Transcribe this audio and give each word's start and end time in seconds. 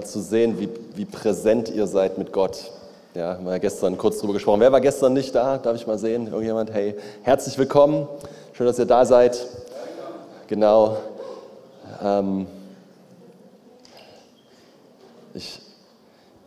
Hammer 0.00 0.06
zu 0.06 0.20
sehen, 0.20 0.58
wie, 0.58 0.70
wie 0.94 1.04
präsent 1.04 1.68
ihr 1.68 1.86
seid 1.86 2.16
mit 2.16 2.32
Gott. 2.32 2.70
Ja, 3.14 3.34
haben 3.34 3.44
wir 3.44 3.52
ja 3.52 3.58
gestern 3.58 3.98
kurz 3.98 4.18
drüber 4.18 4.32
gesprochen. 4.32 4.60
Wer 4.60 4.72
war 4.72 4.80
gestern 4.80 5.12
nicht 5.12 5.34
da? 5.34 5.58
Darf 5.58 5.76
ich 5.76 5.86
mal 5.86 5.98
sehen? 5.98 6.28
Irgendjemand? 6.28 6.72
Hey, 6.72 6.96
herzlich 7.22 7.58
willkommen. 7.58 8.08
Schön, 8.54 8.66
dass 8.66 8.78
ihr 8.78 8.86
da 8.86 9.04
seid. 9.04 9.46
Genau. 10.46 10.96
Ähm, 12.02 12.46
ich, 15.34 15.60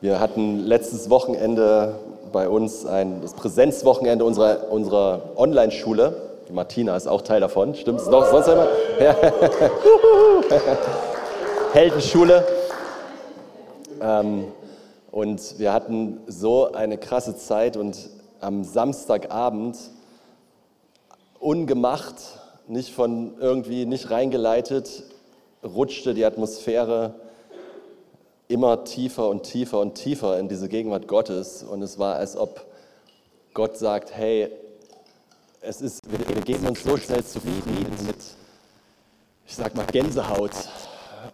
wir 0.02 0.20
hatten 0.20 0.66
letztes 0.66 1.12
Wochenende 1.12 2.00
bei 2.32 2.50
uns 2.50 2.88
ein, 2.88 3.22
das 3.22 3.34
Präsenzwochenende 3.34 4.26
unserer, 4.26 4.72
unserer 4.72 5.22
Online-Schule. 5.36 6.16
Martina 6.52 6.96
ist 6.96 7.08
auch 7.08 7.22
Teil 7.22 7.42
davon. 7.42 7.76
Stimmt 7.76 8.02
es 8.02 8.08
noch? 8.08 8.26
Sonst 8.26 8.48
jemand? 8.48 8.70
Ja. 9.00 9.14
Heldenschule. 11.74 12.44
Ähm, 14.04 14.52
und 15.12 15.60
wir 15.60 15.72
hatten 15.72 16.20
so 16.28 16.74
eine 16.74 16.98
krasse 16.98 17.38
Zeit 17.38 17.78
und 17.78 18.10
am 18.42 18.66
Samstagabend 18.66 19.78
ungemacht, 21.40 22.16
nicht 22.68 22.94
von 22.94 23.38
irgendwie 23.40 23.86
nicht 23.86 24.12
reingeleitet, 24.12 25.04
rutschte 25.64 26.14
die 26.14 26.26
Atmosphäre 26.26 27.16
immer 28.50 28.84
tiefer 28.84 29.30
und 29.30 29.44
tiefer 29.44 29.80
und 29.80 29.96
tiefer 29.96 30.38
in 30.38 30.50
diese 30.50 30.68
Gegenwart 30.68 31.08
Gottes. 31.08 31.64
Und 31.64 31.82
es 31.82 31.98
war, 31.98 32.18
als 32.18 32.36
ob 32.36 32.66
Gott 33.54 33.78
sagt, 33.78 34.14
hey, 34.14 34.50
es 35.62 35.80
ist, 35.80 36.02
wir, 36.10 36.42
geben 36.42 36.68
uns 36.68 36.84
so 36.84 36.98
schnell 36.98 37.24
zufrieden 37.24 37.88
mit, 38.06 38.18
ich 39.48 39.56
sag 39.56 39.76
mal, 39.76 39.86
Gänsehaut 39.86 40.52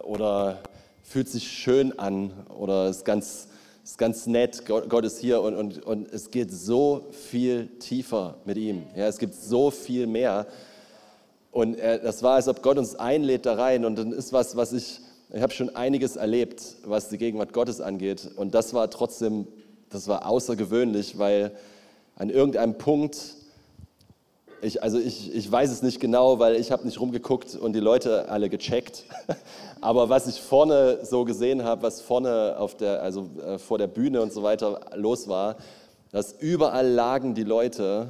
oder 0.04 0.58
fühlt 1.02 1.28
sich 1.28 1.48
schön 1.48 1.98
an 1.98 2.32
oder 2.48 2.88
ist 2.88 3.04
ganz, 3.04 3.48
ist 3.84 3.98
ganz 3.98 4.26
nett, 4.26 4.64
Gott, 4.66 5.04
ist 5.04 5.18
hier 5.18 5.42
und, 5.42 5.56
und, 5.56 5.82
und 5.84 6.12
es 6.12 6.30
geht 6.30 6.52
so 6.52 7.06
viel 7.10 7.66
tiefer 7.78 8.36
mit 8.44 8.56
ihm. 8.56 8.84
Ja, 8.96 9.06
es 9.06 9.18
gibt 9.18 9.34
so 9.34 9.70
viel 9.70 10.06
mehr. 10.06 10.46
Und 11.50 11.78
das 11.78 12.22
war, 12.22 12.36
als 12.36 12.46
ob 12.46 12.62
Gott 12.62 12.78
uns 12.78 12.94
einlädt 12.94 13.44
da 13.44 13.54
rein 13.54 13.84
und 13.84 13.96
dann 13.96 14.12
ist 14.12 14.32
was, 14.32 14.54
was 14.56 14.72
ich 14.72 15.00
ich 15.32 15.42
habe 15.42 15.52
schon 15.52 15.76
einiges 15.76 16.16
erlebt, 16.16 16.76
was 16.84 17.08
die 17.08 17.16
Gegenwart 17.18 17.52
Gottes 17.52 17.80
angeht. 17.80 18.30
Und 18.34 18.52
das 18.52 18.74
war 18.74 18.90
trotzdem, 18.90 19.46
das 19.88 20.08
war 20.08 20.26
außergewöhnlich, 20.26 21.18
weil 21.18 21.52
an 22.16 22.30
irgendeinem 22.30 22.76
Punkt, 22.76 23.36
ich, 24.62 24.82
also 24.82 24.98
ich, 24.98 25.34
ich 25.34 25.50
weiß 25.50 25.70
es 25.70 25.82
nicht 25.82 26.00
genau, 26.00 26.38
weil 26.38 26.56
ich 26.56 26.70
habe 26.70 26.84
nicht 26.84 27.00
rumgeguckt 27.00 27.56
und 27.56 27.72
die 27.72 27.80
Leute 27.80 28.28
alle 28.28 28.48
gecheckt. 28.48 29.04
Aber 29.80 30.08
was 30.08 30.26
ich 30.26 30.40
vorne 30.40 30.98
so 31.02 31.24
gesehen 31.24 31.64
habe, 31.64 31.82
was 31.82 32.00
vorne 32.00 32.56
auf 32.58 32.76
der, 32.76 33.02
also 33.02 33.28
äh, 33.44 33.58
vor 33.58 33.78
der 33.78 33.86
Bühne 33.86 34.20
und 34.20 34.32
so 34.32 34.42
weiter 34.42 34.80
los 34.94 35.28
war, 35.28 35.56
dass 36.12 36.34
überall 36.38 36.88
lagen 36.88 37.34
die 37.34 37.44
Leute 37.44 38.08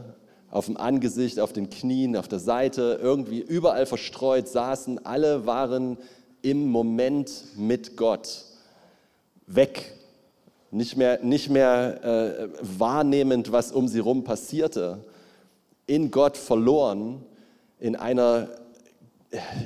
auf 0.50 0.66
dem 0.66 0.76
Angesicht, 0.76 1.38
auf 1.38 1.52
den 1.52 1.70
Knien, 1.70 2.16
auf 2.16 2.26
der 2.26 2.40
Seite, 2.40 2.98
irgendwie 3.00 3.40
überall 3.40 3.86
verstreut 3.86 4.48
saßen. 4.48 5.04
Alle 5.06 5.46
waren 5.46 5.96
im 6.42 6.68
Moment 6.68 7.30
mit 7.56 7.96
Gott. 7.96 8.44
Weg. 9.46 9.92
Nicht 10.72 10.96
mehr, 10.96 11.20
nicht 11.22 11.50
mehr 11.50 12.04
äh, 12.04 12.48
wahrnehmend, 12.78 13.52
was 13.52 13.72
um 13.72 13.86
sie 13.88 13.98
herum 13.98 14.24
passierte. 14.24 14.98
In 15.90 16.12
Gott 16.12 16.36
verloren, 16.36 17.20
in 17.80 17.96
einer, 17.96 18.46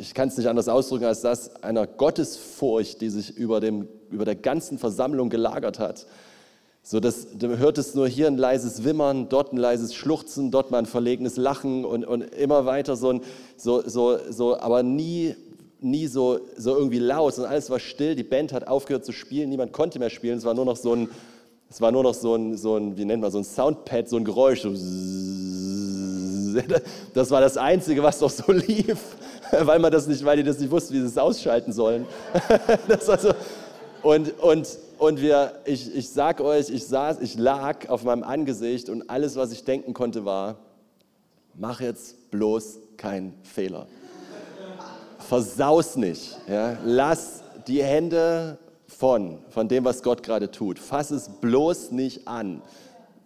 ich 0.01 0.15
kann 0.15 0.29
es 0.29 0.39
nicht 0.39 0.47
anders 0.47 0.69
ausdrücken 0.69 1.05
als 1.05 1.21
das, 1.21 1.63
einer 1.63 1.87
Gottesfurcht, 1.87 3.03
die 3.03 3.11
sich 3.11 3.37
über, 3.37 3.61
dem, 3.61 3.89
über 4.11 4.25
der 4.25 4.35
ganzen 4.35 4.79
Versammlung 4.79 5.29
gelagert 5.29 5.79
hat. 5.79 6.07
So, 6.83 6.99
dass, 6.99 7.37
du 7.37 7.59
hörtest 7.59 7.95
nur 7.95 8.09
hier 8.09 8.27
ein 8.27 8.39
leises 8.39 8.85
Wimmern, 8.85 9.29
dort 9.29 9.53
ein 9.53 9.59
leises 9.59 9.95
Schluchzen, 9.95 10.51
dort 10.51 10.71
mal 10.71 10.79
ein 10.79 10.87
verlegenes 10.87 11.37
Lachen 11.37 11.85
und, 11.85 12.07
und 12.07 12.23
immer 12.23 12.65
weiter 12.65 12.97
so, 12.97 13.11
ein, 13.11 13.21
so, 13.59 13.87
so, 13.87 14.19
so, 14.31 14.59
aber 14.59 14.83
nie 14.83 15.35
nie 15.83 16.07
so, 16.07 16.41
so 16.57 16.75
irgendwie 16.75 17.01
laut, 17.01 17.35
sondern 17.35 17.53
alles 17.53 17.69
war 17.69 17.79
still. 17.81 18.17
Die 18.17 18.23
Band 18.23 18.55
hat 18.55 18.67
aufgehört 18.67 19.05
zu 19.05 19.13
spielen, 19.13 19.51
niemand 19.51 19.75
konnte 19.75 19.99
mehr 19.99 20.09
spielen. 20.09 20.39
Es 20.39 20.45
war 20.47 20.55
nur 20.55 20.65
noch 20.65 20.77
so 20.77 20.95
ein, 20.95 21.11
es 21.69 21.83
war 21.83 21.93
nur 21.93 22.03
noch 22.03 22.15
so 22.15 22.35
ein, 22.35 22.57
so 22.57 22.77
ein 22.77 22.97
wie 22.97 23.05
nennt 23.05 23.21
man, 23.21 23.31
so 23.31 23.37
ein 23.37 23.45
Soundpad, 23.45 24.09
so 24.09 24.17
ein 24.17 24.25
Geräusch. 24.25 24.63
So 24.63 24.71
das 27.15 27.31
war 27.31 27.41
das 27.41 27.57
Einzige, 27.57 28.03
was 28.03 28.19
doch 28.19 28.31
so 28.31 28.53
lief, 28.53 28.99
weil 29.51 29.79
man 29.79 29.93
das 29.93 30.07
nicht, 30.07 30.25
weil 30.25 30.37
die 30.37 30.43
das 30.43 30.59
nicht 30.59 30.71
wussten, 30.71 30.95
wie 30.95 31.01
sie 31.01 31.07
es 31.07 31.19
ausschalten 31.19 31.73
sollen. 31.73 32.07
Das 32.89 33.09
war 33.09 33.19
so, 33.19 33.33
und, 34.03 34.39
und, 34.41 34.69
und 34.99 35.21
wir, 35.21 35.61
ich, 35.65 35.95
ich 35.95 36.11
sag 36.11 36.41
euch, 36.41 36.71
ich 36.71 36.87
saß, 36.87 37.21
ich 37.21 37.37
lag 37.37 37.89
auf 37.89 38.05
meinem 38.05 38.23
Angesicht 38.23 38.89
und 38.89 39.09
alles, 39.09 39.37
was 39.37 39.53
ich 39.53 39.65
denken 39.65 39.95
konnte, 39.95 40.25
war, 40.25 40.57
mach 41.55 41.81
jetzt 41.81 42.31
bloß 42.31 42.79
keinen 42.97 43.35
Fehler 43.43 43.87
versaus 45.25 45.97
nicht. 45.97 46.37
Ja? 46.49 46.79
Lass 46.85 47.43
die 47.67 47.83
Hände 47.83 48.59
von, 48.87 49.39
von 49.49 49.69
dem, 49.69 49.85
was 49.85 50.03
Gott 50.03 50.23
gerade 50.23 50.51
tut. 50.51 50.79
Fass 50.79 51.11
es 51.11 51.29
bloß 51.29 51.91
nicht 51.91 52.29
an, 52.29 52.63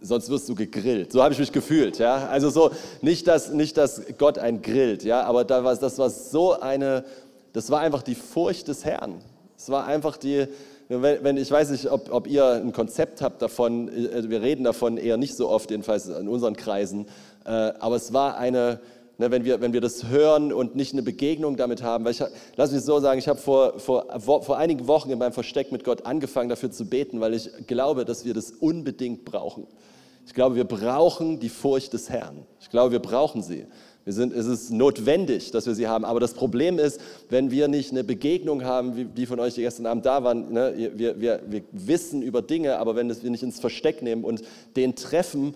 sonst 0.00 0.30
wirst 0.30 0.48
du 0.48 0.54
gegrillt. 0.54 1.12
So 1.12 1.22
habe 1.22 1.32
ich 1.32 1.40
mich 1.40 1.52
gefühlt. 1.52 1.98
Ja? 1.98 2.28
Also 2.28 2.50
so, 2.50 2.70
nicht 3.02 3.26
dass, 3.26 3.50
nicht, 3.50 3.76
dass 3.76 4.02
Gott 4.18 4.38
ein 4.38 4.62
grillt, 4.62 5.04
ja? 5.04 5.22
aber 5.22 5.44
da 5.44 5.64
war, 5.64 5.76
das 5.76 5.98
war 5.98 6.10
so 6.10 6.58
eine, 6.58 7.04
das 7.52 7.70
war 7.70 7.80
einfach 7.80 8.02
die 8.02 8.14
Furcht 8.14 8.68
des 8.68 8.84
Herrn. 8.84 9.14
Es 9.56 9.70
war 9.70 9.86
einfach 9.86 10.16
die, 10.16 10.46
wenn, 10.88 11.22
wenn, 11.24 11.36
ich 11.36 11.50
weiß 11.50 11.70
nicht, 11.70 11.90
ob, 11.90 12.12
ob, 12.12 12.26
ihr 12.26 12.44
ein 12.44 12.72
Konzept 12.72 13.20
habt 13.22 13.42
davon, 13.42 13.88
äh, 13.88 14.28
wir 14.30 14.40
reden 14.40 14.64
davon 14.64 14.96
eher 14.96 15.16
nicht 15.16 15.36
so 15.36 15.48
oft, 15.48 15.70
jedenfalls 15.70 16.06
in 16.06 16.28
unseren 16.28 16.56
Kreisen, 16.56 17.06
äh, 17.44 17.50
aber 17.50 17.96
es 17.96 18.12
war 18.12 18.38
eine, 18.38 18.80
Ne, 19.20 19.32
wenn, 19.32 19.44
wir, 19.44 19.60
wenn 19.60 19.72
wir 19.72 19.80
das 19.80 20.06
hören 20.06 20.52
und 20.52 20.76
nicht 20.76 20.92
eine 20.92 21.02
Begegnung 21.02 21.56
damit 21.56 21.82
haben. 21.82 22.04
Weil 22.04 22.12
ich, 22.12 22.22
lass 22.54 22.70
mich 22.70 22.82
so 22.82 23.00
sagen, 23.00 23.18
ich 23.18 23.26
habe 23.26 23.40
vor, 23.40 23.80
vor, 23.80 24.06
vor 24.20 24.56
einigen 24.56 24.86
Wochen 24.86 25.10
in 25.10 25.18
meinem 25.18 25.32
Versteck 25.32 25.72
mit 25.72 25.82
Gott 25.82 26.06
angefangen, 26.06 26.48
dafür 26.48 26.70
zu 26.70 26.88
beten, 26.88 27.20
weil 27.20 27.34
ich 27.34 27.50
glaube, 27.66 28.04
dass 28.04 28.24
wir 28.24 28.32
das 28.32 28.52
unbedingt 28.52 29.24
brauchen. 29.24 29.66
Ich 30.28 30.34
glaube, 30.34 30.56
wir 30.56 30.64
brauchen 30.64 31.40
die 31.40 31.48
Furcht 31.48 31.94
des 31.94 32.10
Herrn. 32.10 32.44
Ich 32.60 32.68
glaube, 32.68 32.92
wir 32.92 32.98
brauchen 32.98 33.42
sie. 33.42 33.64
Wir 34.04 34.12
sind, 34.12 34.34
es 34.34 34.44
ist 34.44 34.70
notwendig, 34.70 35.52
dass 35.52 35.66
wir 35.66 35.74
sie 35.74 35.88
haben. 35.88 36.04
Aber 36.04 36.20
das 36.20 36.34
Problem 36.34 36.78
ist, 36.78 37.00
wenn 37.30 37.50
wir 37.50 37.66
nicht 37.66 37.92
eine 37.92 38.04
Begegnung 38.04 38.62
haben, 38.62 38.94
wie 38.94 39.06
die 39.06 39.24
von 39.24 39.40
euch, 39.40 39.54
die 39.54 39.62
gestern 39.62 39.86
Abend 39.86 40.04
da 40.04 40.22
waren, 40.22 40.52
ne, 40.52 40.92
wir, 40.96 41.18
wir, 41.18 41.40
wir 41.46 41.62
wissen 41.72 42.20
über 42.20 42.42
Dinge, 42.42 42.78
aber 42.78 42.94
wenn 42.94 43.08
wir 43.08 43.30
nicht 43.30 43.42
ins 43.42 43.58
Versteck 43.58 44.02
nehmen 44.02 44.22
und 44.22 44.42
den 44.76 44.94
treffen, 44.96 45.54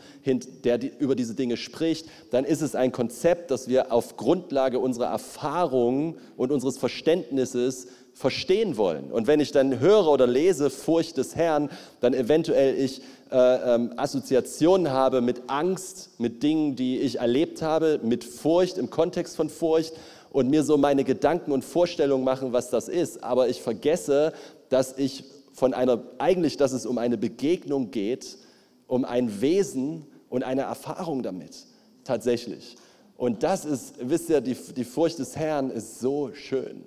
der 0.65 0.81
über 0.99 1.16
diese 1.16 1.34
Dinge 1.34 1.59
spricht, 1.59 2.06
dann 2.31 2.47
ist 2.47 2.62
es 2.62 2.75
ein 2.75 2.93
Konzept, 2.93 3.50
das 3.50 3.69
wir 3.69 3.93
auf 3.93 4.16
Grundlage 4.16 4.78
unserer 4.78 5.09
Erfahrungen 5.09 6.16
und 6.39 6.50
unseres 6.50 6.78
Verständnisses 6.78 7.89
verstehen 8.15 8.78
wollen. 8.78 9.10
Und 9.10 9.27
wenn 9.27 9.41
ich 9.41 9.53
dann 9.53 9.81
höre 9.81 10.09
oder 10.09 10.27
lese 10.27 10.71
Furcht 10.71 11.16
des 11.19 11.37
Herrn, 11.37 11.71
dann 12.00 12.15
eventuell 12.15 12.78
ich 12.78 13.03
äh, 13.32 13.75
ähm, 13.75 13.94
Assoziationen 13.97 14.93
habe 14.93 15.20
mit 15.20 15.43
Angst, 15.48 16.10
mit 16.19 16.43
Dingen, 16.43 16.76
die 16.76 16.98
ich 16.98 17.19
erlebt 17.19 17.62
habe, 17.62 17.98
mit 18.03 18.25
Furcht, 18.25 18.78
im 18.78 18.91
Kontext 18.91 19.37
von 19.37 19.48
Furcht 19.48 19.94
und 20.31 20.50
mir 20.50 20.62
so 20.62 20.76
meine 20.76 21.04
Gedanken 21.04 21.53
und 21.53 21.65
Vorstellungen 21.65 22.24
machen, 22.24 22.53
was 22.53 22.71
das 22.71 22.89
ist. 22.89 23.24
Aber 23.24 23.48
ich 23.48 23.62
vergesse, 23.62 24.33
dass 24.68 24.97
ich 24.98 25.24
von 25.53 25.74
einer, 25.74 26.03
eigentlich, 26.18 26.56
dass 26.56 26.72
es 26.72 26.86
um 26.86 26.98
eine 26.98 27.18
Begegnung 27.18 27.91
geht, 27.91 28.39
um 28.86 29.04
ein 29.04 29.41
Wesen 29.41 30.06
und 30.28 30.42
eine 30.42 30.62
Erfahrung 30.62 31.22
damit, 31.22 31.66
tatsächlich. 32.04 32.77
Und 33.16 33.42
das 33.42 33.65
ist, 33.65 33.95
wisst 34.01 34.30
ihr, 34.30 34.41
die, 34.41 34.54
die 34.54 34.84
Furcht 34.84 35.18
des 35.18 35.36
Herrn 35.36 35.71
ist 35.71 36.01
so 36.01 36.33
schön, 36.34 36.83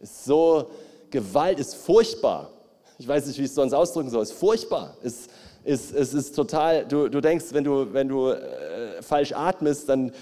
ist 0.00 0.24
so, 0.24 0.70
Gewalt 1.10 1.58
ist 1.58 1.74
furchtbar. 1.74 2.50
Ich 2.98 3.08
weiß 3.08 3.26
nicht, 3.26 3.38
wie 3.38 3.42
ich 3.42 3.48
es 3.48 3.54
sonst 3.54 3.72
ausdrücken 3.72 4.10
soll, 4.10 4.22
ist 4.22 4.32
furchtbar, 4.32 4.96
ist 5.02 5.30
ist, 5.64 5.94
es 5.94 6.14
ist 6.14 6.34
total, 6.34 6.86
du, 6.86 7.08
du 7.08 7.20
denkst, 7.20 7.46
wenn 7.52 7.64
du, 7.64 7.92
wenn 7.92 8.08
du 8.08 8.30
äh, 8.30 9.02
falsch 9.02 9.32
atmest, 9.32 9.88
dann 9.88 10.12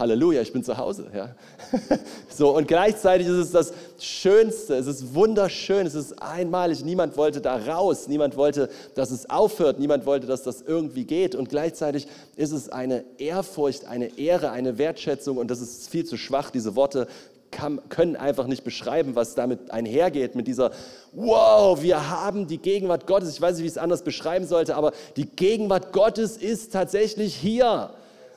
Halleluja, 0.00 0.40
ich 0.40 0.52
bin 0.52 0.64
zu 0.64 0.78
Hause. 0.78 1.08
Ja. 1.14 1.34
so, 2.28 2.56
und 2.56 2.66
gleichzeitig 2.66 3.26
ist 3.26 3.34
es 3.34 3.50
das 3.52 3.72
Schönste, 3.98 4.74
es 4.74 4.86
ist 4.86 5.14
wunderschön, 5.14 5.86
es 5.86 5.94
ist 5.94 6.20
einmalig. 6.22 6.82
Niemand 6.84 7.18
wollte 7.18 7.42
da 7.42 7.56
raus, 7.56 8.08
niemand 8.08 8.36
wollte, 8.36 8.70
dass 8.94 9.10
es 9.10 9.28
aufhört, 9.28 9.78
niemand 9.78 10.06
wollte, 10.06 10.26
dass 10.26 10.42
das 10.42 10.62
irgendwie 10.62 11.04
geht. 11.04 11.34
Und 11.34 11.50
gleichzeitig 11.50 12.08
ist 12.36 12.52
es 12.52 12.70
eine 12.70 13.04
Ehrfurcht, 13.18 13.84
eine 13.84 14.18
Ehre, 14.18 14.50
eine 14.50 14.78
Wertschätzung. 14.78 15.36
Und 15.36 15.50
das 15.50 15.60
ist 15.60 15.90
viel 15.90 16.06
zu 16.06 16.16
schwach, 16.16 16.50
diese 16.50 16.76
Worte 16.76 17.06
kann, 17.50 17.80
können 17.88 18.16
einfach 18.16 18.46
nicht 18.46 18.64
beschreiben, 18.64 19.16
was 19.16 19.34
damit 19.34 19.70
einhergeht, 19.70 20.34
mit 20.34 20.46
dieser, 20.46 20.70
wow, 21.12 21.80
wir 21.82 22.10
haben 22.10 22.46
die 22.46 22.58
Gegenwart 22.58 23.06
Gottes. 23.06 23.34
Ich 23.34 23.40
weiß 23.40 23.56
nicht, 23.56 23.62
wie 23.62 23.66
ich 23.66 23.72
es 23.72 23.78
anders 23.78 24.02
beschreiben 24.02 24.46
sollte, 24.46 24.76
aber 24.76 24.92
die 25.16 25.26
Gegenwart 25.26 25.92
Gottes 25.92 26.36
ist 26.36 26.72
tatsächlich 26.72 27.34
hier. 27.34 27.90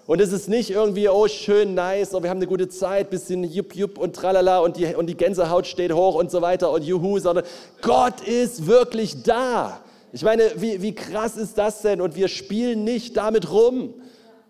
Und 0.06 0.19
es 0.19 0.33
ist 0.33 0.50
nicht 0.50 0.69
irgendwie, 0.69 1.07
oh, 1.07 1.27
schön, 1.27 1.75
nice, 1.75 2.13
oh, 2.13 2.21
wir 2.21 2.30
haben 2.30 2.38
eine 2.38 2.48
gute 2.48 2.68
Zeit, 2.68 3.10
bisschen 3.10 3.44
jupp, 3.45 3.74
jupp 3.74 3.98
und 3.98 4.15
tralala 4.15 4.60
und 4.60 4.75
die, 4.75 4.94
und 4.95 5.07
die 5.07 5.15
Gänsehaut 5.15 5.65
steht 5.65 5.94
hoch 5.94 6.15
und 6.15 6.30
so 6.30 6.42
weiter 6.42 6.71
und 6.71 6.83
juhu, 6.83 7.19
sondern 7.19 7.45
Gott 7.81 8.19
ist 8.21 8.68
wirklich 8.68 9.24
da. 9.24 9.80
Ich 10.12 10.24
meine, 10.24 10.44
wie, 10.57 10.81
wie 10.81 10.94
krass 10.94 11.38
ist 11.38 11.57
das 11.57 11.81
denn? 11.81 12.01
Und 12.01 12.15
wir 12.15 12.27
spielen 12.27 12.83
nicht 12.83 13.15
damit 13.15 13.50
rum. 13.50 13.94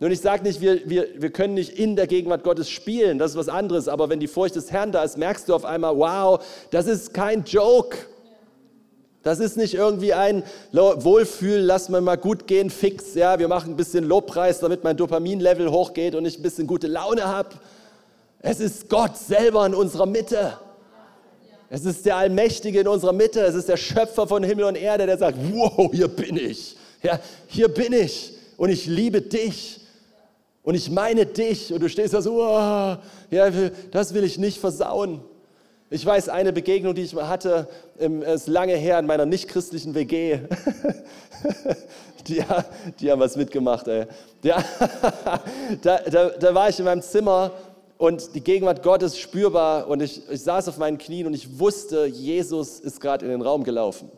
Nun, 0.03 0.11
ich 0.11 0.19
sage 0.19 0.43
nicht, 0.43 0.59
wir, 0.59 0.81
wir, 0.83 1.07
wir 1.15 1.29
können 1.29 1.53
nicht 1.53 1.79
in 1.79 1.95
der 1.95 2.07
Gegenwart 2.07 2.43
Gottes 2.43 2.69
spielen, 2.69 3.17
das 3.19 3.31
ist 3.31 3.37
was 3.37 3.47
anderes, 3.47 3.87
aber 3.87 4.09
wenn 4.09 4.19
die 4.19 4.27
Furcht 4.27 4.53
des 4.57 4.69
Herrn 4.69 4.91
da 4.91 5.01
ist, 5.01 5.17
merkst 5.17 5.47
du 5.47 5.55
auf 5.55 5.63
einmal, 5.63 5.97
wow, 5.97 6.43
das 6.71 6.87
ist 6.87 7.13
kein 7.13 7.45
Joke. 7.45 7.95
Das 9.21 9.39
ist 9.39 9.55
nicht 9.55 9.75
irgendwie 9.75 10.11
ein 10.13 10.43
Wohlfühl, 10.73 11.59
lass 11.59 11.87
mir 11.87 12.01
mal 12.01 12.17
gut 12.17 12.47
gehen, 12.47 12.69
fix. 12.69 13.15
Ja, 13.15 13.39
wir 13.39 13.47
machen 13.47 13.71
ein 13.71 13.75
bisschen 13.77 14.03
Lobpreis, 14.03 14.59
damit 14.59 14.83
mein 14.83 14.97
Dopaminlevel 14.97 15.71
hochgeht 15.71 16.15
und 16.15 16.25
ich 16.25 16.37
ein 16.37 16.43
bisschen 16.43 16.67
gute 16.67 16.87
Laune 16.87 17.25
habe. 17.25 17.51
Es 18.39 18.59
ist 18.59 18.89
Gott 18.89 19.15
selber 19.15 19.65
in 19.65 19.73
unserer 19.73 20.05
Mitte. 20.05 20.57
Es 21.69 21.85
ist 21.85 22.05
der 22.05 22.17
Allmächtige 22.17 22.81
in 22.81 22.89
unserer 22.89 23.13
Mitte. 23.13 23.39
Es 23.39 23.55
ist 23.55 23.69
der 23.69 23.77
Schöpfer 23.77 24.27
von 24.27 24.43
Himmel 24.43 24.65
und 24.65 24.75
Erde, 24.75 25.05
der 25.05 25.17
sagt, 25.17 25.37
wow, 25.53 25.89
hier 25.93 26.09
bin 26.09 26.35
ich. 26.35 26.75
Ja, 27.01 27.21
hier 27.47 27.69
bin 27.69 27.93
ich 27.93 28.33
und 28.57 28.69
ich 28.69 28.85
liebe 28.85 29.21
dich. 29.21 29.79
Und 30.63 30.75
ich 30.75 30.89
meine 30.89 31.25
dich. 31.25 31.73
Und 31.73 31.81
du 31.81 31.89
stehst 31.89 32.13
da 32.13 32.21
so, 32.21 32.41
oh, 32.41 32.97
ja, 33.29 33.51
das 33.91 34.13
will 34.13 34.23
ich 34.23 34.37
nicht 34.37 34.59
versauen. 34.59 35.21
Ich 35.89 36.05
weiß 36.05 36.29
eine 36.29 36.51
Begegnung, 36.51 36.95
die 36.95 37.03
ich 37.03 37.13
hatte, 37.13 37.67
ist 38.33 38.47
lange 38.47 38.75
her 38.75 38.97
in 38.97 39.05
meiner 39.05 39.27
nichtchristlichen 39.27 39.93
WG. 39.93 40.39
die, 42.27 42.43
die 42.99 43.11
haben 43.11 43.19
was 43.19 43.35
mitgemacht, 43.35 43.87
ey. 43.87 44.07
Ja, 44.41 44.63
da, 45.81 45.97
da, 45.99 46.29
da 46.29 46.55
war 46.55 46.69
ich 46.69 46.79
in 46.79 46.85
meinem 46.85 47.01
Zimmer 47.01 47.51
und 47.97 48.33
die 48.33 48.41
Gegenwart 48.41 48.81
Gottes 48.81 49.19
spürbar 49.19 49.87
und 49.87 50.01
ich, 50.01 50.27
ich 50.29 50.41
saß 50.41 50.67
auf 50.69 50.77
meinen 50.77 50.97
Knien 50.97 51.27
und 51.27 51.33
ich 51.33 51.59
wusste, 51.59 52.05
Jesus 52.05 52.79
ist 52.79 52.99
gerade 52.99 53.25
in 53.25 53.31
den 53.31 53.41
Raum 53.41 53.63
gelaufen. 53.63 54.09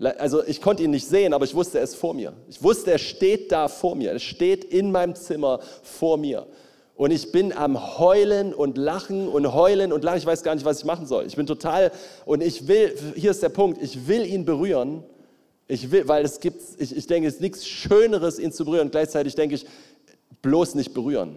Also 0.00 0.44
ich 0.44 0.60
konnte 0.60 0.82
ihn 0.82 0.90
nicht 0.90 1.06
sehen, 1.06 1.32
aber 1.32 1.44
ich 1.44 1.54
wusste, 1.54 1.78
er 1.78 1.84
ist 1.84 1.94
vor 1.94 2.14
mir. 2.14 2.32
Ich 2.48 2.62
wusste, 2.62 2.90
er 2.90 2.98
steht 2.98 3.52
da 3.52 3.68
vor 3.68 3.94
mir. 3.94 4.10
Er 4.10 4.18
steht 4.18 4.64
in 4.64 4.90
meinem 4.90 5.14
Zimmer 5.14 5.60
vor 5.82 6.16
mir. 6.16 6.46
Und 6.96 7.10
ich 7.10 7.32
bin 7.32 7.52
am 7.52 7.98
Heulen 7.98 8.54
und 8.54 8.76
Lachen 8.76 9.28
und 9.28 9.52
Heulen 9.52 9.92
und 9.92 10.04
Lachen. 10.04 10.18
Ich 10.18 10.26
weiß 10.26 10.42
gar 10.42 10.54
nicht, 10.54 10.64
was 10.64 10.80
ich 10.80 10.84
machen 10.84 11.06
soll. 11.06 11.26
Ich 11.26 11.36
bin 11.36 11.46
total, 11.46 11.90
und 12.24 12.42
ich 12.42 12.68
will, 12.68 12.94
hier 13.16 13.32
ist 13.32 13.42
der 13.42 13.48
Punkt, 13.48 13.82
ich 13.82 14.06
will 14.06 14.24
ihn 14.26 14.44
berühren. 14.44 15.02
Ich 15.66 15.90
will, 15.90 16.06
weil 16.06 16.24
es 16.24 16.40
gibt, 16.40 16.62
ich, 16.78 16.96
ich 16.96 17.06
denke, 17.06 17.26
es 17.26 17.34
ist 17.34 17.40
nichts 17.40 17.66
Schöneres, 17.66 18.38
ihn 18.38 18.52
zu 18.52 18.64
berühren. 18.64 18.90
Gleichzeitig 18.90 19.34
denke 19.34 19.54
ich, 19.56 19.66
bloß 20.42 20.74
nicht 20.74 20.92
berühren. 20.92 21.36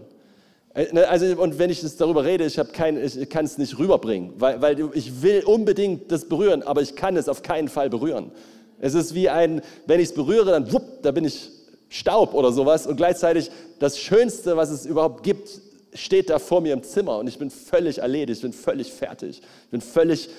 Äh, 0.77 0.94
ne, 0.94 1.09
also, 1.09 1.25
und 1.41 1.57
wenn 1.57 1.71
ich 1.71 1.81
darüber 1.97 2.24
rede, 2.24 2.45
ich, 2.45 2.59
kein, 2.71 3.03
ich 3.03 3.29
kann 3.29 3.45
es 3.45 3.57
nicht 3.57 3.79
rüberbringen, 3.79 4.33
weil, 4.38 4.62
weil 4.62 4.89
ich 4.94 5.21
will 5.24 5.44
unbedingt 5.44 6.12
das 6.12 6.29
berühren, 6.29 6.62
aber 6.62 6.81
ich 6.81 6.95
kann 6.95 7.18
es 7.18 7.27
auf 7.27 7.41
keinen 7.41 7.68
Fall 7.68 7.89
berühren. 7.89 8.31
Es 8.79 8.94
ist 8.94 9.15
wie 9.15 9.27
ein, 9.27 9.62
wenn 9.88 10.00
ich 10.00 10.09
es 10.09 10.13
berühre, 10.13 10.51
dann 10.51 10.71
wupp, 10.71 11.01
da 11.01 11.12
bin 11.12 11.25
ich 11.25 11.50
Staub 11.89 12.35
oder 12.35 12.51
sowas 12.51 12.85
und 12.85 12.95
gleichzeitig 12.95 13.50
das 13.79 13.97
Schönste, 13.97 14.56
was 14.56 14.69
es 14.69 14.85
überhaupt 14.85 15.24
gibt, 15.24 15.50
steht 15.94 16.29
da 16.29 16.38
vor 16.38 16.62
mir 16.62 16.74
im 16.74 16.83
Zimmer 16.83 17.18
und 17.18 17.27
ich 17.27 17.39
bin 17.39 17.50
völlig 17.50 18.00
erledigt, 18.00 18.38
ich 18.38 18.41
bin 18.44 18.53
völlig 18.53 18.94
fertig, 18.94 19.41
ich 19.63 19.71
bin 19.71 19.81
völlig, 19.81 20.29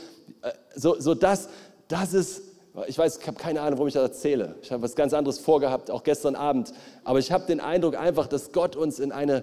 äh, 0.43 0.53
so, 0.77 1.01
so 1.01 1.15
das, 1.15 1.49
das 1.89 2.15
ist, 2.15 2.43
ich 2.87 2.97
weiß, 2.97 3.19
ich 3.19 3.27
habe 3.27 3.39
keine 3.39 3.61
Ahnung, 3.61 3.79
warum 3.79 3.89
ich 3.89 3.95
das 3.95 4.05
erzähle. 4.05 4.55
Ich 4.63 4.71
habe 4.71 4.83
was 4.85 4.95
ganz 4.95 5.13
anderes 5.13 5.41
vorgehabt, 5.41 5.91
auch 5.91 6.05
gestern 6.05 6.37
Abend, 6.37 6.73
aber 7.03 7.19
ich 7.19 7.33
habe 7.33 7.45
den 7.47 7.59
Eindruck 7.59 7.97
einfach, 7.97 8.29
dass 8.29 8.53
Gott 8.53 8.77
uns 8.77 9.01
in 9.01 9.11
eine, 9.11 9.43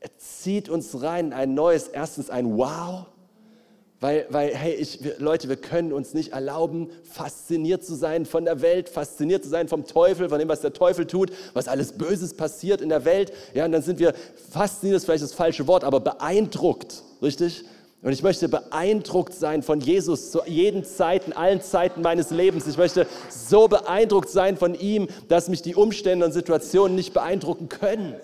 er 0.00 0.16
zieht 0.16 0.68
uns 0.68 1.02
rein 1.02 1.26
in 1.26 1.32
ein 1.32 1.54
neues, 1.54 1.88
erstens 1.88 2.30
ein 2.30 2.56
Wow, 2.56 3.06
weil, 4.00 4.26
weil 4.30 4.54
hey, 4.54 4.72
ich, 4.72 5.00
Leute, 5.18 5.50
wir 5.50 5.56
können 5.56 5.92
uns 5.92 6.14
nicht 6.14 6.32
erlauben, 6.32 6.88
fasziniert 7.04 7.84
zu 7.84 7.94
sein 7.94 8.24
von 8.24 8.46
der 8.46 8.62
Welt, 8.62 8.88
fasziniert 8.88 9.44
zu 9.44 9.50
sein 9.50 9.68
vom 9.68 9.84
Teufel, 9.86 10.30
von 10.30 10.38
dem, 10.38 10.48
was 10.48 10.62
der 10.62 10.72
Teufel 10.72 11.06
tut, 11.06 11.30
was 11.52 11.68
alles 11.68 11.92
Böses 11.92 12.34
passiert 12.34 12.80
in 12.80 12.88
der 12.88 13.04
Welt. 13.04 13.30
Ja, 13.52 13.66
und 13.66 13.72
dann 13.72 13.82
sind 13.82 13.98
wir, 13.98 14.14
fasziniert 14.50 14.96
ist 14.96 15.04
vielleicht 15.04 15.22
das 15.22 15.34
falsche 15.34 15.66
Wort, 15.66 15.84
aber 15.84 16.00
beeindruckt, 16.00 17.02
richtig? 17.20 17.64
Und 18.02 18.12
ich 18.12 18.22
möchte 18.22 18.48
beeindruckt 18.48 19.34
sein 19.34 19.62
von 19.62 19.80
Jesus 19.80 20.30
zu 20.30 20.40
jeden 20.46 20.84
Zeiten, 20.84 21.34
allen 21.34 21.60
Zeiten 21.60 22.00
meines 22.00 22.30
Lebens. 22.30 22.66
Ich 22.66 22.78
möchte 22.78 23.06
so 23.28 23.68
beeindruckt 23.68 24.30
sein 24.30 24.56
von 24.56 24.74
ihm, 24.74 25.08
dass 25.28 25.50
mich 25.50 25.60
die 25.60 25.74
Umstände 25.74 26.24
und 26.24 26.32
Situationen 26.32 26.96
nicht 26.96 27.12
beeindrucken 27.12 27.68
können. 27.68 28.14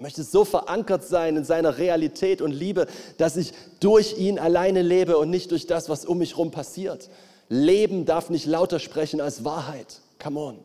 Ich 0.00 0.02
möchte 0.02 0.22
so 0.22 0.46
verankert 0.46 1.04
sein 1.04 1.36
in 1.36 1.44
seiner 1.44 1.76
Realität 1.76 2.40
und 2.40 2.52
Liebe, 2.52 2.86
dass 3.18 3.36
ich 3.36 3.52
durch 3.80 4.16
ihn 4.16 4.38
alleine 4.38 4.80
lebe 4.80 5.18
und 5.18 5.28
nicht 5.28 5.50
durch 5.50 5.66
das, 5.66 5.90
was 5.90 6.06
um 6.06 6.16
mich 6.16 6.30
herum 6.30 6.50
passiert. 6.50 7.10
Leben 7.50 8.06
darf 8.06 8.30
nicht 8.30 8.46
lauter 8.46 8.78
sprechen 8.78 9.20
als 9.20 9.44
Wahrheit. 9.44 10.00
Come 10.18 10.40
on. 10.40 10.58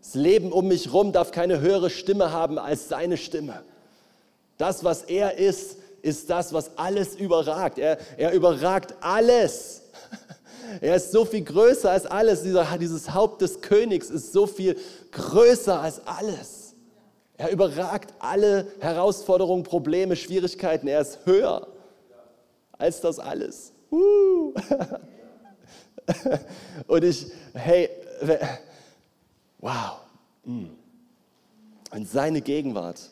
Das 0.00 0.14
Leben 0.14 0.52
um 0.52 0.68
mich 0.68 0.86
herum 0.86 1.10
darf 1.10 1.32
keine 1.32 1.58
höhere 1.58 1.90
Stimme 1.90 2.30
haben 2.30 2.60
als 2.60 2.88
seine 2.88 3.16
Stimme. 3.16 3.64
Das, 4.56 4.84
was 4.84 5.02
er 5.02 5.36
ist, 5.36 5.78
ist 6.02 6.30
das, 6.30 6.52
was 6.52 6.78
alles 6.78 7.16
überragt. 7.16 7.80
Er, 7.80 7.98
er 8.16 8.30
überragt 8.34 8.94
alles. 9.00 9.82
Er 10.80 10.96
ist 10.96 11.12
so 11.12 11.24
viel 11.24 11.42
größer 11.42 11.90
als 11.90 12.06
alles. 12.06 12.42
Dieser, 12.42 12.66
dieses 12.78 13.12
Haupt 13.12 13.42
des 13.42 13.60
Königs 13.60 14.10
ist 14.10 14.32
so 14.32 14.46
viel 14.46 14.76
größer 15.12 15.78
als 15.78 16.06
alles. 16.06 16.63
Er 17.36 17.50
überragt 17.50 18.14
alle 18.20 18.68
Herausforderungen, 18.80 19.64
Probleme, 19.64 20.14
Schwierigkeiten. 20.16 20.86
Er 20.86 21.00
ist 21.00 21.26
höher 21.26 21.66
als 22.72 23.00
das 23.00 23.18
alles. 23.18 23.72
Und 26.86 27.04
ich, 27.04 27.26
hey, 27.54 27.88
wow. 29.58 30.00
Mm. 30.44 30.66
Und 31.90 32.08
seine 32.08 32.40
Gegenwart 32.40 33.10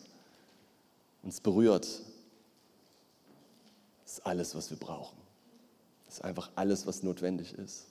uns 1.22 1.40
berührt, 1.40 1.86
ist 4.04 4.26
alles, 4.26 4.54
was 4.54 4.70
wir 4.70 4.78
brauchen. 4.78 5.16
Ist 6.08 6.24
einfach 6.24 6.50
alles, 6.56 6.86
was 6.86 7.02
notwendig 7.02 7.54
ist. 7.54 7.86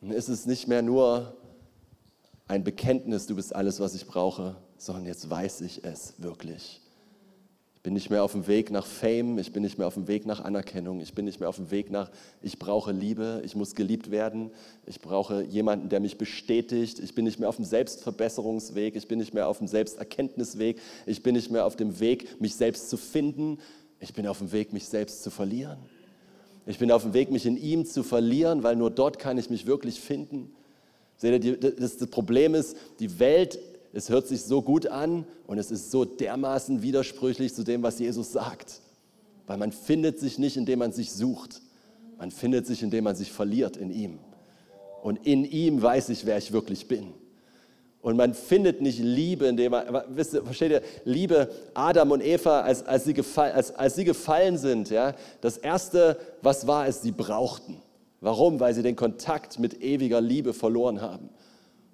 Und 0.00 0.10
ist 0.10 0.28
es 0.28 0.46
nicht 0.46 0.66
mehr 0.66 0.82
nur 0.82 1.36
ein 2.48 2.64
Bekenntnis, 2.64 3.26
du 3.26 3.36
bist 3.36 3.54
alles, 3.54 3.78
was 3.80 3.94
ich 3.94 4.06
brauche, 4.06 4.56
sondern 4.82 5.06
jetzt 5.06 5.30
weiß 5.30 5.60
ich 5.60 5.84
es 5.84 6.14
wirklich. 6.18 6.80
Ich 7.76 7.82
bin 7.82 7.94
nicht 7.94 8.10
mehr 8.10 8.24
auf 8.24 8.32
dem 8.32 8.48
Weg 8.48 8.70
nach 8.72 8.84
Fame, 8.84 9.38
ich 9.38 9.52
bin 9.52 9.62
nicht 9.62 9.78
mehr 9.78 9.86
auf 9.86 9.94
dem 9.94 10.08
Weg 10.08 10.26
nach 10.26 10.40
Anerkennung, 10.40 11.00
ich 11.00 11.14
bin 11.14 11.24
nicht 11.24 11.38
mehr 11.38 11.48
auf 11.48 11.56
dem 11.56 11.70
Weg 11.70 11.90
nach, 11.90 12.10
ich 12.42 12.58
brauche 12.58 12.90
Liebe, 12.90 13.42
ich 13.44 13.54
muss 13.54 13.76
geliebt 13.76 14.10
werden, 14.10 14.50
ich 14.86 15.00
brauche 15.00 15.44
jemanden, 15.44 15.88
der 15.88 16.00
mich 16.00 16.18
bestätigt, 16.18 16.98
ich 16.98 17.14
bin 17.14 17.24
nicht 17.24 17.38
mehr 17.38 17.48
auf 17.48 17.56
dem 17.56 17.64
Selbstverbesserungsweg, 17.64 18.96
ich 18.96 19.06
bin 19.06 19.20
nicht 19.20 19.34
mehr 19.34 19.46
auf 19.48 19.58
dem 19.58 19.68
Selbsterkenntnisweg, 19.68 20.80
ich 21.06 21.22
bin 21.22 21.34
nicht 21.34 21.50
mehr 21.50 21.64
auf 21.64 21.76
dem 21.76 22.00
Weg, 22.00 22.40
mich 22.40 22.56
selbst 22.56 22.90
zu 22.90 22.96
finden, 22.96 23.58
ich 24.00 24.14
bin 24.14 24.26
auf 24.26 24.38
dem 24.38 24.50
Weg, 24.50 24.72
mich 24.72 24.86
selbst 24.86 25.22
zu 25.22 25.30
verlieren. 25.30 25.78
Ich 26.66 26.78
bin 26.78 26.90
auf 26.90 27.02
dem 27.02 27.14
Weg, 27.14 27.30
mich 27.30 27.46
in 27.46 27.56
ihm 27.56 27.86
zu 27.86 28.02
verlieren, 28.02 28.64
weil 28.64 28.74
nur 28.74 28.90
dort 28.90 29.20
kann 29.20 29.38
ich 29.38 29.48
mich 29.48 29.66
wirklich 29.66 30.00
finden. 30.00 30.52
Seht 31.16 31.44
ihr, 31.44 31.56
das, 31.56 31.98
Problem 32.08 32.54
ist, 32.56 32.76
die 32.98 33.20
Welt 33.20 33.58
es 33.92 34.08
hört 34.08 34.26
sich 34.26 34.42
so 34.42 34.62
gut 34.62 34.86
an 34.86 35.26
und 35.46 35.58
es 35.58 35.70
ist 35.70 35.90
so 35.90 36.04
dermaßen 36.04 36.82
widersprüchlich 36.82 37.54
zu 37.54 37.62
dem, 37.62 37.82
was 37.82 37.98
Jesus 37.98 38.32
sagt. 38.32 38.80
Weil 39.46 39.58
man 39.58 39.72
findet 39.72 40.18
sich 40.18 40.38
nicht, 40.38 40.56
indem 40.56 40.78
man 40.78 40.92
sich 40.92 41.12
sucht. 41.12 41.60
Man 42.18 42.30
findet 42.30 42.66
sich, 42.66 42.82
indem 42.82 43.04
man 43.04 43.16
sich 43.16 43.32
verliert 43.32 43.76
in 43.76 43.90
ihm. 43.90 44.18
Und 45.02 45.26
in 45.26 45.44
ihm 45.44 45.82
weiß 45.82 46.08
ich, 46.08 46.24
wer 46.24 46.38
ich 46.38 46.52
wirklich 46.52 46.88
bin. 46.88 47.12
Und 48.00 48.16
man 48.16 48.34
findet 48.34 48.80
nicht 48.80 48.98
Liebe, 48.98 49.46
indem 49.46 49.72
man, 49.72 50.04
wisst 50.08 50.34
ihr, 50.34 50.42
versteht 50.42 50.72
ihr, 50.72 50.82
Liebe, 51.04 51.50
Adam 51.74 52.10
und 52.12 52.20
Eva, 52.20 52.60
als, 52.60 52.84
als, 52.84 53.04
sie, 53.04 53.14
gefall, 53.14 53.52
als, 53.52 53.74
als 53.74 53.94
sie 53.94 54.04
gefallen 54.04 54.58
sind, 54.58 54.90
ja, 54.90 55.14
das 55.40 55.56
Erste, 55.56 56.18
was 56.40 56.66
war, 56.66 56.88
ist, 56.88 57.02
sie 57.02 57.12
brauchten. 57.12 57.76
Warum? 58.20 58.58
Weil 58.58 58.74
sie 58.74 58.82
den 58.82 58.96
Kontakt 58.96 59.58
mit 59.58 59.82
ewiger 59.82 60.20
Liebe 60.20 60.52
verloren 60.52 61.00
haben. 61.00 61.28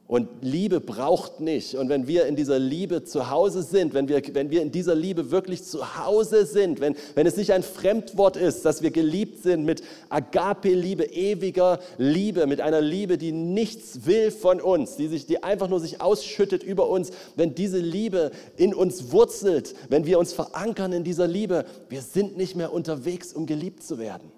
Und 0.09 0.31
Liebe 0.41 0.81
braucht 0.81 1.41
nicht. 1.41 1.75
Und 1.75 1.91
wenn 1.91 2.07
wir 2.07 2.25
in 2.25 2.35
dieser 2.35 2.59
Liebe 2.59 3.05
zu 3.05 3.29
Hause 3.29 3.63
sind, 3.63 3.93
wenn 3.93 4.09
wir, 4.09 4.23
wenn 4.33 4.51
wir 4.51 4.63
in 4.63 4.73
dieser 4.73 4.95
Liebe 4.95 5.31
wirklich 5.31 5.65
zu 5.65 5.99
Hause 5.99 6.47
sind, 6.47 6.81
wenn, 6.81 6.97
wenn 7.15 7.27
es 7.27 7.37
nicht 7.37 7.53
ein 7.53 7.63
Fremdwort 7.63 8.39
ist, 8.39 8.65
dass 8.65 8.81
wir 8.81 8.91
geliebt 8.91 9.43
sind 9.43 9.67
mit 9.67 9.83
Agape-Liebe, 10.09 11.05
ewiger 11.05 11.79
Liebe, 11.99 12.47
mit 12.47 12.63
einer 12.63 12.81
Liebe, 12.81 13.19
die 13.19 13.33
nichts 13.33 14.07
will 14.07 14.31
von 14.31 14.63
uns, 14.63 14.97
die, 14.97 15.09
sich, 15.09 15.27
die 15.27 15.43
einfach 15.43 15.69
nur 15.69 15.79
sich 15.79 16.01
ausschüttet 16.01 16.63
über 16.63 16.89
uns, 16.89 17.11
wenn 17.37 17.55
diese 17.55 17.79
Liebe 17.79 18.31
in 18.57 18.73
uns 18.73 19.13
wurzelt, 19.13 19.75
wenn 19.91 20.07
wir 20.07 20.19
uns 20.19 20.33
verankern 20.33 20.95
in 20.95 21.05
dieser 21.05 21.29
Liebe, 21.29 21.67
wir 21.91 22.01
sind 22.01 22.39
nicht 22.39 22.57
mehr 22.57 22.73
unterwegs, 22.73 23.35
um 23.35 23.45
geliebt 23.45 23.83
zu 23.83 23.99
werden. 23.99 24.33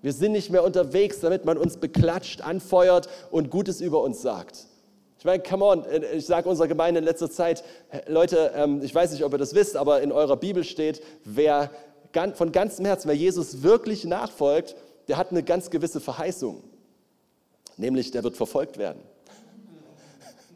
Wir 0.00 0.14
sind 0.14 0.32
nicht 0.32 0.48
mehr 0.48 0.64
unterwegs, 0.64 1.20
damit 1.20 1.44
man 1.44 1.58
uns 1.58 1.76
beklatscht, 1.76 2.40
anfeuert 2.40 3.10
und 3.30 3.50
Gutes 3.50 3.82
über 3.82 4.02
uns 4.02 4.22
sagt 4.22 4.69
Ich 5.20 5.26
meine, 5.26 5.42
come 5.42 5.62
on, 5.66 5.84
äh, 5.84 6.14
ich 6.14 6.24
sage 6.24 6.48
unserer 6.48 6.66
Gemeinde 6.66 6.98
in 6.98 7.04
letzter 7.04 7.30
Zeit, 7.30 7.62
Leute, 8.06 8.52
ähm, 8.56 8.80
ich 8.82 8.94
weiß 8.94 9.12
nicht, 9.12 9.22
ob 9.22 9.32
ihr 9.32 9.38
das 9.38 9.54
wisst, 9.54 9.76
aber 9.76 10.00
in 10.00 10.12
eurer 10.12 10.38
Bibel 10.38 10.64
steht, 10.64 11.02
wer 11.24 11.70
von 12.34 12.52
ganzem 12.52 12.86
Herzen, 12.86 13.06
wer 13.06 13.14
Jesus 13.14 13.62
wirklich 13.62 14.04
nachfolgt, 14.06 14.74
der 15.08 15.18
hat 15.18 15.30
eine 15.30 15.42
ganz 15.42 15.68
gewisse 15.68 16.00
Verheißung, 16.00 16.64
nämlich 17.76 18.10
der 18.12 18.24
wird 18.24 18.38
verfolgt 18.38 18.78
werden. 18.78 19.02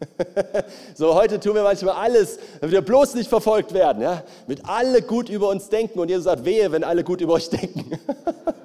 so, 0.95 1.15
heute 1.15 1.39
tun 1.39 1.55
wir 1.55 1.63
manchmal 1.63 1.97
alles, 1.97 2.39
damit 2.59 2.73
wir 2.73 2.81
bloß 2.81 3.17
nicht 3.17 3.29
verfolgt 3.29 3.75
werden, 3.75 4.03
ja? 4.03 4.25
mit 4.47 4.67
alle 4.67 5.03
gut 5.03 5.29
über 5.29 5.51
uns 5.51 5.69
denken 5.69 5.99
und 5.99 6.09
Jesus 6.09 6.25
sagt, 6.25 6.47
wehe, 6.47 6.73
wenn 6.73 6.85
alle 6.85 7.05
gut 7.05 7.21
über 7.21 7.35
euch 7.35 7.51
denken. 7.51 7.99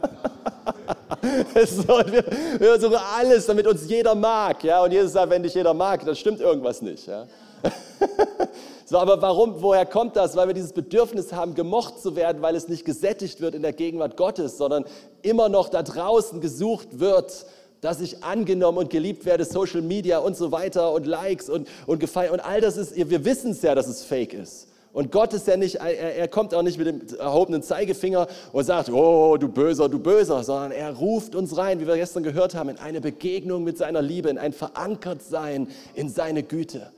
so, 1.65 1.88
wir, 1.88 2.24
wir 2.60 2.68
versuchen 2.70 2.98
alles, 3.18 3.46
damit 3.46 3.68
uns 3.68 3.88
jeder 3.88 4.15
mag. 4.15 4.63
Ja? 4.63 4.84
Und 4.84 4.91
Jesus 4.91 5.13
sagt, 5.13 5.29
wenn 5.29 5.44
dich 5.44 5.53
jeder 5.53 5.74
mag, 5.74 6.06
dann 6.06 6.15
stimmt 6.15 6.39
irgendwas 6.39 6.82
nicht. 6.82 7.08
Ja? 7.08 7.27
so, 8.86 8.98
aber 8.98 9.22
warum, 9.22 9.62
woher 9.62 9.86
kommt 9.86 10.15
das? 10.15 10.36
Weil 10.36 10.48
wir 10.48 10.53
dieses 10.53 10.74
Bedürfnis 10.74 11.34
haben, 11.34 11.56
gemocht 11.56 12.00
zu 12.00 12.15
werden, 12.15 12.41
weil 12.41 12.56
es 12.56 12.68
nicht 12.68 12.86
gesättigt 12.86 13.41
wird 13.41 13.56
in 13.56 13.62
der 13.62 13.74
Gegenwart 13.74 14.18
Gottes, 14.18 14.58
sondern 14.58 14.86
immer 15.22 15.50
noch 15.50 15.70
da 15.70 15.84
draußen 15.84 16.41
gesucht 16.41 17.00
wird, 17.00 17.46
dass 17.82 18.01
ich 18.01 18.24
angenommen 18.24 18.77
und 18.77 18.89
geliebt 18.89 19.25
werde, 19.25 19.46
Social 19.46 19.82
Media 19.82 20.20
und 20.20 20.36
so 20.36 20.51
weiter 20.51 20.91
und 20.91 21.06
Likes 21.06 21.50
und, 21.50 21.68
und 21.88 22.00
gefeiert. 22.00 22.34
Und 22.34 22.41
all 22.41 22.62
das 22.62 22.77
ist, 22.77 22.96
wir 22.96 23.25
wissen 23.25 23.51
es 23.51 23.62
ja, 23.62 23.74
dass 23.74 23.88
es 23.88 24.03
fake 24.03 24.34
ist. 24.34 24.68
Und 24.91 25.12
Gott 25.12 25.34
ist 25.34 25.48
ja 25.48 25.55
nicht, 25.55 25.75
er, 25.75 26.15
er, 26.15 26.27
kommt 26.27 26.53
auch 26.53 26.63
nicht 26.63 26.79
mit 26.79 26.88
dem 26.88 27.01
erhobenen 27.19 27.62
Zeigefinger 27.62 28.27
und 28.51 28.63
sagt, 28.63 28.89
oh, 28.89 29.38
du 29.38 29.48
Böser, 29.48 29.88
du 29.88 30.00
Böser, 30.00 30.43
sondern 30.43 30.72
er 30.72 30.93
ruft 30.93 31.36
uns 31.36 31.55
rein, 31.58 31.79
wie 31.79 31.88
wir 31.88 31.96
gestern 31.96 32.24
gehört 32.24 32.55
haben, 32.55 32.69
in 32.69 32.79
eine 32.79 33.00
Begegnung 33.00 33.63
mit 33.63 33.77
seiner 33.77 34.01
Liebe, 34.01 34.29
in 34.29 34.39
ein 34.39 34.51
Verankertsein 34.51 35.67
in 35.93 36.10
seine 36.10 36.41
Güte. 36.41 36.91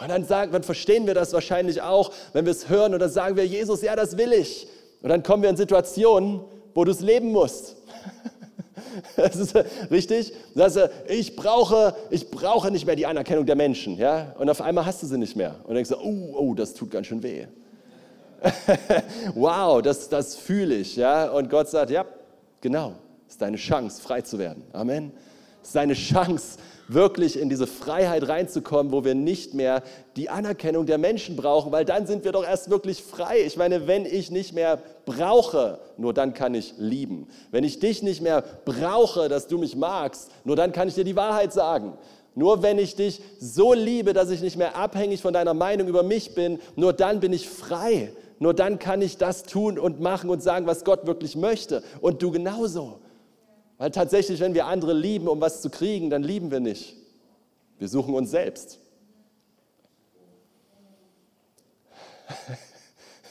Und 0.00 0.08
dann, 0.08 0.24
sagen, 0.24 0.52
dann 0.52 0.62
verstehen 0.62 1.08
wir 1.08 1.14
das 1.14 1.32
wahrscheinlich 1.32 1.82
auch, 1.82 2.12
wenn 2.32 2.44
wir 2.44 2.52
es 2.52 2.68
hören 2.68 2.94
und 2.94 3.00
dann 3.00 3.10
sagen 3.10 3.34
wir, 3.34 3.44
Jesus, 3.44 3.82
ja, 3.82 3.96
das 3.96 4.16
will 4.16 4.32
ich. 4.32 4.68
Und 5.02 5.08
dann 5.08 5.24
kommen 5.24 5.42
wir 5.42 5.50
in 5.50 5.56
Situationen, 5.56 6.40
wo 6.74 6.84
du 6.84 6.92
es 6.92 7.00
leben 7.00 7.32
musst. 7.32 7.77
Das 9.16 9.36
ist 9.36 9.54
richtig. 9.90 10.32
Das 10.54 10.76
ist, 10.76 10.90
ich, 11.08 11.36
brauche, 11.36 11.94
ich 12.10 12.30
brauche 12.30 12.70
nicht 12.70 12.86
mehr 12.86 12.96
die 12.96 13.06
Anerkennung 13.06 13.46
der 13.46 13.56
Menschen. 13.56 13.96
Ja? 13.96 14.34
Und 14.38 14.48
auf 14.50 14.60
einmal 14.60 14.86
hast 14.86 15.02
du 15.02 15.06
sie 15.06 15.18
nicht 15.18 15.36
mehr. 15.36 15.56
Und 15.64 15.74
denkst 15.74 15.90
du, 15.90 15.96
oh, 15.96 16.34
oh, 16.34 16.54
das 16.54 16.74
tut 16.74 16.90
ganz 16.90 17.06
schön 17.06 17.22
weh. 17.22 17.46
wow, 19.34 19.82
das, 19.82 20.08
das 20.08 20.36
fühle 20.36 20.76
ich. 20.76 20.96
Ja? 20.96 21.30
Und 21.30 21.50
Gott 21.50 21.68
sagt, 21.68 21.90
ja, 21.90 22.04
genau, 22.60 22.94
ist 23.28 23.40
deine 23.40 23.56
Chance, 23.56 24.00
frei 24.00 24.22
zu 24.22 24.38
werden. 24.38 24.64
Amen. 24.72 25.12
Ist 25.62 25.74
deine 25.74 25.94
Chance, 25.94 26.58
wirklich 26.88 27.38
in 27.38 27.48
diese 27.48 27.66
Freiheit 27.66 28.28
reinzukommen, 28.28 28.92
wo 28.92 29.04
wir 29.04 29.14
nicht 29.14 29.54
mehr 29.54 29.82
die 30.16 30.30
Anerkennung 30.30 30.86
der 30.86 30.98
Menschen 30.98 31.36
brauchen, 31.36 31.70
weil 31.70 31.84
dann 31.84 32.06
sind 32.06 32.24
wir 32.24 32.32
doch 32.32 32.44
erst 32.44 32.70
wirklich 32.70 33.02
frei. 33.02 33.42
Ich 33.46 33.56
meine, 33.56 33.86
wenn 33.86 34.06
ich 34.06 34.30
nicht 34.30 34.54
mehr 34.54 34.78
brauche, 35.04 35.78
nur 35.98 36.14
dann 36.14 36.34
kann 36.34 36.54
ich 36.54 36.74
lieben. 36.78 37.28
Wenn 37.50 37.64
ich 37.64 37.78
dich 37.78 38.02
nicht 38.02 38.22
mehr 38.22 38.42
brauche, 38.64 39.28
dass 39.28 39.46
du 39.46 39.58
mich 39.58 39.76
magst, 39.76 40.30
nur 40.44 40.56
dann 40.56 40.72
kann 40.72 40.88
ich 40.88 40.94
dir 40.94 41.04
die 41.04 41.16
Wahrheit 41.16 41.52
sagen. 41.52 41.92
Nur 42.34 42.62
wenn 42.62 42.78
ich 42.78 42.94
dich 42.94 43.20
so 43.40 43.74
liebe, 43.74 44.12
dass 44.12 44.30
ich 44.30 44.40
nicht 44.40 44.56
mehr 44.56 44.76
abhängig 44.76 45.20
von 45.20 45.34
deiner 45.34 45.54
Meinung 45.54 45.88
über 45.88 46.02
mich 46.02 46.34
bin, 46.34 46.58
nur 46.76 46.92
dann 46.92 47.20
bin 47.20 47.32
ich 47.32 47.48
frei. 47.48 48.12
Nur 48.38 48.54
dann 48.54 48.78
kann 48.78 49.02
ich 49.02 49.16
das 49.16 49.42
tun 49.42 49.78
und 49.78 50.00
machen 50.00 50.30
und 50.30 50.42
sagen, 50.42 50.66
was 50.66 50.84
Gott 50.84 51.06
wirklich 51.06 51.34
möchte. 51.34 51.82
Und 52.00 52.22
du 52.22 52.30
genauso. 52.30 53.00
Weil 53.78 53.90
tatsächlich, 53.92 54.40
wenn 54.40 54.54
wir 54.54 54.66
andere 54.66 54.92
lieben, 54.92 55.28
um 55.28 55.40
was 55.40 55.62
zu 55.62 55.70
kriegen, 55.70 56.10
dann 56.10 56.24
lieben 56.24 56.50
wir 56.50 56.60
nicht. 56.60 56.96
Wir 57.78 57.88
suchen 57.88 58.12
uns 58.14 58.30
selbst. 58.30 58.78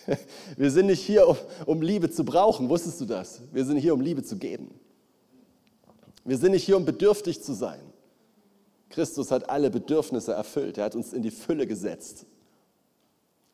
Wir 0.56 0.72
sind 0.72 0.86
nicht 0.86 1.02
hier, 1.02 1.38
um, 1.66 1.82
Liebe 1.82 2.10
zu 2.10 2.24
brauchen, 2.24 2.70
wusstest 2.70 3.02
du 3.02 3.06
das? 3.06 3.42
Wir 3.52 3.66
sind 3.66 3.78
hier, 3.78 3.94
um 3.94 4.00
Liebe 4.00 4.24
zu 4.24 4.38
geben. 4.38 4.80
Wir 6.24 6.38
sind 6.38 6.52
nicht 6.52 6.64
hier, 6.64 6.78
um 6.78 6.86
bedürftig 6.86 7.44
zu 7.44 7.54
sein. 7.54 7.82
Christus 8.90 9.32
hat 9.32 9.50
alle 9.50 9.70
Bedürfnisse 9.70 10.32
erfüllt. 10.32 10.78
Er 10.78 10.86
hat 10.86 10.96
uns 10.96 11.12
in 11.12 11.22
die 11.22 11.32
Fülle 11.32 11.68
gesetzt. 11.68 12.26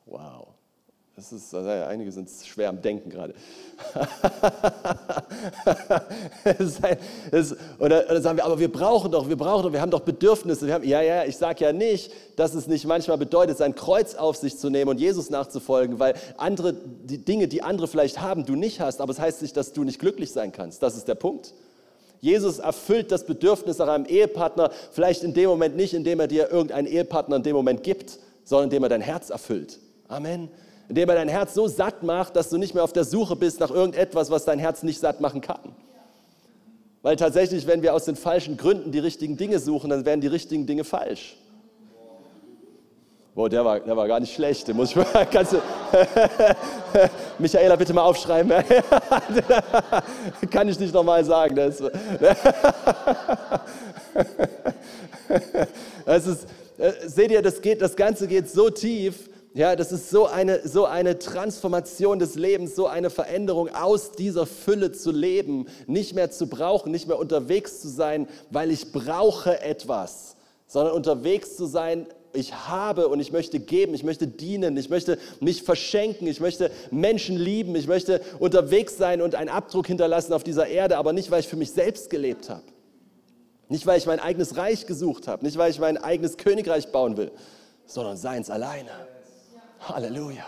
Wow. 0.05 0.52
Das 1.15 1.31
ist, 1.31 1.53
also 1.53 1.69
einige 1.69 2.11
sind 2.11 2.27
schwer 2.43 2.69
am 2.69 2.81
Denken 2.81 3.11
gerade. 3.11 3.35
dann 6.43 6.67
sagen 6.67 8.37
wir, 8.37 8.43
aber 8.43 8.57
wir 8.57 8.71
brauchen 8.71 9.11
doch, 9.11 9.29
wir 9.29 9.35
brauchen 9.35 9.61
doch, 9.61 9.71
wir 9.71 9.79
haben 9.79 9.91
doch 9.91 9.99
Bedürfnisse. 9.99 10.73
Haben, 10.73 10.83
ja, 10.83 11.03
ja, 11.03 11.25
ich 11.25 11.37
sage 11.37 11.65
ja 11.65 11.71
nicht, 11.71 12.11
dass 12.35 12.55
es 12.55 12.65
nicht 12.65 12.85
manchmal 12.85 13.19
bedeutet, 13.19 13.59
sein 13.59 13.75
Kreuz 13.75 14.15
auf 14.15 14.37
sich 14.37 14.57
zu 14.57 14.71
nehmen 14.71 14.89
und 14.89 14.99
Jesus 14.99 15.29
nachzufolgen, 15.29 15.99
weil 15.99 16.15
andere, 16.37 16.73
die 16.73 17.19
Dinge, 17.19 17.47
die 17.47 17.61
andere 17.61 17.87
vielleicht 17.87 18.19
haben, 18.19 18.47
du 18.47 18.55
nicht 18.55 18.79
hast, 18.79 18.99
aber 18.99 19.11
es 19.11 19.19
heißt 19.19 19.43
nicht, 19.43 19.55
dass 19.55 19.71
du 19.71 19.83
nicht 19.83 19.99
glücklich 19.99 20.31
sein 20.31 20.51
kannst. 20.51 20.81
Das 20.81 20.97
ist 20.97 21.07
der 21.07 21.13
Punkt. 21.13 21.53
Jesus 22.21 22.57
erfüllt 22.57 23.11
das 23.11 23.27
Bedürfnis 23.27 23.77
nach 23.77 23.89
einem 23.89 24.05
Ehepartner, 24.05 24.71
vielleicht 24.91 25.21
in 25.21 25.35
dem 25.35 25.47
Moment 25.47 25.75
nicht, 25.75 25.93
indem 25.93 26.21
er 26.21 26.27
dir 26.27 26.49
irgendeinen 26.49 26.87
Ehepartner 26.87 27.35
in 27.35 27.43
dem 27.43 27.55
Moment 27.55 27.83
gibt, 27.83 28.17
sondern 28.45 28.63
indem 28.63 28.81
er 28.81 28.89
dein 28.89 29.01
Herz 29.01 29.29
erfüllt. 29.29 29.77
Amen 30.07 30.49
indem 30.93 31.09
er 31.09 31.15
dein 31.15 31.27
Herz 31.27 31.55
so 31.55 31.67
satt 31.67 32.03
macht, 32.03 32.35
dass 32.35 32.51
du 32.51 32.59
nicht 32.59 32.75
mehr 32.75 32.83
auf 32.83 32.93
der 32.93 33.03
Suche 33.03 33.35
bist 33.35 33.59
nach 33.59 33.71
irgendetwas, 33.71 34.29
was 34.29 34.45
dein 34.45 34.59
Herz 34.59 34.83
nicht 34.83 34.99
satt 34.99 35.21
machen 35.21 35.41
kann. 35.41 35.73
Weil 37.01 37.15
tatsächlich, 37.15 37.65
wenn 37.65 37.81
wir 37.81 37.95
aus 37.95 38.05
den 38.05 38.15
falschen 38.15 38.57
Gründen 38.57 38.91
die 38.91 38.99
richtigen 38.99 39.35
Dinge 39.35 39.57
suchen, 39.57 39.89
dann 39.89 40.05
werden 40.05 40.21
die 40.21 40.27
richtigen 40.27 40.67
Dinge 40.67 40.83
falsch. 40.83 41.35
Boah, 43.33 43.49
der 43.49 43.65
war, 43.65 43.79
der 43.79 43.97
war 43.97 44.07
gar 44.07 44.19
nicht 44.19 44.35
schlecht. 44.35 44.67
Den 44.67 44.75
muss 44.75 44.91
ich 44.91 44.97
mal, 44.97 45.07
kannst 45.31 45.53
du, 45.53 45.61
Michaela, 47.39 47.75
bitte 47.75 47.91
mal 47.91 48.03
aufschreiben. 48.03 48.51
Kann 50.51 50.69
ich 50.69 50.79
nicht 50.79 50.93
nochmal 50.93 51.25
sagen. 51.25 51.55
Das, 51.55 51.81
das 56.05 56.27
ist, 56.27 56.47
äh, 56.77 56.91
seht 57.07 57.31
ihr, 57.31 57.41
das, 57.41 57.59
geht, 57.59 57.81
das 57.81 57.95
Ganze 57.95 58.27
geht 58.27 58.47
so 58.47 58.69
tief, 58.69 59.31
ja, 59.55 59.75
das 59.75 59.91
ist 59.91 60.09
so 60.09 60.25
eine, 60.25 60.67
so 60.67 60.85
eine 60.85 61.19
Transformation 61.19 62.17
des 62.17 62.33
Lebens, 62.35 62.75
so 62.75 62.87
eine 62.87 63.11
Veränderung, 63.11 63.69
aus 63.69 64.11
dieser 64.11 64.47
Fülle 64.47 64.91
zu 64.91 65.11
leben, 65.11 65.67
nicht 65.85 66.15
mehr 66.15 66.31
zu 66.31 66.47
brauchen, 66.47 66.91
nicht 66.91 67.07
mehr 67.07 67.19
unterwegs 67.19 67.79
zu 67.79 67.87
sein, 67.87 68.27
weil 68.49 68.71
ich 68.71 68.91
brauche 68.91 69.61
etwas, 69.61 70.35
sondern 70.65 70.95
unterwegs 70.95 71.55
zu 71.55 71.67
sein, 71.67 72.07
ich 72.35 72.51
habe 72.67 73.09
und 73.09 73.19
ich 73.19 73.31
möchte 73.31 73.59
geben, 73.59 73.93
ich 73.93 74.03
möchte 74.03 74.25
dienen, 74.25 74.75
ich 74.75 74.89
möchte 74.89 75.19
mich 75.39 75.61
verschenken, 75.61 76.25
ich 76.25 76.39
möchte 76.39 76.71
Menschen 76.89 77.37
lieben, 77.37 77.75
ich 77.75 77.85
möchte 77.85 78.21
unterwegs 78.39 78.97
sein 78.97 79.21
und 79.21 79.35
einen 79.35 79.49
Abdruck 79.49 79.85
hinterlassen 79.85 80.33
auf 80.33 80.43
dieser 80.43 80.65
Erde, 80.65 80.97
aber 80.97 81.13
nicht, 81.13 81.29
weil 81.29 81.41
ich 81.41 81.47
für 81.47 81.57
mich 81.57 81.71
selbst 81.71 82.09
gelebt 82.09 82.49
habe. 82.49 82.63
Nicht, 83.69 83.85
weil 83.85 83.99
ich 83.99 84.07
mein 84.07 84.19
eigenes 84.19 84.57
Reich 84.57 84.87
gesucht 84.87 85.27
habe, 85.27 85.45
nicht, 85.45 85.57
weil 85.57 85.69
ich 85.69 85.79
mein 85.79 85.97
eigenes 85.97 86.37
Königreich 86.37 86.91
bauen 86.91 87.17
will, 87.17 87.31
sondern 87.85 88.17
seins 88.17 88.49
alleine. 88.49 89.12
Halleluja. 89.89 90.45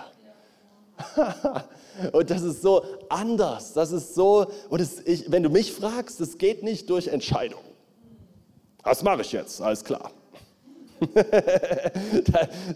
und 2.12 2.30
das 2.30 2.42
ist 2.42 2.62
so 2.62 2.84
anders. 3.10 3.74
Das 3.74 3.92
ist 3.92 4.16
so, 4.16 4.48
und 4.70 4.82
es, 4.82 5.00
ich, 5.06 5.32
wenn 5.32 5.44
du 5.44 5.50
mich 5.50 5.72
fragst, 5.72 6.22
es 6.22 6.38
geht 6.38 6.64
nicht 6.64 6.90
durch 6.90 7.08
Entscheidung. 7.08 7.62
Was 8.84 9.04
mache 9.04 9.22
ich 9.22 9.32
jetzt? 9.32 9.62
Alles 9.62 9.84
klar. 9.84 10.12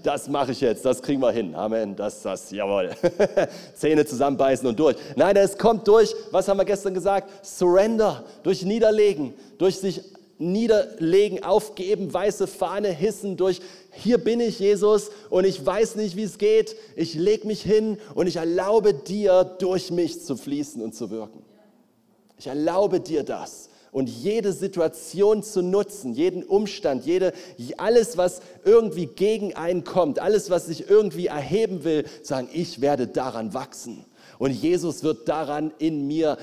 das 0.03 0.27
mache 0.27 0.51
ich 0.51 0.61
jetzt, 0.61 0.83
das 0.83 1.01
kriegen 1.01 1.21
wir 1.21 1.31
hin. 1.31 1.55
Amen. 1.55 1.95
Das, 1.95 2.21
das, 2.21 2.51
jawohl. 2.51 2.91
Zähne 3.75 4.05
zusammenbeißen 4.05 4.67
und 4.67 4.77
durch. 4.79 4.97
Nein, 5.15 5.35
es 5.37 5.57
kommt 5.57 5.87
durch, 5.87 6.13
was 6.31 6.47
haben 6.47 6.57
wir 6.57 6.65
gestern 6.65 6.93
gesagt? 6.93 7.45
Surrender, 7.45 8.23
durch 8.43 8.63
Niederlegen, 8.63 9.33
durch 9.57 9.77
sich 9.79 10.01
niederlegen, 10.37 11.43
aufgeben, 11.43 12.13
weiße 12.13 12.47
Fahne 12.47 12.89
hissen 12.89 13.35
durch, 13.35 13.61
hier 13.99 14.17
bin 14.17 14.39
ich 14.39 14.59
Jesus 14.59 15.09
und 15.29 15.45
ich 15.45 15.65
weiß 15.65 15.95
nicht, 15.95 16.15
wie 16.15 16.23
es 16.23 16.37
geht. 16.37 16.75
Ich 16.95 17.13
lege 17.13 17.47
mich 17.47 17.61
hin 17.61 17.97
und 18.15 18.27
ich 18.27 18.37
erlaube 18.37 18.93
dir, 18.93 19.43
durch 19.43 19.91
mich 19.91 20.23
zu 20.23 20.35
fließen 20.35 20.81
und 20.81 20.95
zu 20.95 21.09
wirken. 21.09 21.43
Ich 22.37 22.47
erlaube 22.47 22.99
dir 22.99 23.23
das 23.23 23.69
und 23.91 24.09
jede 24.09 24.53
Situation 24.53 25.43
zu 25.43 25.61
nutzen, 25.61 26.13
jeden 26.13 26.43
Umstand, 26.43 27.05
jede, 27.05 27.33
alles, 27.77 28.17
was 28.17 28.41
irgendwie 28.63 29.07
gegen 29.07 29.55
einen 29.55 29.83
kommt, 29.83 30.19
alles, 30.19 30.49
was 30.49 30.67
sich 30.67 30.89
irgendwie 30.89 31.27
erheben 31.27 31.83
will, 31.83 32.05
sagen, 32.23 32.49
ich 32.53 32.81
werde 32.81 33.07
daran 33.07 33.53
wachsen. 33.53 34.05
Und 34.37 34.51
Jesus 34.51 35.03
wird 35.03 35.27
daran 35.27 35.73
in 35.79 36.07
mir 36.07 36.37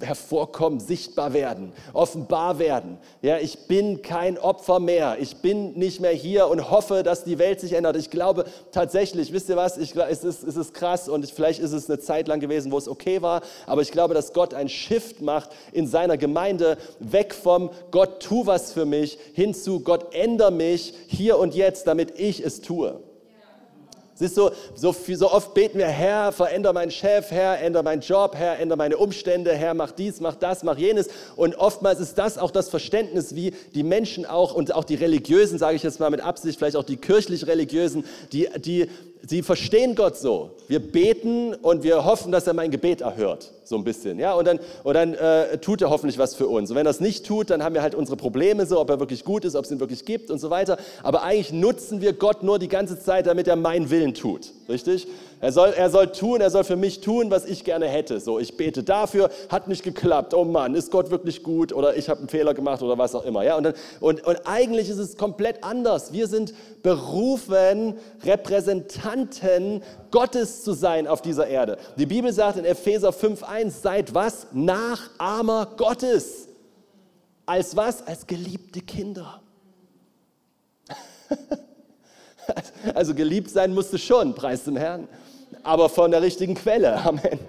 hervorkommen, 0.00 0.80
sichtbar 0.80 1.32
werden, 1.32 1.72
offenbar 1.92 2.58
werden. 2.58 2.98
Ja, 3.22 3.38
ich 3.38 3.66
bin 3.66 4.02
kein 4.02 4.38
Opfer 4.38 4.80
mehr. 4.80 5.16
Ich 5.20 5.36
bin 5.36 5.74
nicht 5.74 6.00
mehr 6.00 6.12
hier 6.12 6.48
und 6.48 6.70
hoffe, 6.70 7.02
dass 7.02 7.24
die 7.24 7.38
Welt 7.38 7.60
sich 7.60 7.72
ändert. 7.74 7.96
Ich 7.96 8.10
glaube 8.10 8.44
tatsächlich, 8.72 9.32
wisst 9.32 9.48
ihr 9.48 9.56
was, 9.56 9.78
ich, 9.78 9.94
es, 9.96 10.24
ist, 10.24 10.42
es 10.42 10.56
ist 10.56 10.74
krass 10.74 11.08
und 11.08 11.28
vielleicht 11.30 11.60
ist 11.60 11.72
es 11.72 11.88
eine 11.88 11.98
Zeit 11.98 12.28
lang 12.28 12.40
gewesen, 12.40 12.72
wo 12.72 12.78
es 12.78 12.88
okay 12.88 13.22
war, 13.22 13.42
aber 13.66 13.82
ich 13.82 13.92
glaube, 13.92 14.14
dass 14.14 14.32
Gott 14.32 14.54
einen 14.54 14.68
Shift 14.68 15.22
macht 15.22 15.50
in 15.72 15.86
seiner 15.86 16.16
Gemeinde, 16.16 16.76
weg 16.98 17.34
vom 17.34 17.70
Gott, 17.90 18.20
tu 18.20 18.46
was 18.46 18.72
für 18.72 18.86
mich, 18.86 19.18
hin 19.32 19.54
zu 19.54 19.80
Gott, 19.80 20.14
ändere 20.14 20.50
mich 20.50 20.94
hier 21.06 21.38
und 21.38 21.54
jetzt, 21.54 21.86
damit 21.86 22.18
ich 22.18 22.44
es 22.44 22.60
tue. 22.60 23.00
Siehst 24.16 24.36
du, 24.36 24.50
so, 24.76 24.94
so 24.94 25.30
oft 25.32 25.54
beten 25.54 25.78
wir, 25.78 25.88
Herr, 25.88 26.30
veränder 26.30 26.72
meinen 26.72 26.92
Chef, 26.92 27.32
Herr, 27.32 27.60
ändere 27.60 27.82
meinen 27.82 28.00
Job, 28.00 28.36
Herr, 28.36 28.60
ändere 28.60 28.78
meine 28.78 28.96
Umstände, 28.96 29.52
Herr, 29.52 29.74
mach 29.74 29.90
dies, 29.90 30.20
mach 30.20 30.36
das, 30.36 30.62
mach 30.62 30.78
jenes. 30.78 31.08
Und 31.34 31.56
oftmals 31.56 31.98
ist 31.98 32.16
das 32.16 32.38
auch 32.38 32.52
das 32.52 32.68
Verständnis, 32.68 33.34
wie 33.34 33.52
die 33.74 33.82
Menschen 33.82 34.24
auch 34.24 34.54
und 34.54 34.72
auch 34.72 34.84
die 34.84 34.94
Religiösen, 34.94 35.58
sage 35.58 35.74
ich 35.74 35.82
jetzt 35.82 35.98
mal 35.98 36.10
mit 36.10 36.20
Absicht, 36.20 36.60
vielleicht 36.60 36.76
auch 36.76 36.84
die 36.84 36.96
kirchlich-religiösen, 36.96 38.04
die, 38.32 38.48
die, 38.58 38.88
sie 39.26 39.42
verstehen 39.42 39.94
Gott 39.94 40.16
so. 40.16 40.50
Wir 40.68 40.80
beten 40.80 41.54
und 41.54 41.82
wir 41.82 42.04
hoffen, 42.04 42.32
dass 42.32 42.46
er 42.46 42.54
mein 42.54 42.70
Gebet 42.70 43.00
erhört 43.00 43.52
so 43.64 43.76
ein 43.76 43.84
bisschen. 43.84 44.18
Ja? 44.18 44.34
Und 44.34 44.46
dann, 44.46 44.60
und 44.82 44.94
dann 44.94 45.14
äh, 45.14 45.58
tut 45.58 45.82
er 45.82 45.90
hoffentlich 45.90 46.18
was 46.18 46.34
für 46.34 46.46
uns. 46.46 46.70
Und 46.70 46.76
wenn 46.76 46.86
er 46.86 46.90
es 46.90 47.00
nicht 47.00 47.26
tut, 47.26 47.50
dann 47.50 47.62
haben 47.62 47.74
wir 47.74 47.82
halt 47.82 47.94
unsere 47.94 48.16
Probleme, 48.16 48.66
so, 48.66 48.80
ob 48.80 48.90
er 48.90 49.00
wirklich 49.00 49.24
gut 49.24 49.44
ist, 49.44 49.56
ob 49.56 49.64
es 49.64 49.70
ihn 49.70 49.80
wirklich 49.80 50.04
gibt 50.04 50.30
und 50.30 50.38
so 50.38 50.50
weiter. 50.50 50.78
Aber 51.02 51.22
eigentlich 51.22 51.52
nutzen 51.52 52.00
wir 52.00 52.12
Gott 52.12 52.42
nur 52.42 52.58
die 52.58 52.68
ganze 52.68 53.00
Zeit, 53.00 53.26
damit 53.26 53.48
er 53.48 53.56
meinen 53.56 53.90
Willen 53.90 54.14
tut. 54.14 54.52
Richtig? 54.68 55.06
Er 55.44 55.52
soll, 55.52 55.74
er 55.76 55.90
soll 55.90 56.10
tun, 56.10 56.40
er 56.40 56.48
soll 56.48 56.64
für 56.64 56.74
mich 56.74 57.02
tun, 57.02 57.30
was 57.30 57.44
ich 57.44 57.64
gerne 57.64 57.86
hätte. 57.86 58.18
So, 58.18 58.38
ich 58.38 58.56
bete 58.56 58.82
dafür, 58.82 59.28
hat 59.50 59.68
nicht 59.68 59.82
geklappt. 59.82 60.32
Oh 60.32 60.46
Mann, 60.46 60.74
ist 60.74 60.90
Gott 60.90 61.10
wirklich 61.10 61.42
gut? 61.42 61.70
Oder 61.70 61.98
ich 61.98 62.08
habe 62.08 62.20
einen 62.20 62.30
Fehler 62.30 62.54
gemacht 62.54 62.80
oder 62.80 62.96
was 62.96 63.14
auch 63.14 63.26
immer. 63.26 63.44
Ja? 63.44 63.56
Und, 63.56 63.64
dann, 63.64 63.74
und, 64.00 64.26
und 64.26 64.38
eigentlich 64.46 64.88
ist 64.88 64.96
es 64.96 65.18
komplett 65.18 65.62
anders. 65.62 66.14
Wir 66.14 66.28
sind 66.28 66.54
berufen, 66.82 67.98
Repräsentanten 68.24 69.82
Gottes 70.10 70.64
zu 70.64 70.72
sein 70.72 71.06
auf 71.06 71.20
dieser 71.20 71.46
Erde. 71.46 71.76
Die 71.98 72.06
Bibel 72.06 72.32
sagt 72.32 72.56
in 72.56 72.64
Epheser 72.64 73.10
5.1, 73.10 73.68
seid 73.82 74.14
was? 74.14 74.46
Nachahmer 74.52 75.74
Gottes. 75.76 76.48
Als 77.44 77.76
was? 77.76 78.06
Als 78.06 78.26
geliebte 78.26 78.80
Kinder. 78.80 79.42
Also 82.94 83.14
geliebt 83.14 83.48
sein 83.48 83.72
musst 83.72 83.90
du 83.94 83.98
schon, 83.98 84.34
preis 84.34 84.64
dem 84.64 84.76
Herrn. 84.76 85.08
Aber 85.64 85.88
von 85.88 86.10
der 86.10 86.22
richtigen 86.22 86.54
Quelle. 86.54 86.96
Amen. 87.04 87.40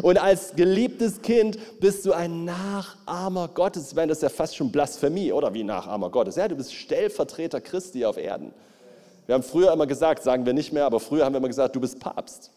Und 0.00 0.22
als 0.22 0.54
geliebtes 0.54 1.20
Kind 1.20 1.58
bist 1.80 2.06
du 2.06 2.12
ein 2.12 2.44
Nachahmer 2.44 3.48
Gottes. 3.48 3.90
Ich 3.90 3.96
meine, 3.96 4.08
das 4.08 4.18
ist 4.18 4.22
ja 4.22 4.28
fast 4.28 4.56
schon 4.56 4.72
Blasphemie, 4.72 5.32
oder 5.32 5.52
wie 5.52 5.64
Nachahmer 5.64 6.08
Gottes. 6.08 6.36
Ja, 6.36 6.48
du 6.48 6.54
bist 6.54 6.72
Stellvertreter 6.74 7.60
Christi 7.60 8.04
auf 8.04 8.16
Erden. 8.16 8.54
Wir 9.26 9.34
haben 9.34 9.42
früher 9.42 9.72
immer 9.72 9.86
gesagt, 9.86 10.22
sagen 10.22 10.46
wir 10.46 10.52
nicht 10.52 10.72
mehr, 10.72 10.84
aber 10.84 11.00
früher 11.00 11.24
haben 11.24 11.34
wir 11.34 11.38
immer 11.38 11.48
gesagt, 11.48 11.76
du 11.76 11.80
bist 11.80 12.00
Papst. 12.00 12.50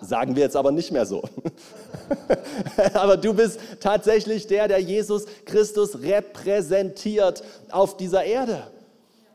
Sagen 0.00 0.36
wir 0.36 0.42
jetzt 0.42 0.56
aber 0.56 0.72
nicht 0.72 0.92
mehr 0.92 1.06
so. 1.06 1.22
aber 2.94 3.16
du 3.16 3.32
bist 3.32 3.58
tatsächlich 3.80 4.46
der, 4.46 4.68
der 4.68 4.78
Jesus 4.78 5.24
Christus 5.44 6.02
repräsentiert 6.02 7.42
auf 7.70 7.96
dieser 7.96 8.24
Erde. 8.24 8.64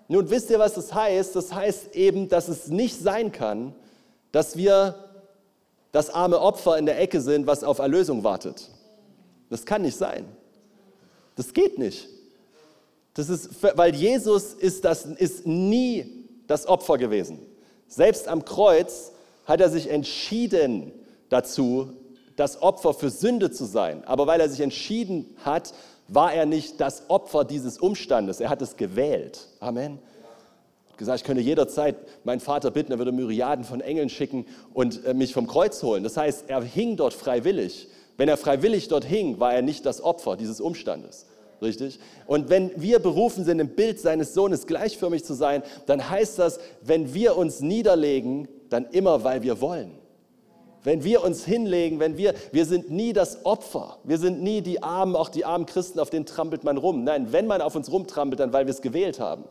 Nun 0.08 0.30
wisst 0.30 0.50
ihr, 0.50 0.60
was 0.60 0.74
das 0.74 0.94
heißt? 0.94 1.36
Das 1.36 1.54
heißt 1.54 1.96
eben, 1.96 2.30
dass 2.30 2.48
es 2.48 2.68
nicht 2.68 3.02
sein 3.02 3.32
kann, 3.32 3.74
dass 4.32 4.56
wir 4.56 4.96
das 5.92 6.10
arme 6.10 6.40
Opfer 6.40 6.78
in 6.78 6.86
der 6.86 7.00
Ecke 7.00 7.22
sind, 7.22 7.48
was 7.48 7.64
auf 7.64 7.80
Erlösung 7.80 8.24
wartet. 8.24 8.70
Das 9.50 9.66
kann 9.66 9.82
nicht 9.82 9.98
sein. 9.98 10.26
Das 11.36 11.54
geht 11.54 11.78
nicht. 11.78 12.08
Das 13.14 13.28
ist, 13.28 13.62
weil 13.62 13.94
Jesus 13.94 14.54
ist, 14.54 14.86
das, 14.86 15.06
ist 15.06 15.46
nie 15.46 16.28
das 16.48 16.66
Opfer 16.66 16.98
gewesen. 16.98 17.40
Selbst 17.88 18.28
am 18.30 18.46
Kreuz 18.46 19.12
hat 19.46 19.60
er 19.60 19.70
sich 19.70 19.90
entschieden 19.90 20.94
dazu, 21.28 21.94
das 22.38 22.62
Opfer 22.62 22.94
für 22.94 23.10
Sünde 23.10 23.52
zu 23.52 23.66
sein. 23.66 24.06
Aber 24.06 24.28
weil 24.28 24.40
er 24.40 24.50
sich 24.50 24.62
entschieden 24.62 25.36
hat, 25.44 25.74
war 26.08 26.34
er 26.34 26.46
nicht 26.46 26.80
das 26.80 27.10
Opfer 27.10 27.44
dieses 27.44 27.78
Umstandes. 27.78 28.40
Er 28.40 28.50
hat 28.50 28.62
es 28.62 28.78
gewählt. 28.78 29.50
Amen 29.60 30.00
gesagt, 30.98 31.22
ich 31.22 31.24
könnte 31.26 31.42
jederzeit 31.42 31.96
meinen 32.24 32.40
Vater 32.40 32.72
bitten, 32.72 32.92
er 32.92 32.98
würde 32.98 33.12
Myriaden 33.12 33.66
von 33.66 33.82
Engeln 33.82 34.10
schicken 34.10 34.46
und 34.74 35.06
äh, 35.06 35.14
mich 35.14 35.34
vom 35.34 35.48
Kreuz 35.48 35.82
holen. 35.84 36.04
Das 36.04 36.18
heißt, 36.18 36.46
er 36.48 36.62
hing 36.62 36.98
dort 36.98 37.14
freiwillig. 37.14 37.88
Wenn 38.18 38.30
er 38.30 38.38
freiwillig 38.38 38.88
dort 38.88 39.06
hing, 39.06 39.40
war 39.40 39.54
er 39.54 39.62
nicht 39.62 39.86
das 39.86 40.04
Opfer 40.04 40.38
dieses 40.38 40.62
Umstandes. 40.62 41.26
Richtig? 41.62 42.00
Und 42.26 42.50
wenn 42.50 42.72
wir 42.76 43.00
berufen 43.00 43.46
sind, 43.46 43.60
im 43.60 43.70
Bild 43.70 44.00
seines 44.00 44.34
Sohnes 44.34 44.66
gleichförmig 44.66 45.24
zu 45.24 45.34
sein, 45.34 45.62
dann 45.86 46.10
heißt 46.10 46.40
das, 46.40 46.60
wenn 46.82 47.14
wir 47.14 47.38
uns 47.38 47.62
niederlegen, 47.62 48.48
dann 48.70 48.86
immer, 48.86 49.24
weil 49.24 49.44
wir 49.44 49.62
wollen. 49.62 49.92
Wenn 50.84 51.04
wir 51.04 51.24
uns 51.24 51.46
hinlegen, 51.46 52.00
wenn 52.00 52.18
wir, 52.18 52.34
wir 52.52 52.66
sind 52.66 52.90
nie 52.90 53.14
das 53.14 53.46
Opfer. 53.46 54.00
Wir 54.04 54.18
sind 54.18 54.42
nie 54.42 54.62
die 54.62 54.82
Armen, 54.82 55.16
auch 55.16 55.30
die 55.30 55.46
armen 55.46 55.68
Christen, 55.68 56.00
auf 56.00 56.10
denen 56.10 56.26
trampelt 56.26 56.64
man 56.64 56.78
rum. 56.78 57.04
Nein, 57.04 57.32
wenn 57.32 57.46
man 57.46 57.62
auf 57.62 57.76
uns 57.76 57.92
rumtrampelt, 57.92 58.40
dann 58.40 58.54
weil 58.54 58.66
wir 58.66 58.72
es 58.72 58.82
gewählt 58.82 59.20
haben. 59.20 59.44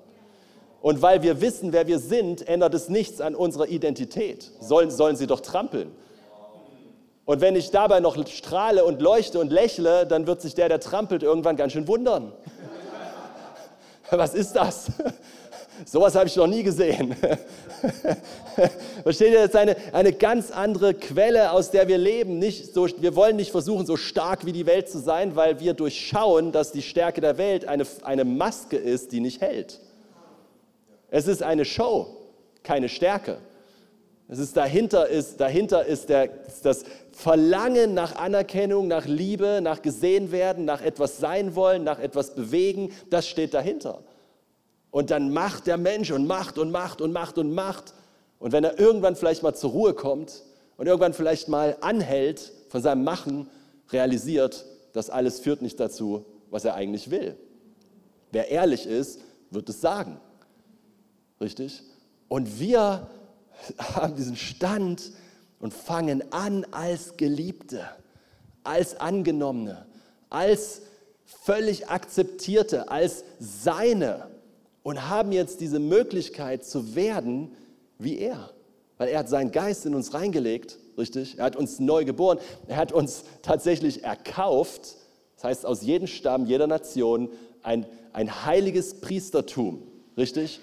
Und 0.83 1.03
weil 1.03 1.23
wir 1.23 1.40
wissen, 1.40 1.73
wer 1.73 1.87
wir 1.87 1.99
sind, 1.99 2.49
ändert 2.49 2.75
es 2.75 2.88
nichts 2.88 3.21
an 3.21 3.35
unserer 3.35 3.69
Identität. 3.69 4.51
Sollen, 4.61 4.90
sollen 4.90 5.16
sie 5.16 5.27
doch 5.27 5.40
trampeln. 5.40 5.93
Und 7.27 7.40
wenn 7.40 7.55
ich 7.55 7.71
dabei 7.71 8.01
noch 8.01 8.16
strahle 8.27 8.85
und 8.85 9.01
leuchte 9.01 9.38
und 9.38 9.53
lächle, 9.53 10.07
dann 10.07 10.27
wird 10.27 10.40
sich 10.40 10.55
der, 10.55 10.69
der 10.69 10.81
trampelt, 10.81 11.23
irgendwann 11.23 11.57
ganz 11.57 11.75
schön 11.75 11.87
wundern. 11.87 12.33
Was 14.11 14.35
ist 14.35 14.55
das? 14.55 14.87
Sowas 15.85 16.14
habe 16.14 16.27
ich 16.27 16.37
noch 16.37 16.47
nie 16.47 16.62
gesehen. 16.62 17.14
Versteht 19.03 19.33
ihr, 19.33 19.38
das 19.38 19.51
ist 19.51 19.57
eine, 19.57 19.77
eine 19.93 20.12
ganz 20.12 20.51
andere 20.51 20.95
Quelle, 20.95 21.53
aus 21.53 21.71
der 21.71 21.88
wir 21.88 21.99
leben. 21.99 22.38
Nicht 22.38 22.75
so, 22.75 22.88
wir 22.99 23.14
wollen 23.16 23.37
nicht 23.37 23.51
versuchen, 23.51 23.87
so 23.87 23.97
stark 23.97 24.45
wie 24.45 24.53
die 24.53 24.66
Welt 24.66 24.90
zu 24.90 24.99
sein, 24.99 25.37
weil 25.37 25.61
wir 25.61 25.75
durchschauen, 25.75 26.53
dass 26.53 26.73
die 26.73 26.83
Stärke 26.83 27.21
der 27.21 27.38
Welt 27.38 27.66
eine, 27.66 27.87
eine 28.03 28.25
Maske 28.25 28.77
ist, 28.77 29.12
die 29.12 29.21
nicht 29.21 29.40
hält. 29.40 29.81
Es 31.11 31.27
ist 31.27 31.42
eine 31.42 31.64
Show, 31.64 32.07
keine 32.62 32.88
Stärke. 32.88 33.38
Es 34.29 34.38
ist 34.38 34.57
dahinter 34.57 35.09
ist, 35.09 35.40
dahinter 35.40 35.85
ist 35.85 36.09
der, 36.09 36.31
das 36.62 36.85
Verlangen 37.11 37.94
nach 37.94 38.14
Anerkennung, 38.14 38.87
nach 38.87 39.07
Liebe, 39.07 39.61
nach 39.61 39.83
gesehen 39.83 40.31
werden, 40.31 40.64
nach 40.64 40.83
etwas 40.83 41.18
sein 41.18 41.57
wollen, 41.57 41.83
nach 41.83 41.99
etwas 41.99 42.37
bewegen. 42.37 42.92
Das 43.11 43.27
steht 43.27 43.55
dahinter. 43.55 44.05
Und 44.92 45.11
dann 45.11 45.33
macht 45.33 45.66
der 45.66 45.79
Mensch 45.79 46.12
und 46.12 46.29
macht 46.29 46.59
und 46.59 46.70
macht 46.70 47.01
und 47.01 47.12
macht 47.12 47.38
und 47.38 47.53
macht. 47.53 47.92
Und 48.38 48.53
wenn 48.53 48.62
er 48.62 48.79
irgendwann 48.79 49.16
vielleicht 49.16 49.42
mal 49.42 49.55
zur 49.55 49.70
Ruhe 49.70 49.94
kommt 49.94 50.44
und 50.77 50.87
irgendwann 50.87 51.12
vielleicht 51.12 51.49
mal 51.49 51.77
anhält 51.81 52.53
von 52.68 52.81
seinem 52.81 53.03
Machen, 53.03 53.51
realisiert, 53.90 54.64
das 54.92 55.11
alles 55.11 55.40
führt 55.40 55.61
nicht 55.61 55.81
dazu, 55.81 56.25
was 56.51 56.64
er 56.64 56.75
eigentlich 56.75 57.11
will. 57.11 57.37
Wer 58.31 58.49
ehrlich 58.49 58.87
ist, 58.87 59.20
wird 59.51 59.68
es 59.68 59.81
sagen. 59.81 60.20
Richtig? 61.40 61.83
Und 62.29 62.61
wir 62.61 63.09
haben 63.79 64.14
diesen 64.16 64.37
Stand 64.37 65.12
und 65.59 65.74
fangen 65.74 66.22
an 66.33 66.66
als 66.70 67.16
Geliebte, 67.16 67.85
als 68.62 69.00
Angenommene, 69.00 69.87
als 70.29 70.83
völlig 71.24 71.88
Akzeptierte, 71.88 72.90
als 72.90 73.24
Seine 73.38 74.29
und 74.83 75.09
haben 75.09 75.33
jetzt 75.33 75.61
diese 75.61 75.79
Möglichkeit 75.79 76.64
zu 76.64 76.94
werden 76.94 77.53
wie 77.98 78.18
er. 78.18 78.50
Weil 78.98 79.09
er 79.09 79.20
hat 79.20 79.29
seinen 79.29 79.50
Geist 79.50 79.87
in 79.87 79.94
uns 79.94 80.12
reingelegt, 80.12 80.79
richtig? 80.98 81.38
Er 81.38 81.44
hat 81.44 81.57
uns 81.57 81.79
neu 81.79 82.05
geboren. 82.05 82.38
Er 82.66 82.76
hat 82.76 82.92
uns 82.92 83.24
tatsächlich 83.42 84.05
erkauft. 84.05 84.96
Das 85.37 85.44
heißt, 85.44 85.66
aus 85.66 85.83
jedem 85.83 86.07
Stamm, 86.07 86.46
jeder 86.46 86.66
Nation 86.66 87.31
ein, 87.62 87.87
ein 88.12 88.44
heiliges 88.44 89.00
Priestertum, 89.00 89.83
richtig? 90.16 90.61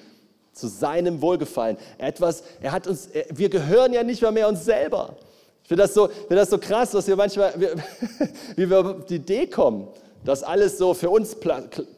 Zu 0.57 0.67
seinem 0.67 1.21
Wohlgefallen. 1.21 1.77
Etwas, 1.97 2.43
er 2.61 2.71
hat 2.71 2.87
uns, 2.87 3.09
wir 3.29 3.49
gehören 3.49 3.93
ja 3.93 4.03
nicht 4.03 4.21
mehr, 4.21 4.31
mehr 4.31 4.47
uns 4.47 4.65
selber. 4.65 5.15
Ich 5.63 5.67
finde 5.67 5.83
das, 5.83 5.93
so, 5.93 6.07
find 6.07 6.31
das 6.31 6.49
so 6.49 6.57
krass, 6.57 6.91
dass 6.91 7.07
wir 7.07 7.15
manchmal, 7.15 7.53
wie 8.55 8.69
wir 8.69 8.79
auf 8.79 9.05
die 9.05 9.15
Idee 9.15 9.47
kommen, 9.47 9.87
dass 10.23 10.43
alles 10.43 10.77
so 10.77 10.93
für 10.93 11.09
uns 11.09 11.37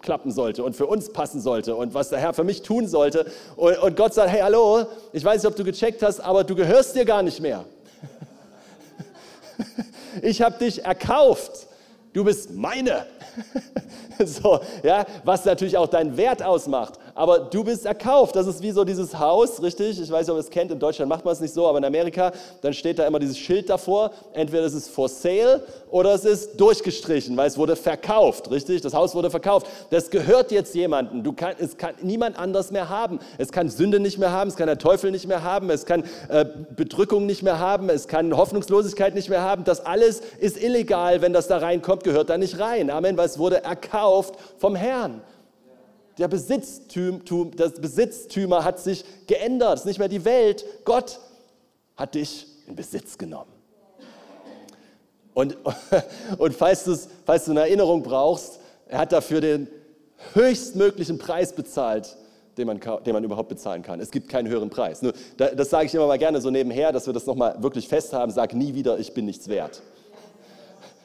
klappen 0.02 0.32
sollte 0.32 0.64
und 0.64 0.76
für 0.76 0.86
uns 0.86 1.12
passen 1.12 1.42
sollte 1.42 1.76
und 1.76 1.94
was 1.94 2.10
der 2.10 2.20
Herr 2.20 2.34
für 2.34 2.44
mich 2.44 2.62
tun 2.62 2.88
sollte. 2.88 3.26
Und, 3.56 3.78
und 3.80 3.96
Gott 3.96 4.14
sagt, 4.14 4.30
hey, 4.30 4.42
hallo, 4.42 4.86
ich 5.14 5.24
weiß 5.24 5.42
nicht, 5.44 5.52
ob 5.52 5.56
du 5.56 5.64
gecheckt 5.64 6.04
hast, 6.04 6.20
aber 6.20 6.44
du 6.44 6.56
gehörst 6.56 6.96
dir 6.96 7.06
gar 7.06 7.24
nicht 7.24 7.40
mehr. 7.40 7.66
Ich 10.24 10.42
habe 10.42 10.58
dich 10.58 10.84
erkauft. 10.84 11.68
Du 12.14 12.24
bist 12.24 12.52
meine. 12.52 13.06
So, 14.26 14.60
ja, 14.84 15.06
was 15.24 15.46
natürlich 15.46 15.78
auch 15.78 15.88
deinen 15.88 16.18
Wert 16.18 16.44
ausmacht. 16.44 17.00
Aber 17.20 17.40
du 17.40 17.66
bist 17.66 17.86
erkauft. 17.86 18.34
Das 18.38 18.48
ist 18.48 18.62
wie 18.62 18.72
so 18.72 18.86
dieses 18.86 19.20
Haus, 19.20 19.62
richtig? 19.62 20.02
Ich 20.02 20.10
weiß 20.10 20.26
nicht, 20.26 20.32
ob 20.32 20.38
ihr 20.38 20.40
es 20.40 20.50
kennt, 20.50 20.72
in 20.72 20.80
Deutschland 20.80 21.10
macht 21.10 21.26
man 21.26 21.34
es 21.34 21.42
nicht 21.42 21.54
so, 21.54 21.68
aber 21.68 21.78
in 21.78 21.84
Amerika, 21.84 22.32
dann 22.62 22.74
steht 22.74 22.98
da 22.98 23.06
immer 23.06 23.20
dieses 23.20 23.38
Schild 23.38 23.70
davor, 23.70 24.12
entweder 24.32 24.64
es 24.64 24.74
ist 24.74 24.90
for 24.90 25.10
sale 25.10 25.62
oder 25.92 26.14
es 26.14 26.24
ist 26.24 26.62
durchgestrichen, 26.62 27.36
weil 27.36 27.48
es 27.48 27.58
wurde 27.58 27.76
verkauft, 27.76 28.50
richtig? 28.52 28.80
Das 28.80 28.94
Haus 28.94 29.16
wurde 29.16 29.30
verkauft. 29.30 29.68
Das 29.90 30.12
gehört 30.12 30.54
jetzt 30.54 30.74
jemandem. 30.76 31.22
Du 31.22 31.34
kann, 31.34 31.56
es 31.60 31.76
kann 31.76 31.94
niemand 32.02 32.40
anders 32.40 32.72
mehr 32.72 32.88
haben. 32.88 33.20
Es 33.38 33.52
kann 33.52 33.70
Sünde 33.70 34.00
nicht 34.00 34.18
mehr 34.18 34.32
haben, 34.32 34.48
es 34.48 34.56
kann 34.56 34.68
der 34.68 34.78
Teufel 34.78 35.12
nicht 35.12 35.28
mehr 35.28 35.44
haben, 35.44 35.70
es 35.72 35.86
kann 35.86 36.06
äh, 36.30 36.46
Bedrückung 36.74 37.26
nicht 37.26 37.44
mehr 37.44 37.60
haben, 37.60 37.90
es 37.90 38.08
kann 38.08 38.38
Hoffnungslosigkeit 38.38 39.14
nicht 39.14 39.28
mehr 39.28 39.42
haben. 39.42 39.66
Das 39.66 39.86
alles 39.86 40.22
ist 40.40 40.56
illegal, 40.56 41.22
wenn 41.22 41.34
das 41.34 41.50
da 41.50 41.58
reinkommt, 41.58 42.06
gehört 42.06 42.30
da 42.30 42.38
nicht 42.38 42.60
rein. 42.60 42.90
Amen, 42.90 43.18
weil 43.18 43.26
es 43.26 43.38
wurde 43.38 43.62
erkauft 43.62 44.36
vom 44.58 44.78
Herrn. 44.78 45.22
Der 46.20 46.28
Besitztum, 46.28 47.56
das 47.56 47.74
Besitztümer 47.76 48.66
hat 48.66 48.80
sich 48.80 49.06
geändert. 49.26 49.76
Es 49.76 49.80
ist 49.82 49.86
nicht 49.86 50.00
mehr 50.00 50.10
die 50.10 50.26
Welt. 50.26 50.66
Gott 50.84 51.20
hat 51.96 52.14
dich 52.16 52.46
in 52.68 52.76
Besitz 52.76 53.18
genommen. 53.18 53.52
Und, 55.34 55.58
und 56.38 56.54
falls, 56.54 57.08
falls 57.26 57.46
du 57.46 57.52
eine 57.52 57.62
Erinnerung 57.62 58.04
brauchst, 58.04 58.60
er 58.88 59.00
hat 59.00 59.14
dafür 59.14 59.40
den 59.40 59.70
höchstmöglichen 60.34 61.18
Preis 61.18 61.54
bezahlt, 61.54 62.18
den 62.58 62.68
man, 62.68 62.82
den 63.06 63.14
man 63.14 63.24
überhaupt 63.24 63.48
bezahlen 63.48 63.82
kann. 63.82 64.02
Es 64.02 64.12
gibt 64.12 64.28
keinen 64.28 64.50
höheren 64.50 64.70
Preis. 64.70 65.02
Nur, 65.02 65.14
das 65.38 65.70
sage 65.70 65.86
ich 65.86 65.96
immer 65.96 66.08
mal 66.08 66.18
gerne 66.18 66.42
so 66.42 66.50
nebenher, 66.50 66.92
dass 66.92 67.06
wir 67.06 67.14
das 67.14 67.26
nochmal 67.26 67.64
wirklich 67.64 67.88
festhaben. 67.88 68.34
Sag 68.34 68.54
nie 68.54 68.74
wieder, 68.74 69.00
ich 69.00 69.14
bin 69.14 69.26
nichts 69.26 69.48
wert. 69.48 69.82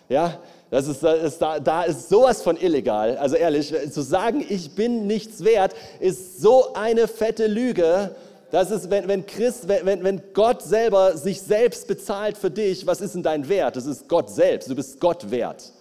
Ja, 0.08 0.40
das 0.74 0.88
ist, 0.88 1.04
das 1.04 1.22
ist, 1.22 1.38
da, 1.38 1.60
da 1.60 1.84
ist 1.84 2.08
sowas 2.08 2.42
von 2.42 2.56
illegal. 2.56 3.16
Also 3.18 3.36
ehrlich, 3.36 3.72
zu 3.92 4.02
sagen, 4.02 4.44
ich 4.48 4.74
bin 4.74 5.06
nichts 5.06 5.44
wert, 5.44 5.72
ist 6.00 6.40
so 6.40 6.74
eine 6.74 7.06
fette 7.06 7.46
Lüge. 7.46 8.16
Das 8.50 8.72
ist, 8.72 8.90
wenn, 8.90 9.06
wenn, 9.06 9.24
Christ, 9.24 9.68
wenn, 9.68 10.02
wenn 10.02 10.20
Gott 10.32 10.62
selber 10.62 11.16
sich 11.16 11.40
selbst 11.40 11.86
bezahlt 11.86 12.36
für 12.36 12.50
dich, 12.50 12.88
was 12.88 13.00
ist 13.00 13.14
denn 13.14 13.22
dein 13.22 13.48
Wert? 13.48 13.76
Das 13.76 13.86
ist 13.86 14.08
Gott 14.08 14.28
selbst. 14.28 14.68
Du 14.68 14.74
bist 14.74 14.98
Gott 14.98 15.30
wert. 15.30 15.72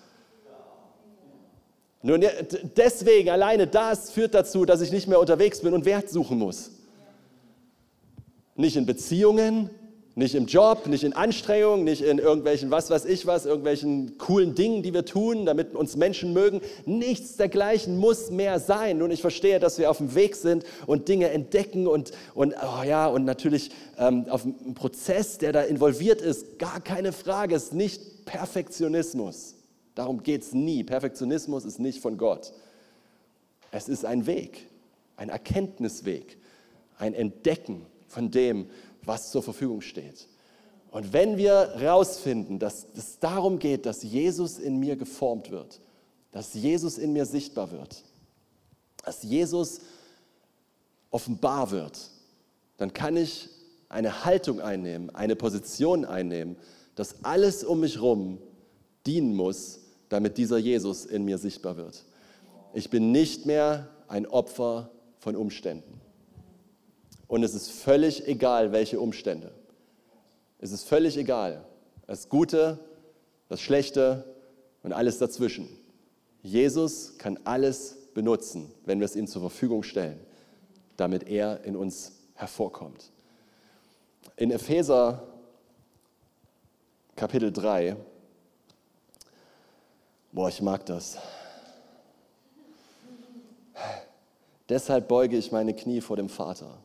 Nun, 2.03 2.23
deswegen, 2.77 3.31
alleine 3.31 3.65
das 3.65 4.11
führt 4.11 4.35
dazu, 4.35 4.63
dass 4.63 4.79
ich 4.81 4.91
nicht 4.91 5.07
mehr 5.07 5.19
unterwegs 5.19 5.61
bin 5.61 5.73
und 5.73 5.85
Wert 5.85 6.11
suchen 6.11 6.37
muss. 6.37 6.69
Nicht 8.55 8.75
in 8.75 8.85
Beziehungen, 8.85 9.71
nicht 10.15 10.35
im 10.35 10.45
Job, 10.45 10.85
nicht 10.85 11.03
in 11.03 11.13
Anstrengungen, 11.13 11.83
nicht 11.83 12.03
in 12.03 12.19
irgendwelchen, 12.19 12.69
was 12.69 12.91
weiß 12.91 13.05
ich 13.05 13.25
was, 13.25 13.45
irgendwelchen 13.45 14.17
coolen 14.19 14.53
Dingen, 14.53 14.83
die 14.83 14.93
wir 14.93 15.05
tun, 15.05 15.45
damit 15.45 15.73
uns 15.73 15.95
Menschen 15.95 16.33
mögen. 16.33 16.61
Nichts 16.85 17.35
dergleichen 17.35 17.97
muss 17.97 18.29
mehr 18.29 18.59
sein. 18.59 18.99
Nun, 18.99 19.09
ich 19.09 19.21
verstehe, 19.21 19.59
dass 19.59 19.79
wir 19.79 19.89
auf 19.89 19.97
dem 19.97 20.13
Weg 20.13 20.35
sind 20.35 20.65
und 20.85 21.07
Dinge 21.07 21.29
entdecken 21.29 21.87
und, 21.87 22.11
und, 22.35 22.53
oh 22.53 22.83
ja, 22.83 23.07
und 23.07 23.25
natürlich 23.25 23.71
ähm, 23.97 24.25
auf 24.29 24.43
einem 24.43 24.75
Prozess, 24.75 25.39
der 25.39 25.51
da 25.51 25.61
involviert 25.61 26.21
ist, 26.21 26.59
gar 26.59 26.79
keine 26.79 27.11
Frage, 27.11 27.55
ist 27.55 27.73
nicht 27.73 28.25
Perfektionismus. 28.25 29.55
Darum 29.95 30.21
geht 30.21 30.43
es 30.43 30.53
nie. 30.53 30.83
Perfektionismus 30.83 31.65
ist 31.65 31.79
nicht 31.79 32.01
von 32.01 32.17
Gott. 32.17 32.53
Es 33.71 33.89
ist 33.89 34.05
ein 34.05 34.27
Weg, 34.27 34.67
ein 35.17 35.29
Erkenntnisweg, 35.29 36.37
ein 36.99 37.15
Entdecken 37.15 37.87
von 38.07 38.29
dem, 38.29 38.67
was 39.05 39.31
zur 39.31 39.43
Verfügung 39.43 39.81
steht. 39.81 40.27
Und 40.91 41.11
wenn 41.11 41.37
wir 41.37 41.73
herausfinden, 41.75 42.59
dass 42.59 42.85
es 42.95 43.19
darum 43.19 43.59
geht, 43.59 43.85
dass 43.85 44.03
Jesus 44.03 44.59
in 44.59 44.79
mir 44.79 44.95
geformt 44.95 45.49
wird, 45.49 45.81
dass 46.31 46.53
Jesus 46.53 46.97
in 46.97 47.13
mir 47.13 47.25
sichtbar 47.25 47.71
wird, 47.71 48.03
dass 49.03 49.23
Jesus 49.23 49.81
offenbar 51.09 51.71
wird, 51.71 52.11
dann 52.77 52.93
kann 52.93 53.17
ich 53.17 53.49
eine 53.89 54.25
Haltung 54.25 54.59
einnehmen, 54.61 55.09
eine 55.13 55.35
Position 55.35 56.05
einnehmen, 56.05 56.57
dass 56.95 57.23
alles 57.23 57.63
um 57.63 57.79
mich 57.79 57.95
herum 57.95 58.39
dienen 59.05 59.35
muss, 59.35 59.79
damit 60.09 60.37
dieser 60.37 60.57
Jesus 60.57 61.05
in 61.05 61.25
mir 61.25 61.37
sichtbar 61.37 61.77
wird. 61.77 62.05
Ich 62.73 62.89
bin 62.89 63.11
nicht 63.11 63.45
mehr 63.45 63.89
ein 64.07 64.25
Opfer 64.27 64.91
von 65.17 65.35
Umständen. 65.35 66.02
Und 67.33 67.41
es 67.41 67.55
ist 67.55 67.71
völlig 67.71 68.27
egal, 68.27 68.73
welche 68.73 68.99
Umstände. 68.99 69.51
Es 70.59 70.71
ist 70.71 70.87
völlig 70.87 71.17
egal. 71.17 71.65
Das 72.05 72.29
Gute, 72.29 72.77
das 73.49 73.59
Schlechte 73.59 74.23
und 74.83 74.93
alles 74.93 75.17
dazwischen. 75.17 75.67
Jesus 76.43 77.17
kann 77.17 77.39
alles 77.43 77.97
benutzen, 78.13 78.71
wenn 78.85 78.99
wir 78.99 79.05
es 79.05 79.15
ihm 79.15 79.25
zur 79.25 79.41
Verfügung 79.41 79.81
stellen, 79.81 80.19
damit 80.95 81.27
er 81.27 81.63
in 81.63 81.75
uns 81.75 82.11
hervorkommt. 82.35 83.09
In 84.35 84.51
Epheser 84.51 85.23
Kapitel 87.15 87.51
3, 87.51 87.95
boah, 90.31 90.49
ich 90.49 90.61
mag 90.61 90.85
das. 90.85 91.17
Deshalb 94.69 95.07
beuge 95.07 95.35
ich 95.35 95.51
meine 95.51 95.73
Knie 95.73 95.99
vor 95.99 96.15
dem 96.15 96.29
Vater 96.29 96.77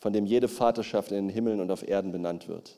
von 0.00 0.12
dem 0.12 0.26
jede 0.26 0.48
Vaterschaft 0.48 1.12
in 1.12 1.26
den 1.26 1.28
Himmeln 1.28 1.60
und 1.60 1.70
auf 1.70 1.86
Erden 1.86 2.10
benannt 2.10 2.48
wird. 2.48 2.76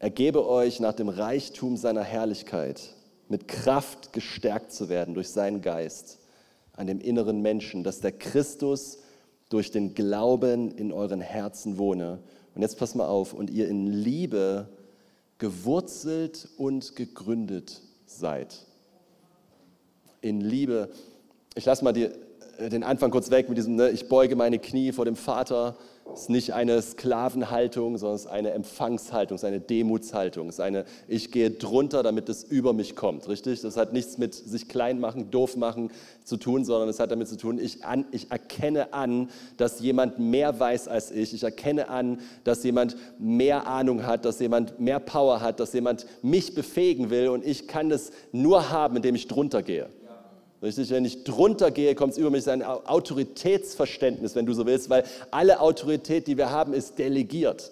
Er 0.00 0.10
gebe 0.10 0.46
euch 0.46 0.80
nach 0.80 0.92
dem 0.92 1.08
Reichtum 1.08 1.76
seiner 1.76 2.02
Herrlichkeit 2.02 2.94
mit 3.28 3.48
Kraft 3.48 4.12
gestärkt 4.12 4.72
zu 4.72 4.88
werden 4.88 5.14
durch 5.14 5.28
seinen 5.28 5.62
Geist 5.62 6.18
an 6.78 6.86
dem 6.86 7.00
inneren 7.00 7.42
Menschen, 7.42 7.82
dass 7.82 8.00
der 8.00 8.12
Christus 8.12 8.98
durch 9.48 9.70
den 9.70 9.94
Glauben 9.94 10.70
in 10.70 10.92
euren 10.92 11.20
Herzen 11.20 11.78
wohne. 11.78 12.20
Und 12.54 12.62
jetzt 12.62 12.78
pass 12.78 12.94
mal 12.94 13.06
auf, 13.08 13.34
und 13.34 13.50
ihr 13.50 13.68
in 13.68 13.86
Liebe 13.86 14.68
gewurzelt 15.38 16.48
und 16.56 16.94
gegründet 16.94 17.82
seid. 18.06 18.66
In 20.20 20.40
Liebe. 20.40 20.90
Ich 21.54 21.64
lasse 21.64 21.82
mal 21.82 21.92
die 21.92 22.10
den 22.58 22.82
Anfang 22.82 23.10
kurz 23.10 23.30
weg 23.30 23.48
mit 23.48 23.56
diesem, 23.56 23.76
ne, 23.76 23.90
ich 23.90 24.08
beuge 24.08 24.34
meine 24.34 24.58
Knie 24.58 24.92
vor 24.92 25.04
dem 25.04 25.16
Vater. 25.16 25.76
Es 26.12 26.22
ist 26.22 26.30
nicht 26.30 26.54
eine 26.54 26.80
Sklavenhaltung, 26.80 27.98
sondern 27.98 28.16
es 28.16 28.22
ist 28.22 28.30
eine 28.30 28.52
Empfangshaltung, 28.52 29.36
es 29.36 29.42
ist 29.42 29.46
eine 29.46 29.60
Demutshaltung. 29.60 30.48
Es 30.48 30.54
ist 30.54 30.60
eine, 30.60 30.84
ich 31.06 31.30
gehe 31.30 31.50
drunter, 31.50 32.02
damit 32.02 32.28
es 32.30 32.44
über 32.44 32.72
mich 32.72 32.96
kommt, 32.96 33.28
richtig? 33.28 33.60
Das 33.60 33.76
hat 33.76 33.92
nichts 33.92 34.16
mit 34.16 34.34
sich 34.34 34.68
klein 34.68 35.00
machen, 35.00 35.30
doof 35.30 35.56
machen 35.56 35.90
zu 36.24 36.38
tun, 36.38 36.64
sondern 36.64 36.88
es 36.88 36.98
hat 36.98 37.10
damit 37.10 37.28
zu 37.28 37.36
tun, 37.36 37.58
ich, 37.58 37.84
an, 37.84 38.06
ich 38.10 38.30
erkenne 38.30 38.92
an, 38.94 39.28
dass 39.58 39.80
jemand 39.80 40.18
mehr 40.18 40.58
weiß 40.58 40.88
als 40.88 41.10
ich. 41.10 41.34
Ich 41.34 41.42
erkenne 41.42 41.90
an, 41.90 42.20
dass 42.42 42.64
jemand 42.64 42.96
mehr 43.18 43.66
Ahnung 43.66 44.06
hat, 44.06 44.24
dass 44.24 44.40
jemand 44.40 44.80
mehr 44.80 45.00
Power 45.00 45.42
hat, 45.42 45.60
dass 45.60 45.74
jemand 45.74 46.06
mich 46.22 46.54
befähigen 46.54 47.10
will 47.10 47.28
und 47.28 47.44
ich 47.44 47.68
kann 47.68 47.90
das 47.90 48.10
nur 48.32 48.70
haben, 48.70 48.96
indem 48.96 49.14
ich 49.14 49.28
drunter 49.28 49.62
gehe. 49.62 49.90
Richtig, 50.60 50.90
wenn 50.90 51.04
ich 51.04 51.22
drunter 51.22 51.70
gehe, 51.70 51.94
kommt 51.94 52.12
es 52.12 52.18
über 52.18 52.30
mich 52.30 52.48
ein 52.50 52.64
Autoritätsverständnis, 52.64 54.34
wenn 54.34 54.44
du 54.44 54.52
so 54.54 54.66
willst, 54.66 54.90
weil 54.90 55.04
alle 55.30 55.60
Autorität, 55.60 56.26
die 56.26 56.36
wir 56.36 56.50
haben, 56.50 56.72
ist 56.72 56.98
delegiert. 56.98 57.70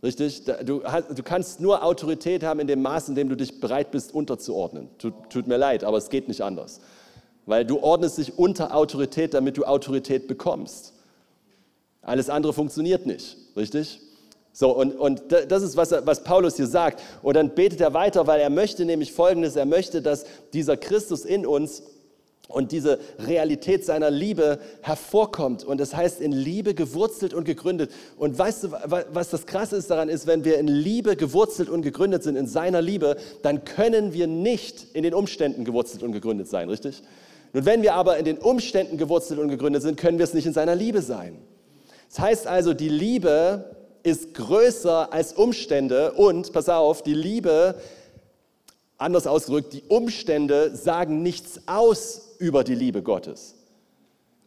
Richtig? 0.00 0.44
Du, 0.44 0.80
du, 0.80 1.22
kannst 1.24 1.60
nur 1.60 1.82
Autorität 1.82 2.44
haben 2.44 2.60
in 2.60 2.68
dem 2.68 2.82
Maß, 2.82 3.08
in 3.08 3.16
dem 3.16 3.28
du 3.28 3.36
dich 3.36 3.58
bereit 3.58 3.90
bist, 3.90 4.14
unterzuordnen. 4.14 4.88
Tut, 4.98 5.14
tut 5.28 5.48
mir 5.48 5.56
leid, 5.56 5.82
aber 5.82 5.96
es 5.96 6.08
geht 6.08 6.28
nicht 6.28 6.40
anders. 6.40 6.80
Weil 7.46 7.64
du 7.64 7.80
ordnest 7.80 8.18
dich 8.18 8.38
unter 8.38 8.76
Autorität, 8.76 9.34
damit 9.34 9.56
du 9.56 9.64
Autorität 9.64 10.28
bekommst. 10.28 10.92
Alles 12.00 12.30
andere 12.30 12.52
funktioniert 12.52 13.06
nicht. 13.06 13.36
Richtig? 13.56 14.00
So, 14.58 14.76
und, 14.76 14.96
und 14.96 15.22
das 15.28 15.62
ist, 15.62 15.76
was, 15.76 15.94
was 16.02 16.24
Paulus 16.24 16.56
hier 16.56 16.66
sagt. 16.66 17.00
Und 17.22 17.36
dann 17.36 17.54
betet 17.54 17.80
er 17.80 17.94
weiter, 17.94 18.26
weil 18.26 18.40
er 18.40 18.50
möchte 18.50 18.84
nämlich 18.84 19.12
Folgendes, 19.12 19.54
er 19.54 19.66
möchte, 19.66 20.02
dass 20.02 20.24
dieser 20.52 20.76
Christus 20.76 21.24
in 21.24 21.46
uns 21.46 21.84
und 22.48 22.72
diese 22.72 22.98
Realität 23.20 23.84
seiner 23.84 24.10
Liebe 24.10 24.58
hervorkommt. 24.82 25.62
Und 25.62 25.78
das 25.78 25.94
heißt, 25.94 26.20
in 26.20 26.32
Liebe 26.32 26.74
gewurzelt 26.74 27.34
und 27.34 27.44
gegründet. 27.44 27.92
Und 28.16 28.36
weißt 28.36 28.64
du, 28.64 28.72
was 29.12 29.30
das 29.30 29.46
Krasse 29.46 29.76
ist 29.76 29.90
daran 29.92 30.08
ist, 30.08 30.26
wenn 30.26 30.44
wir 30.44 30.58
in 30.58 30.66
Liebe 30.66 31.14
gewurzelt 31.14 31.68
und 31.68 31.82
gegründet 31.82 32.24
sind, 32.24 32.34
in 32.34 32.48
seiner 32.48 32.82
Liebe, 32.82 33.16
dann 33.44 33.62
können 33.64 34.12
wir 34.12 34.26
nicht 34.26 34.88
in 34.92 35.04
den 35.04 35.14
Umständen 35.14 35.64
gewurzelt 35.64 36.02
und 36.02 36.10
gegründet 36.10 36.48
sein, 36.48 36.68
richtig? 36.68 37.04
Und 37.52 37.64
wenn 37.64 37.82
wir 37.82 37.94
aber 37.94 38.16
in 38.16 38.24
den 38.24 38.38
Umständen 38.38 38.96
gewurzelt 38.96 39.38
und 39.38 39.50
gegründet 39.50 39.82
sind, 39.82 39.96
können 39.96 40.18
wir 40.18 40.24
es 40.24 40.34
nicht 40.34 40.46
in 40.46 40.52
seiner 40.52 40.74
Liebe 40.74 41.00
sein. 41.00 41.38
Das 42.08 42.18
heißt 42.18 42.46
also, 42.48 42.74
die 42.74 42.88
Liebe 42.88 43.77
ist 44.08 44.34
größer 44.34 45.12
als 45.12 45.32
Umstände 45.32 46.12
und, 46.12 46.52
pass 46.52 46.68
auf, 46.68 47.02
die 47.02 47.14
Liebe, 47.14 47.76
anders 48.96 49.26
ausgedrückt, 49.26 49.72
die 49.72 49.82
Umstände 49.88 50.74
sagen 50.76 51.22
nichts 51.22 51.60
aus 51.66 52.34
über 52.38 52.64
die 52.64 52.74
Liebe 52.74 53.02
Gottes. 53.02 53.54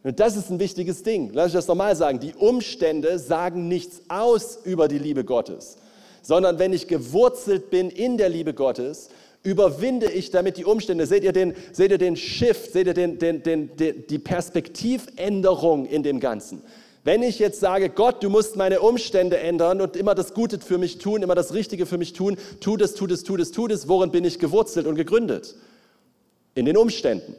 Und 0.04 0.18
das 0.20 0.36
ist 0.36 0.50
ein 0.50 0.58
wichtiges 0.58 1.02
Ding. 1.02 1.30
Lass 1.32 1.48
ich 1.48 1.52
das 1.52 1.68
nochmal 1.68 1.94
sagen. 1.94 2.18
Die 2.18 2.34
Umstände 2.34 3.18
sagen 3.18 3.68
nichts 3.68 4.02
aus 4.08 4.58
über 4.64 4.88
die 4.88 4.98
Liebe 4.98 5.24
Gottes, 5.24 5.76
sondern 6.22 6.58
wenn 6.58 6.72
ich 6.72 6.88
gewurzelt 6.88 7.70
bin 7.70 7.88
in 7.88 8.18
der 8.18 8.28
Liebe 8.28 8.52
Gottes, 8.52 9.10
überwinde 9.44 10.10
ich 10.10 10.30
damit 10.30 10.56
die 10.56 10.64
Umstände? 10.64 11.06
Seht 11.06 11.24
ihr 11.24 11.32
den, 11.32 11.54
seht 11.72 11.90
ihr 11.90 11.98
den 11.98 12.16
Shift, 12.16 12.72
seht 12.72 12.86
ihr 12.86 12.94
den, 12.94 13.18
den, 13.18 13.42
den, 13.42 13.70
die 13.76 14.18
Perspektivänderung 14.18 15.86
in 15.86 16.02
dem 16.02 16.20
Ganzen? 16.20 16.62
Wenn 17.04 17.22
ich 17.22 17.40
jetzt 17.40 17.58
sage, 17.58 17.90
Gott, 17.90 18.22
du 18.22 18.30
musst 18.30 18.56
meine 18.56 18.80
Umstände 18.80 19.38
ändern 19.38 19.80
und 19.80 19.96
immer 19.96 20.14
das 20.14 20.34
Gute 20.34 20.60
für 20.60 20.78
mich 20.78 20.98
tun, 20.98 21.22
immer 21.22 21.34
das 21.34 21.52
Richtige 21.52 21.84
für 21.84 21.98
mich 21.98 22.12
tun, 22.12 22.36
tu 22.60 22.76
das, 22.76 22.94
tu 22.94 23.08
das, 23.08 23.24
tu 23.24 23.36
das, 23.36 23.50
tu 23.50 23.66
das, 23.66 23.88
worin 23.88 24.12
bin 24.12 24.24
ich 24.24 24.38
gewurzelt 24.38 24.86
und 24.86 24.94
gegründet? 24.94 25.56
In 26.54 26.64
den 26.64 26.76
Umständen. 26.76 27.34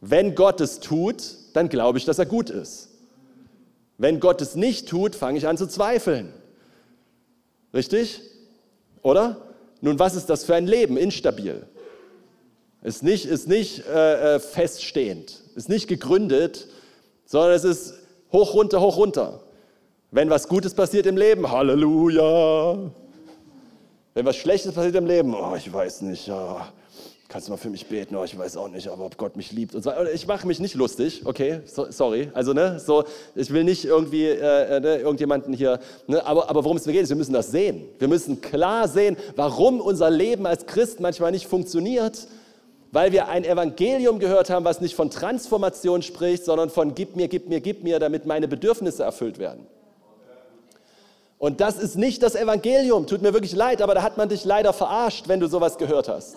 Wenn 0.00 0.34
Gott 0.34 0.62
es 0.62 0.80
tut, 0.80 1.22
dann 1.52 1.68
glaube 1.68 1.98
ich, 1.98 2.06
dass 2.06 2.18
er 2.18 2.26
gut 2.26 2.48
ist. 2.48 2.88
Wenn 3.98 4.18
Gott 4.18 4.40
es 4.40 4.54
nicht 4.54 4.88
tut, 4.88 5.14
fange 5.14 5.36
ich 5.36 5.46
an 5.46 5.58
zu 5.58 5.66
zweifeln. 5.66 6.32
Richtig? 7.74 8.22
Oder? 9.02 9.36
Nun, 9.82 9.98
was 9.98 10.14
ist 10.14 10.30
das 10.30 10.44
für 10.44 10.54
ein 10.54 10.66
Leben? 10.66 10.96
Instabil. 10.96 11.66
Ist 12.82 13.02
nicht, 13.02 13.26
ist 13.26 13.46
nicht 13.46 13.86
äh, 13.86 14.36
äh, 14.36 14.40
feststehend, 14.40 15.42
ist 15.54 15.68
nicht 15.68 15.86
gegründet, 15.86 16.68
sondern 17.26 17.52
es 17.52 17.64
ist 17.64 17.99
hoch, 18.32 18.54
runter, 18.54 18.80
hoch, 18.80 18.96
runter. 18.96 19.40
Wenn 20.10 20.28
was 20.28 20.48
Gutes 20.48 20.74
passiert 20.74 21.06
im 21.06 21.16
Leben, 21.16 21.50
Halleluja. 21.50 22.78
Wenn 24.14 24.26
was 24.26 24.36
Schlechtes 24.36 24.72
passiert 24.72 24.96
im 24.96 25.06
Leben, 25.06 25.34
oh, 25.34 25.54
ich 25.56 25.72
weiß 25.72 26.02
nicht, 26.02 26.26
ja, 26.26 26.66
kannst 27.28 27.46
du 27.46 27.52
mal 27.52 27.56
für 27.56 27.70
mich 27.70 27.86
beten? 27.86 28.16
Oh, 28.16 28.24
ich 28.24 28.36
weiß 28.36 28.56
auch 28.56 28.68
nicht, 28.68 28.88
aber 28.88 29.06
ob 29.06 29.16
Gott 29.16 29.36
mich 29.36 29.52
liebt. 29.52 29.74
Und 29.76 29.84
so. 29.84 29.92
Ich 30.12 30.26
mache 30.26 30.48
mich 30.48 30.58
nicht 30.58 30.74
lustig, 30.74 31.22
okay, 31.24 31.60
so, 31.64 31.86
sorry. 31.90 32.28
Also, 32.34 32.52
ne, 32.52 32.80
so, 32.80 33.04
ich 33.36 33.52
will 33.52 33.62
nicht 33.62 33.84
irgendwie 33.84 34.24
äh, 34.26 34.76
äh, 34.76 34.80
ne, 34.80 34.96
irgendjemanden 34.96 35.54
hier, 35.54 35.78
ne, 36.08 36.26
aber, 36.26 36.50
aber 36.50 36.64
worum 36.64 36.76
es 36.76 36.86
mir 36.86 36.92
geht, 36.92 37.02
ist, 37.02 37.10
wir 37.10 37.16
müssen 37.16 37.32
das 37.32 37.52
sehen. 37.52 37.88
Wir 38.00 38.08
müssen 38.08 38.40
klar 38.40 38.88
sehen, 38.88 39.16
warum 39.36 39.80
unser 39.80 40.10
Leben 40.10 40.44
als 40.44 40.66
Christ 40.66 40.98
manchmal 40.98 41.30
nicht 41.30 41.46
funktioniert, 41.46 42.26
weil 42.92 43.12
wir 43.12 43.28
ein 43.28 43.44
Evangelium 43.44 44.18
gehört 44.18 44.50
haben, 44.50 44.64
was 44.64 44.80
nicht 44.80 44.94
von 44.94 45.10
Transformation 45.10 46.02
spricht, 46.02 46.44
sondern 46.44 46.70
von 46.70 46.94
gib 46.94 47.16
mir, 47.16 47.28
gib 47.28 47.48
mir, 47.48 47.60
gib 47.60 47.84
mir, 47.84 47.98
damit 47.98 48.26
meine 48.26 48.48
Bedürfnisse 48.48 49.04
erfüllt 49.04 49.38
werden. 49.38 49.66
Und 51.38 51.60
das 51.60 51.78
ist 51.78 51.96
nicht 51.96 52.22
das 52.22 52.34
Evangelium. 52.34 53.06
Tut 53.06 53.22
mir 53.22 53.32
wirklich 53.32 53.54
leid, 53.54 53.80
aber 53.80 53.94
da 53.94 54.02
hat 54.02 54.18
man 54.18 54.28
dich 54.28 54.44
leider 54.44 54.72
verarscht, 54.72 55.26
wenn 55.28 55.40
du 55.40 55.46
sowas 55.46 55.78
gehört 55.78 56.08
hast. 56.08 56.36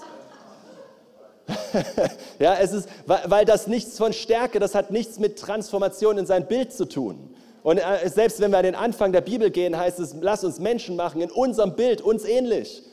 ja, 2.40 2.56
es 2.56 2.72
ist, 2.72 2.88
weil 3.06 3.44
das 3.44 3.68
nichts 3.68 3.98
von 3.98 4.14
Stärke, 4.14 4.60
das 4.60 4.76
hat 4.76 4.92
nichts 4.92 5.20
mit 5.20 5.38
Transformation 5.38 6.18
in 6.18 6.26
sein 6.26 6.48
Bild 6.48 6.72
zu 6.72 6.86
tun. 6.86 7.36
Und 7.64 7.80
äh, 7.80 8.10
selbst 8.10 8.40
wenn 8.40 8.52
wir 8.52 8.60
an 8.60 8.64
den 8.64 8.76
Anfang 8.76 9.12
der 9.12 9.22
Bibel 9.22 9.50
gehen, 9.50 9.78
heißt 9.78 10.00
es, 10.00 10.16
lass 10.22 10.44
uns 10.44 10.60
Menschen 10.60 10.96
machen 10.96 11.22
in 11.22 11.32
unserem 11.32 11.76
Bild, 11.76 12.02
uns 12.02 12.24
ähnlich. 12.24 12.84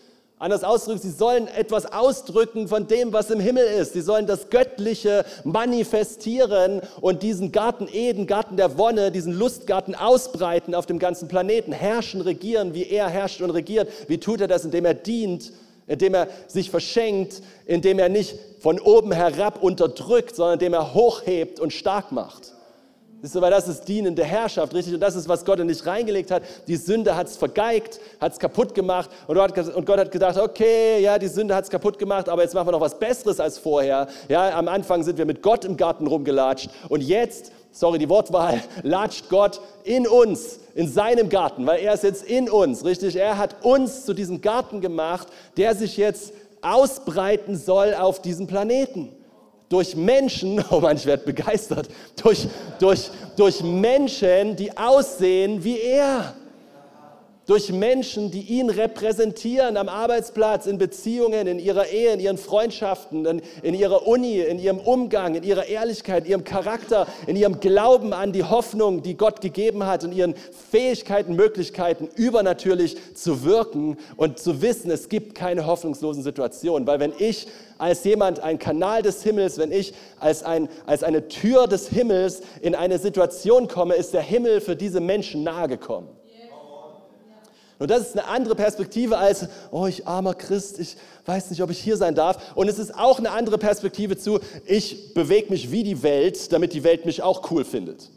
Anders 0.40 0.64
ausgedrückt, 0.64 1.02
sie 1.02 1.10
sollen 1.10 1.48
etwas 1.48 1.84
ausdrücken 1.84 2.66
von 2.66 2.86
dem, 2.86 3.12
was 3.12 3.28
im 3.28 3.40
Himmel 3.40 3.62
ist. 3.62 3.92
Sie 3.92 4.00
sollen 4.00 4.26
das 4.26 4.48
Göttliche 4.48 5.26
manifestieren 5.44 6.80
und 7.02 7.22
diesen 7.22 7.52
Garten 7.52 7.86
Eden, 7.92 8.26
Garten 8.26 8.56
der 8.56 8.78
Wonne, 8.78 9.12
diesen 9.12 9.34
Lustgarten 9.34 9.94
ausbreiten 9.94 10.74
auf 10.74 10.86
dem 10.86 10.98
ganzen 10.98 11.28
Planeten, 11.28 11.72
herrschen, 11.72 12.22
regieren, 12.22 12.72
wie 12.72 12.88
er 12.88 13.10
herrscht 13.10 13.42
und 13.42 13.50
regiert. 13.50 13.90
Wie 14.08 14.16
tut 14.16 14.40
er 14.40 14.48
das? 14.48 14.64
Indem 14.64 14.86
er 14.86 14.94
dient 14.94 15.52
indem 15.86 16.14
er 16.14 16.28
sich 16.46 16.70
verschenkt, 16.70 17.42
indem 17.66 17.98
er 17.98 18.08
nicht 18.08 18.36
von 18.60 18.78
oben 18.78 19.10
herab 19.10 19.60
unterdrückt, 19.60 20.36
sondern 20.36 20.54
indem 20.54 20.74
er 20.74 20.94
hochhebt 20.94 21.58
und 21.58 21.72
stark 21.72 22.12
macht. 22.12 22.52
Siehst 23.22 23.34
du, 23.34 23.40
weil 23.40 23.50
das 23.50 23.68
ist 23.68 23.86
dienende 23.86 24.24
Herrschaft, 24.24 24.72
richtig? 24.74 24.94
Und 24.94 25.00
das 25.00 25.14
ist, 25.14 25.28
was 25.28 25.44
Gott 25.44 25.60
in 25.60 25.68
dich 25.68 25.84
reingelegt 25.84 26.30
hat. 26.30 26.42
Die 26.66 26.76
Sünde 26.76 27.16
hat 27.16 27.26
es 27.26 27.36
vergeigt, 27.36 28.00
hat 28.20 28.32
es 28.32 28.38
kaputt 28.38 28.74
gemacht. 28.74 29.10
Und 29.26 29.36
Gott 29.36 29.98
hat 29.98 30.10
gedacht, 30.10 30.38
okay, 30.38 31.00
ja, 31.00 31.18
die 31.18 31.28
Sünde 31.28 31.54
hat 31.54 31.64
es 31.64 31.70
kaputt 31.70 31.98
gemacht, 31.98 32.28
aber 32.28 32.42
jetzt 32.42 32.54
machen 32.54 32.68
wir 32.68 32.72
noch 32.72 32.80
was 32.80 32.98
Besseres 32.98 33.38
als 33.38 33.58
vorher. 33.58 34.08
Ja, 34.28 34.56
am 34.56 34.68
Anfang 34.68 35.02
sind 35.02 35.18
wir 35.18 35.26
mit 35.26 35.42
Gott 35.42 35.64
im 35.64 35.76
Garten 35.76 36.06
rumgelatscht. 36.06 36.70
Und 36.88 37.02
jetzt 37.02 37.52
sorry 37.72 37.98
die 37.98 38.08
Wortwahl, 38.08 38.60
latscht 38.82 39.28
Gott 39.28 39.60
in 39.84 40.06
uns, 40.06 40.60
in 40.74 40.88
seinem 40.88 41.28
Garten, 41.28 41.66
weil 41.66 41.80
er 41.80 41.94
ist 41.94 42.04
jetzt 42.04 42.24
in 42.24 42.48
uns, 42.48 42.84
richtig? 42.84 43.16
Er 43.16 43.38
hat 43.38 43.64
uns 43.64 44.04
zu 44.04 44.14
diesem 44.14 44.40
Garten 44.40 44.80
gemacht, 44.80 45.28
der 45.56 45.74
sich 45.74 45.96
jetzt 45.96 46.32
ausbreiten 46.62 47.56
soll 47.56 47.94
auf 47.94 48.20
diesem 48.22 48.46
Planeten. 48.46 49.12
Durch 49.70 49.96
Menschen, 49.96 50.62
oh 50.70 50.80
Mann, 50.80 50.98
ich 50.98 51.06
werde 51.06 51.24
begeistert, 51.24 51.88
durch, 52.22 52.46
durch, 52.78 53.10
durch 53.36 53.62
Menschen, 53.62 54.54
die 54.56 54.76
aussehen 54.76 55.64
wie 55.64 55.80
er 55.80 56.34
durch 57.50 57.72
Menschen, 57.72 58.30
die 58.30 58.42
ihn 58.42 58.70
repräsentieren 58.70 59.76
am 59.76 59.88
Arbeitsplatz, 59.88 60.66
in 60.66 60.78
Beziehungen, 60.78 61.48
in 61.48 61.58
ihrer 61.58 61.88
Ehe, 61.88 62.12
in 62.12 62.20
ihren 62.20 62.38
Freundschaften, 62.38 63.26
in, 63.26 63.42
in, 63.64 63.74
ihrer 63.74 64.06
Uni, 64.06 64.38
in 64.38 64.60
ihrem 64.60 64.78
Umgang, 64.78 65.34
in 65.34 65.42
ihrer 65.42 65.66
Ehrlichkeit, 65.66 66.26
in 66.26 66.30
ihrem 66.30 66.44
Charakter, 66.44 67.08
in 67.26 67.34
ihrem 67.34 67.58
Glauben 67.58 68.12
an 68.12 68.30
die 68.30 68.44
Hoffnung, 68.44 69.02
die 69.02 69.16
Gott 69.16 69.40
gegeben 69.40 69.84
hat, 69.84 70.04
in 70.04 70.12
ihren 70.12 70.36
Fähigkeiten, 70.70 71.34
Möglichkeiten, 71.34 72.08
übernatürlich 72.14 72.96
zu 73.14 73.42
wirken 73.42 73.96
und 74.16 74.38
zu 74.38 74.62
wissen, 74.62 74.88
es 74.92 75.08
gibt 75.08 75.34
keine 75.34 75.66
hoffnungslosen 75.66 76.22
Situationen. 76.22 76.86
Weil 76.86 77.00
wenn 77.00 77.14
ich 77.18 77.48
als 77.78 78.04
jemand, 78.04 78.38
ein 78.38 78.60
Kanal 78.60 79.02
des 79.02 79.24
Himmels, 79.24 79.58
wenn 79.58 79.72
ich 79.72 79.92
als, 80.20 80.44
ein, 80.44 80.68
als 80.86 81.02
eine 81.02 81.26
Tür 81.26 81.66
des 81.66 81.88
Himmels 81.88 82.42
in 82.60 82.76
eine 82.76 83.00
Situation 83.00 83.66
komme, 83.66 83.94
ist 83.96 84.14
der 84.14 84.22
Himmel 84.22 84.60
für 84.60 84.76
diese 84.76 85.00
Menschen 85.00 85.42
nahegekommen. 85.42 86.19
Und 87.80 87.90
das 87.90 88.02
ist 88.02 88.12
eine 88.12 88.28
andere 88.28 88.54
Perspektive 88.54 89.16
als, 89.16 89.46
oh, 89.70 89.86
ich 89.86 90.06
armer 90.06 90.34
Christ, 90.34 90.78
ich 90.78 90.98
weiß 91.24 91.48
nicht, 91.48 91.62
ob 91.62 91.70
ich 91.70 91.78
hier 91.78 91.96
sein 91.96 92.14
darf. 92.14 92.54
Und 92.54 92.68
es 92.68 92.78
ist 92.78 92.94
auch 92.94 93.18
eine 93.18 93.30
andere 93.30 93.56
Perspektive 93.56 94.18
zu, 94.18 94.38
ich 94.66 95.14
bewege 95.14 95.48
mich 95.48 95.72
wie 95.72 95.82
die 95.82 96.02
Welt, 96.02 96.52
damit 96.52 96.74
die 96.74 96.84
Welt 96.84 97.06
mich 97.06 97.22
auch 97.22 97.50
cool 97.50 97.64
findet. 97.64 98.10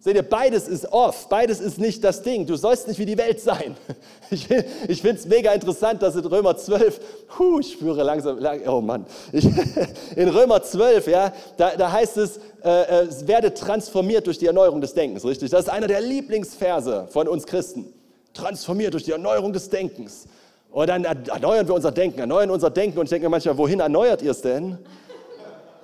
Seht 0.00 0.16
ihr, 0.16 0.22
beides 0.22 0.68
ist 0.68 0.90
off, 0.90 1.28
beides 1.28 1.60
ist 1.60 1.78
nicht 1.78 2.02
das 2.02 2.22
Ding. 2.22 2.46
Du 2.46 2.56
sollst 2.56 2.88
nicht 2.88 2.98
wie 2.98 3.04
die 3.04 3.18
Welt 3.18 3.40
sein. 3.40 3.76
Ich, 4.30 4.46
ich 4.88 5.00
finde 5.00 5.18
es 5.18 5.26
mega 5.26 5.54
interessant, 5.54 6.02
dass 6.02 6.14
in 6.14 6.24
Römer 6.26 6.54
12, 6.54 7.00
hu, 7.38 7.60
ich 7.60 7.72
spüre 7.72 8.02
langsam, 8.02 8.38
oh 8.66 8.82
Mann, 8.82 9.06
ich, 9.32 9.46
in 10.16 10.28
Römer 10.28 10.62
12, 10.62 11.06
ja, 11.06 11.32
da, 11.56 11.76
da 11.76 11.90
heißt 11.90 12.18
es, 12.18 12.38
äh, 12.62 13.06
es 13.06 13.26
werde 13.26 13.54
transformiert 13.54 14.26
durch 14.26 14.36
die 14.36 14.44
Erneuerung 14.44 14.82
des 14.82 14.92
Denkens, 14.92 15.24
richtig? 15.24 15.50
Das 15.50 15.60
ist 15.60 15.70
einer 15.70 15.86
der 15.86 16.02
Lieblingsverse 16.02 17.08
von 17.10 17.26
uns 17.26 17.46
Christen 17.46 17.86
transformiert 18.34 18.94
durch 18.94 19.04
die 19.04 19.12
Erneuerung 19.12 19.52
des 19.52 19.68
Denkens. 19.70 20.26
Und 20.70 20.88
dann 20.88 21.04
erneuern 21.04 21.66
wir 21.66 21.74
unser 21.74 21.92
Denken, 21.92 22.20
erneuern 22.20 22.50
unser 22.50 22.70
Denken. 22.70 22.98
Und 22.98 23.06
ich 23.06 23.10
denke 23.10 23.26
mir 23.26 23.30
manchmal, 23.30 23.56
wohin 23.56 23.80
erneuert 23.80 24.22
ihr 24.22 24.32
es 24.32 24.42
denn? 24.42 24.78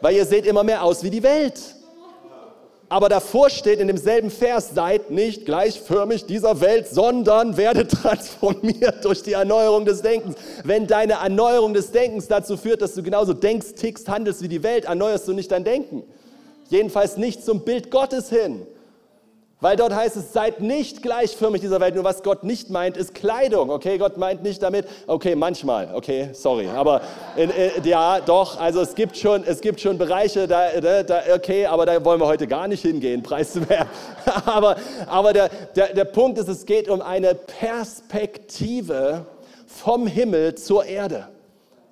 Weil 0.00 0.16
ihr 0.16 0.26
seht 0.26 0.46
immer 0.46 0.62
mehr 0.62 0.82
aus 0.82 1.02
wie 1.02 1.10
die 1.10 1.22
Welt. 1.22 1.60
Aber 2.90 3.08
davor 3.08 3.48
steht 3.48 3.80
in 3.80 3.88
demselben 3.88 4.30
Vers, 4.30 4.70
seid 4.74 5.10
nicht 5.10 5.46
gleichförmig 5.46 6.26
dieser 6.26 6.60
Welt, 6.60 6.86
sondern 6.88 7.56
werdet 7.56 7.90
transformiert 7.90 9.04
durch 9.04 9.22
die 9.22 9.32
Erneuerung 9.32 9.84
des 9.84 10.02
Denkens. 10.02 10.36
Wenn 10.64 10.86
deine 10.86 11.14
Erneuerung 11.14 11.72
des 11.72 11.90
Denkens 11.90 12.28
dazu 12.28 12.56
führt, 12.56 12.82
dass 12.82 12.94
du 12.94 13.02
genauso 13.02 13.32
denkst, 13.32 13.74
tickst, 13.76 14.08
handelst 14.08 14.42
wie 14.42 14.48
die 14.48 14.62
Welt, 14.62 14.84
erneuerst 14.84 15.26
du 15.26 15.32
nicht 15.32 15.50
dein 15.50 15.64
Denken. 15.64 16.04
Jedenfalls 16.68 17.16
nicht 17.16 17.44
zum 17.44 17.64
Bild 17.64 17.90
Gottes 17.90 18.28
hin. 18.28 18.66
Weil 19.64 19.76
dort 19.76 19.94
heißt 19.94 20.16
es, 20.16 20.34
seid 20.34 20.60
nicht 20.60 21.00
gleichförmig 21.00 21.62
dieser 21.62 21.80
Welt. 21.80 21.94
Nur 21.94 22.04
was 22.04 22.22
Gott 22.22 22.44
nicht 22.44 22.68
meint, 22.68 22.98
ist 22.98 23.14
Kleidung. 23.14 23.70
Okay, 23.70 23.96
Gott 23.96 24.18
meint 24.18 24.42
nicht 24.42 24.62
damit, 24.62 24.86
okay, 25.06 25.34
manchmal, 25.34 25.88
okay, 25.94 26.28
sorry. 26.34 26.68
Aber 26.68 27.00
in, 27.34 27.48
in, 27.48 27.82
ja, 27.84 28.20
doch, 28.20 28.60
also 28.60 28.82
es 28.82 28.94
gibt 28.94 29.16
schon, 29.16 29.42
es 29.42 29.62
gibt 29.62 29.80
schon 29.80 29.96
Bereiche, 29.96 30.46
da, 30.46 31.02
da, 31.02 31.22
okay, 31.34 31.64
aber 31.64 31.86
da 31.86 32.04
wollen 32.04 32.20
wir 32.20 32.26
heute 32.26 32.46
gar 32.46 32.68
nicht 32.68 32.82
hingehen, 32.82 33.22
preiszuwerten. 33.22 33.88
aber 34.44 34.76
aber 35.06 35.32
der, 35.32 35.48
der, 35.74 35.94
der 35.94 36.04
Punkt 36.04 36.36
ist, 36.36 36.48
es 36.48 36.66
geht 36.66 36.90
um 36.90 37.00
eine 37.00 37.34
Perspektive 37.34 39.24
vom 39.66 40.06
Himmel 40.06 40.56
zur 40.56 40.84
Erde. 40.84 41.28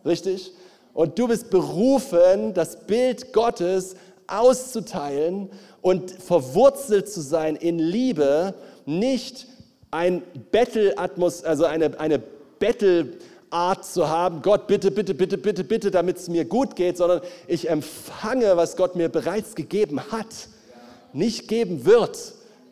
Richtig? 0.05 0.53
Und 0.93 1.19
du 1.19 1.27
bist 1.27 1.49
berufen, 1.49 2.53
das 2.53 2.85
Bild 2.85 3.33
Gottes 3.33 3.97
auszuteilen 4.27 5.49
und 5.83 6.13
verwurzelt 6.13 7.13
zu 7.13 7.21
sein 7.21 7.57
in 7.57 7.79
Liebe, 7.79 8.55
nicht 8.87 9.49
ein 9.91 10.23
Bettelatmos, 10.51 11.45
also 11.45 11.65
eine, 11.67 11.99
eine 12.01 12.21
Bettelart 12.59 13.85
zu 13.85 14.09
haben, 14.09 14.41
Gott, 14.41 14.69
bitte, 14.69 14.91
bitte, 14.91 15.13
bitte, 15.13 15.37
bitte, 15.37 15.65
bitte, 15.65 15.91
damit 15.91 16.17
es 16.17 16.29
mir 16.29 16.45
gut 16.45 16.77
geht, 16.77 16.97
sondern 16.97 17.21
ich 17.49 17.69
empfange, 17.69 18.57
was 18.57 18.77
Gott 18.77 18.97
mir 18.97 19.09
bereits 19.09 19.55
gegeben 19.55 20.01
hat, 20.11 20.49
nicht 21.13 21.49
geben 21.49 21.85
wird. 21.85 22.17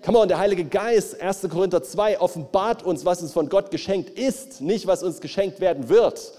Come 0.03 0.19
on, 0.19 0.29
der 0.29 0.39
Heilige 0.39 0.65
Geist, 0.65 1.21
1. 1.21 1.49
Korinther 1.51 1.83
2, 1.83 2.21
offenbart 2.21 2.85
uns, 2.85 3.05
was 3.05 3.21
uns 3.21 3.33
von 3.33 3.51
Gott 3.51 3.71
geschenkt 3.71 4.19
ist, 4.19 4.63
nicht 4.63 4.87
was 4.87 5.03
uns 5.03 5.21
geschenkt 5.21 5.61
werden 5.61 5.91
wird, 5.91 6.33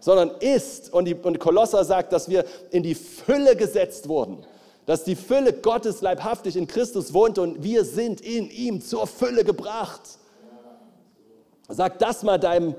sondern 0.00 0.32
ist. 0.40 0.92
Und, 0.92 1.04
die, 1.04 1.14
und 1.14 1.38
Kolosser 1.38 1.84
sagt, 1.84 2.12
dass 2.12 2.28
wir 2.28 2.44
in 2.70 2.82
die 2.82 2.96
Fülle 2.96 3.54
gesetzt 3.54 4.08
wurden 4.08 4.38
dass 4.86 5.02
die 5.02 5.16
Fülle 5.16 5.52
Gottes 5.52 6.00
leibhaftig 6.00 6.56
in 6.56 6.68
Christus 6.68 7.12
wohnt 7.12 7.38
und 7.38 7.62
wir 7.62 7.84
sind 7.84 8.20
in 8.20 8.48
ihm 8.50 8.80
zur 8.80 9.06
Fülle 9.06 9.44
gebracht. 9.44 10.00
Sag 11.68 11.98
das 11.98 12.22
mal 12.22 12.38
deinem 12.38 12.76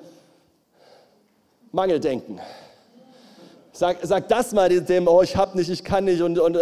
Mangeldenken. 1.74 2.40
Sag, 3.74 3.98
sag 4.02 4.30
das 4.30 4.54
mal 4.54 4.70
dem, 4.70 5.08
oh, 5.08 5.22
ich 5.22 5.36
hab 5.36 5.54
nicht, 5.54 5.70
ich 5.70 5.84
kann 5.84 6.06
nicht 6.06 6.22
und, 6.22 6.40
und, 6.40 6.56
äh, 6.56 6.60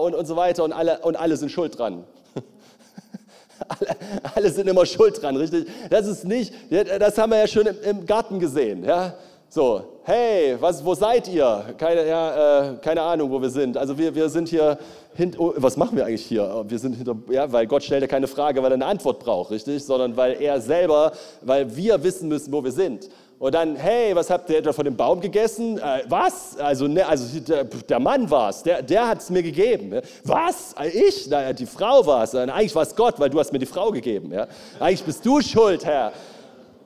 und, 0.00 0.14
und 0.14 0.26
so 0.26 0.36
weiter 0.36 0.64
und 0.64 0.72
alle, 0.72 1.00
und 1.00 1.16
alle 1.16 1.36
sind 1.36 1.50
schuld 1.50 1.76
dran. 1.76 2.04
alle, 3.68 3.96
alle 4.34 4.50
sind 4.50 4.68
immer 4.68 4.86
schuld 4.86 5.20
dran, 5.20 5.36
richtig? 5.36 5.66
Das 5.90 6.06
ist 6.06 6.24
nicht, 6.24 6.54
das 6.70 7.18
haben 7.18 7.32
wir 7.32 7.40
ja 7.40 7.48
schon 7.48 7.66
im, 7.66 7.82
im 7.82 8.06
Garten 8.06 8.38
gesehen. 8.38 8.84
Ja? 8.84 9.14
So, 9.48 10.00
hey, 10.02 10.56
was, 10.58 10.84
wo 10.84 10.94
seid 10.94 11.28
ihr? 11.28 11.74
Keine, 11.78 12.08
ja, 12.08 12.72
äh, 12.72 12.76
keine 12.78 13.02
Ahnung, 13.02 13.30
wo 13.30 13.40
wir 13.40 13.50
sind. 13.50 13.76
Also 13.76 13.96
wir, 13.96 14.12
wir 14.14 14.28
sind 14.28 14.48
hier, 14.48 14.78
hint, 15.14 15.38
oh, 15.38 15.54
was 15.56 15.76
machen 15.76 15.96
wir 15.96 16.06
eigentlich 16.06 16.26
hier? 16.26 16.64
Wir 16.66 16.78
sind 16.78 16.94
hinter, 16.96 17.14
ja, 17.30 17.50
weil 17.52 17.66
Gott 17.66 17.84
stellt 17.84 18.02
ja 18.02 18.08
keine 18.08 18.26
Frage, 18.26 18.62
weil 18.62 18.72
er 18.72 18.74
eine 18.74 18.86
Antwort 18.86 19.20
braucht, 19.20 19.52
richtig? 19.52 19.84
Sondern 19.84 20.16
weil 20.16 20.42
er 20.42 20.60
selber, 20.60 21.12
weil 21.40 21.76
wir 21.76 22.02
wissen 22.02 22.28
müssen, 22.28 22.52
wo 22.52 22.64
wir 22.64 22.72
sind. 22.72 23.08
Und 23.38 23.54
dann, 23.54 23.76
hey, 23.76 24.14
was 24.14 24.30
habt 24.30 24.48
ihr 24.48 24.58
etwa 24.58 24.72
von 24.72 24.84
dem 24.84 24.96
Baum 24.96 25.20
gegessen? 25.20 25.78
Äh, 25.78 26.04
was? 26.08 26.56
Also, 26.56 26.86
ne, 26.86 27.06
also 27.06 27.38
der, 27.40 27.64
der 27.64 28.00
Mann 28.00 28.30
war 28.30 28.50
es, 28.50 28.62
der, 28.62 28.82
der 28.82 29.06
hat 29.06 29.18
es 29.18 29.30
mir 29.30 29.42
gegeben. 29.42 30.00
Was? 30.24 30.74
Äh, 30.80 30.88
ich? 30.88 31.26
Na, 31.28 31.52
die 31.52 31.66
Frau 31.66 32.06
war 32.06 32.24
es. 32.24 32.34
Eigentlich 32.34 32.74
war 32.74 32.82
es 32.82 32.94
Gott, 32.94 33.18
weil 33.18 33.30
du 33.30 33.38
hast 33.38 33.52
mir 33.52 33.58
die 33.58 33.66
Frau 33.66 33.90
gegeben. 33.90 34.32
Ja? 34.32 34.46
Eigentlich 34.80 35.04
bist 35.04 35.24
du 35.26 35.40
schuld, 35.40 35.84
Herr. 35.84 36.12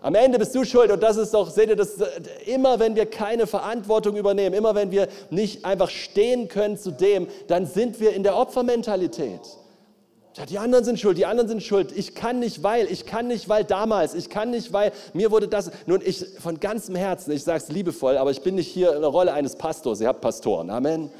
Am 0.00 0.14
Ende 0.14 0.38
bist 0.38 0.54
du 0.54 0.64
schuld 0.64 0.92
und 0.92 1.02
das 1.02 1.16
ist 1.16 1.34
doch, 1.34 1.50
seht 1.50 1.68
ihr, 1.68 1.76
das, 1.76 1.96
immer 2.46 2.78
wenn 2.78 2.94
wir 2.94 3.06
keine 3.06 3.46
Verantwortung 3.46 4.16
übernehmen, 4.16 4.54
immer 4.54 4.74
wenn 4.74 4.92
wir 4.92 5.08
nicht 5.30 5.64
einfach 5.64 5.90
stehen 5.90 6.48
können 6.48 6.76
zu 6.76 6.92
dem, 6.92 7.26
dann 7.48 7.66
sind 7.66 7.98
wir 7.98 8.12
in 8.14 8.22
der 8.22 8.36
Opfermentalität. 8.36 9.40
Ja, 10.36 10.46
die 10.46 10.58
anderen 10.58 10.84
sind 10.84 11.00
schuld, 11.00 11.18
die 11.18 11.26
anderen 11.26 11.48
sind 11.48 11.64
schuld. 11.64 11.90
Ich 11.90 12.14
kann 12.14 12.38
nicht, 12.38 12.62
weil, 12.62 12.86
ich 12.92 13.06
kann 13.06 13.26
nicht, 13.26 13.48
weil 13.48 13.64
damals, 13.64 14.14
ich 14.14 14.30
kann 14.30 14.52
nicht, 14.52 14.72
weil 14.72 14.92
mir 15.12 15.32
wurde 15.32 15.48
das. 15.48 15.72
Nun, 15.86 16.00
ich 16.04 16.24
von 16.40 16.60
ganzem 16.60 16.94
Herzen, 16.94 17.32
ich 17.32 17.42
sage 17.42 17.58
es 17.58 17.68
liebevoll, 17.68 18.16
aber 18.16 18.30
ich 18.30 18.42
bin 18.42 18.54
nicht 18.54 18.68
hier 18.68 18.94
in 18.94 19.00
der 19.00 19.10
Rolle 19.10 19.32
eines 19.32 19.56
Pastors. 19.56 20.00
Ihr 20.00 20.06
habt 20.06 20.20
Pastoren. 20.20 20.70
Amen. 20.70 21.10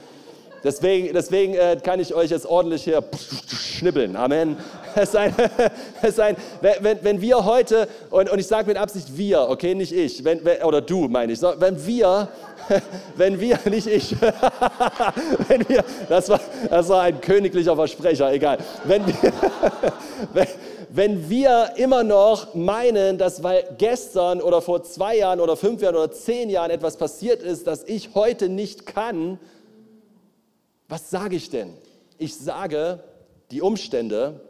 Deswegen, 0.63 1.13
deswegen 1.15 1.55
äh, 1.55 1.79
kann 1.83 1.99
ich 1.99 2.15
euch 2.15 2.31
jetzt 2.31 2.47
ordentlich 2.47 2.85
hier 2.85 3.03
schnippeln. 3.49 4.15
Amen. 4.15 4.57
Es 5.01 5.15
ein, 5.15 5.35
es 6.03 6.19
ein, 6.19 6.37
wenn, 6.61 6.99
wenn 7.03 7.21
wir 7.21 7.45
heute, 7.45 7.89
und, 8.11 8.31
und 8.31 8.39
ich 8.39 8.47
sage 8.47 8.67
mit 8.67 8.77
Absicht 8.77 9.17
wir, 9.17 9.49
okay, 9.49 9.75
nicht 9.75 9.93
ich, 9.93 10.25
wenn, 10.25 10.45
wenn, 10.45 10.63
oder 10.63 10.81
du 10.81 11.09
meine 11.09 11.33
ich, 11.33 11.41
wenn 11.43 11.87
wir 11.87 12.29
wenn 13.17 13.41
wir, 13.41 13.59
nicht 13.71 13.87
ich, 13.87 14.15
wenn 15.49 15.69
wir, 15.69 15.85
das 16.09 16.29
war, 16.29 16.41
das 16.69 16.89
war 16.89 17.03
ein 17.03 17.21
königlicher 17.21 17.75
Versprecher, 17.75 18.33
egal. 18.33 18.59
Wenn 18.85 19.07
wir, 19.07 19.33
wenn, 20.33 20.47
wenn 20.91 21.31
wir 21.31 21.73
immer 21.77 22.03
noch 22.05 22.55
meinen, 22.55 23.19
dass 23.19 23.43
weil 23.43 23.65
gestern 23.79 24.41
oder 24.41 24.63
vor 24.63 24.83
zwei 24.83 25.17
Jahren 25.19 25.41
oder 25.41 25.57
fünf 25.57 25.83
Jahren 25.83 25.97
oder 25.97 26.11
zehn 26.11 26.51
Jahren 26.51 26.71
etwas 26.71 26.97
passiert 26.97 27.43
ist, 27.43 27.67
das 27.67 27.85
ich 27.85 28.15
heute 28.15 28.49
nicht 28.49 28.87
kann, 28.87 29.39
was 30.89 31.11
sage 31.11 31.37
ich 31.37 31.51
denn? 31.51 31.75
Ich 32.17 32.37
sage, 32.37 33.01
die 33.51 33.61
Umstände, 33.61 34.41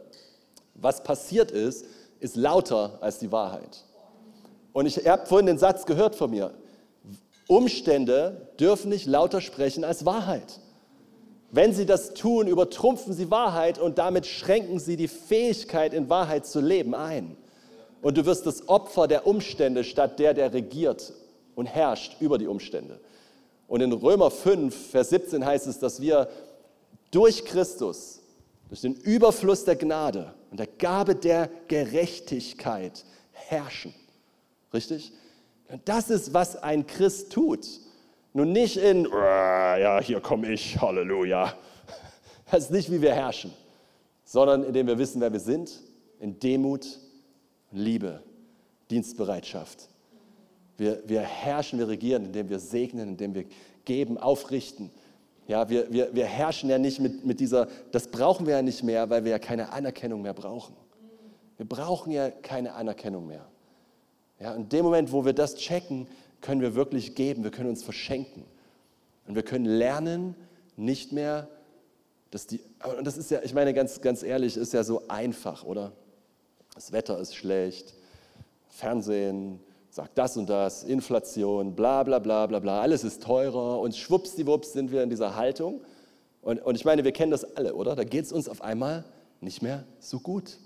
was 0.81 1.03
passiert 1.03 1.51
ist, 1.51 1.85
ist 2.19 2.35
lauter 2.35 2.97
als 3.01 3.19
die 3.19 3.31
Wahrheit. 3.31 3.85
Und 4.73 4.85
ich 4.85 5.07
habe 5.07 5.25
vorhin 5.25 5.47
den 5.47 5.57
Satz 5.57 5.85
gehört 5.85 6.15
von 6.15 6.31
mir. 6.31 6.51
Umstände 7.47 8.49
dürfen 8.59 8.89
nicht 8.89 9.07
lauter 9.07 9.41
sprechen 9.41 9.83
als 9.83 10.05
Wahrheit. 10.05 10.59
Wenn 11.51 11.73
sie 11.73 11.87
das 11.87 12.13
tun, 12.13 12.47
übertrumpfen 12.47 13.13
sie 13.13 13.31
Wahrheit 13.31 13.79
und 13.79 13.97
damit 13.97 14.27
schränken 14.27 14.79
sie 14.79 14.97
die 14.97 15.07
Fähigkeit, 15.07 15.93
in 15.93 16.09
Wahrheit 16.09 16.45
zu 16.45 16.61
leben, 16.61 16.93
ein. 16.93 17.35
Und 18.01 18.17
du 18.17 18.25
wirst 18.25 18.45
das 18.45 18.69
Opfer 18.69 19.07
der 19.07 19.25
Umstände 19.25 19.83
statt 19.83 20.19
der, 20.19 20.35
der 20.35 20.53
regiert 20.53 21.11
und 21.55 21.65
herrscht 21.65 22.17
über 22.19 22.37
die 22.37 22.47
Umstände. 22.47 22.99
Und 23.67 23.81
in 23.81 23.91
Römer 23.91 24.29
5, 24.29 24.91
Vers 24.91 25.09
17 25.09 25.43
heißt 25.43 25.67
es, 25.67 25.79
dass 25.79 25.99
wir 26.01 26.29
durch 27.11 27.45
Christus, 27.45 28.21
durch 28.67 28.81
den 28.81 28.93
Überfluss 28.93 29.65
der 29.65 29.75
Gnade 29.75 30.33
und 30.51 30.59
der 30.59 30.67
Gabe 30.67 31.15
der 31.15 31.49
Gerechtigkeit 31.67 33.05
herrschen. 33.31 33.93
Richtig? 34.73 35.11
Und 35.67 35.87
das 35.87 36.09
ist, 36.09 36.33
was 36.33 36.55
ein 36.55 36.87
Christ 36.87 37.31
tut. 37.31 37.67
Nun 38.33 38.51
nicht 38.51 38.77
in, 38.77 39.05
ja, 39.11 39.99
hier 40.01 40.19
komme 40.21 40.51
ich, 40.51 40.79
Halleluja. 40.79 41.53
Das 42.51 42.63
ist 42.63 42.71
nicht, 42.71 42.91
wie 42.91 42.99
wir 42.99 43.13
herrschen, 43.13 43.53
sondern 44.23 44.63
indem 44.63 44.87
wir 44.87 44.97
wissen, 44.97 45.21
wer 45.21 45.31
wir 45.31 45.39
sind, 45.39 45.83
in 46.19 46.39
Demut, 46.39 46.99
Liebe, 47.71 48.23
Dienstbereitschaft. 48.89 49.87
Wir, 50.75 51.03
wir 51.05 51.21
herrschen, 51.21 51.77
wir 51.77 51.87
regieren, 51.87 52.25
indem 52.25 52.49
wir 52.49 52.57
segnen, 52.57 53.09
indem 53.09 53.35
wir 53.35 53.45
geben, 53.85 54.17
aufrichten. 54.17 54.89
Ja, 55.49 55.67
wir, 55.67 55.91
wir, 55.91 56.13
wir 56.13 56.27
herrschen 56.27 56.69
ja 56.69 56.77
nicht 56.77 56.99
mit, 56.99 57.25
mit 57.25 57.39
dieser, 57.39 57.67
das 57.91 58.07
brauchen 58.07 58.45
wir 58.45 58.57
ja 58.57 58.61
nicht 58.61 58.83
mehr, 58.83 59.09
weil 59.09 59.23
wir 59.23 59.31
ja 59.31 59.39
keine 59.39 59.71
Anerkennung 59.71 60.21
mehr 60.21 60.35
brauchen. 60.35 60.75
Wir 61.57 61.65
brauchen 61.65 62.11
ja 62.11 62.29
keine 62.29 62.75
Anerkennung 62.75 63.25
mehr. 63.25 63.47
Ja, 64.39 64.53
in 64.53 64.69
dem 64.69 64.85
Moment, 64.85 65.11
wo 65.11 65.25
wir 65.25 65.33
das 65.33 65.55
checken, 65.55 66.07
können 66.41 66.61
wir 66.61 66.75
wirklich 66.75 67.15
geben, 67.15 67.43
wir 67.43 67.49
können 67.49 67.67
uns 67.67 67.81
verschenken. 67.81 68.45
Und 69.27 69.33
wir 69.33 69.41
können 69.41 69.65
lernen, 69.65 70.35
nicht 70.75 71.13
mehr, 71.13 71.47
dass 72.29 72.45
die, 72.45 72.61
und 72.99 73.07
das 73.07 73.17
ist 73.17 73.31
ja, 73.31 73.39
ich 73.41 73.55
meine 73.55 73.73
ganz, 73.73 74.01
ganz 74.01 74.21
ehrlich, 74.21 74.55
ist 74.55 74.73
ja 74.73 74.83
so 74.83 75.07
einfach, 75.07 75.63
oder? 75.63 75.93
Das 76.75 76.91
Wetter 76.91 77.19
ist 77.19 77.33
schlecht, 77.35 77.95
Fernsehen 78.67 79.59
sagt 79.99 80.17
das 80.17 80.37
und 80.37 80.49
das, 80.49 80.85
Inflation, 80.85 81.75
bla 81.75 82.03
bla 82.03 82.19
bla 82.19 82.45
bla 82.45 82.59
bla, 82.59 82.79
alles 82.79 83.03
ist 83.03 83.21
teurer 83.21 83.81
und 83.81 83.97
schwuppsdiwupps 83.97 84.71
sind 84.71 84.93
wir 84.93 85.03
in 85.03 85.09
dieser 85.09 85.35
Haltung. 85.35 85.81
Und, 86.41 86.63
und 86.63 86.75
ich 86.75 86.85
meine, 86.85 87.03
wir 87.03 87.11
kennen 87.11 87.31
das 87.31 87.57
alle, 87.57 87.75
oder? 87.75 87.97
Da 87.97 88.05
geht 88.05 88.23
es 88.23 88.31
uns 88.31 88.47
auf 88.47 88.61
einmal 88.61 89.03
nicht 89.41 89.61
mehr 89.61 89.83
so 89.99 90.21
gut. 90.21 90.57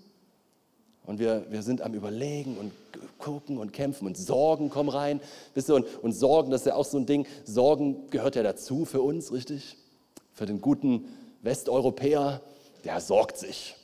Und 1.07 1.17
wir, 1.17 1.47
wir 1.49 1.63
sind 1.63 1.81
am 1.81 1.95
Überlegen 1.95 2.57
und 2.57 2.71
gucken 3.17 3.57
und 3.57 3.73
kämpfen 3.73 4.05
und 4.05 4.15
Sorgen 4.15 4.69
kommen 4.69 4.89
rein. 4.89 5.19
Wisst 5.55 5.67
ihr, 5.67 5.75
und, 5.75 5.87
und 6.03 6.11
Sorgen, 6.11 6.51
das 6.51 6.61
ist 6.61 6.67
ja 6.67 6.75
auch 6.75 6.85
so 6.85 6.99
ein 6.99 7.07
Ding. 7.07 7.25
Sorgen 7.43 8.11
gehört 8.11 8.35
ja 8.35 8.43
dazu 8.43 8.85
für 8.85 9.01
uns, 9.01 9.33
richtig? 9.33 9.77
Für 10.31 10.45
den 10.45 10.61
guten 10.61 11.07
Westeuropäer, 11.41 12.39
der 12.85 13.01
sorgt 13.01 13.37
sich. 13.37 13.75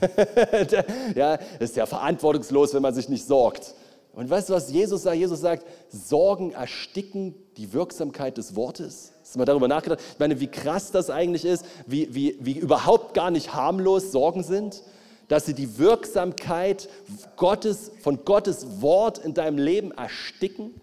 ja, 1.16 1.34
ist 1.58 1.74
ja 1.74 1.84
verantwortungslos, 1.84 2.74
wenn 2.74 2.82
man 2.82 2.94
sich 2.94 3.08
nicht 3.08 3.26
sorgt. 3.26 3.74
Und 4.12 4.28
weißt 4.28 4.48
du, 4.48 4.54
was 4.54 4.70
Jesus 4.70 5.04
sagt? 5.04 5.16
Jesus 5.16 5.40
sagt, 5.40 5.66
Sorgen 5.88 6.52
ersticken 6.52 7.34
die 7.56 7.72
Wirksamkeit 7.72 8.38
des 8.38 8.56
Wortes. 8.56 9.12
Hast 9.22 9.34
du 9.34 9.38
mal 9.38 9.44
darüber 9.44 9.68
nachgedacht? 9.68 10.00
Ich 10.12 10.18
meine, 10.18 10.40
wie 10.40 10.48
krass 10.48 10.90
das 10.90 11.10
eigentlich 11.10 11.44
ist, 11.44 11.64
wie, 11.86 12.14
wie, 12.14 12.36
wie 12.40 12.58
überhaupt 12.58 13.14
gar 13.14 13.30
nicht 13.30 13.54
harmlos 13.54 14.12
Sorgen 14.12 14.42
sind 14.42 14.82
dass 15.30 15.46
sie 15.46 15.54
die 15.54 15.78
Wirksamkeit 15.78 16.88
Gottes, 17.36 17.92
von 18.02 18.24
Gottes 18.24 18.82
Wort 18.82 19.18
in 19.18 19.32
deinem 19.32 19.58
Leben 19.58 19.92
ersticken. 19.92 20.74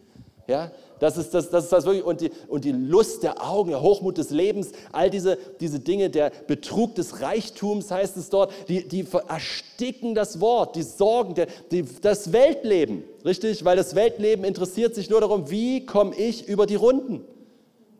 Ja, 0.47 0.71
das 0.99 1.17
ist 1.17 1.33
das, 1.33 1.49
das 1.49 1.65
ist 1.65 1.73
das 1.73 1.85
wirklich, 1.85 2.05
und 2.05 2.21
die, 2.21 2.31
und 2.47 2.63
die 2.63 2.71
Lust 2.71 3.21
der 3.21 3.45
Augen, 3.45 3.69
der 3.69 3.81
Hochmut 3.81 4.17
des 4.17 4.29
Lebens, 4.29 4.71
all 4.93 5.09
diese, 5.09 5.37
diese 5.59 5.79
Dinge, 5.79 6.09
der 6.09 6.31
Betrug 6.47 6.95
des 6.95 7.21
Reichtums 7.21 7.91
heißt 7.91 8.15
es 8.15 8.29
dort, 8.29 8.53
die, 8.69 8.87
die 8.87 9.05
ersticken 9.27 10.15
das 10.15 10.39
Wort, 10.39 10.77
die 10.77 10.83
Sorgen, 10.83 11.35
der, 11.35 11.47
die, 11.69 11.83
das 12.01 12.31
Weltleben, 12.31 13.03
richtig? 13.25 13.65
Weil 13.65 13.75
das 13.75 13.93
Weltleben 13.93 14.45
interessiert 14.45 14.95
sich 14.95 15.09
nur 15.09 15.19
darum, 15.19 15.51
wie 15.51 15.85
komme 15.85 16.15
ich 16.15 16.47
über 16.47 16.65
die 16.65 16.75
Runden? 16.75 17.25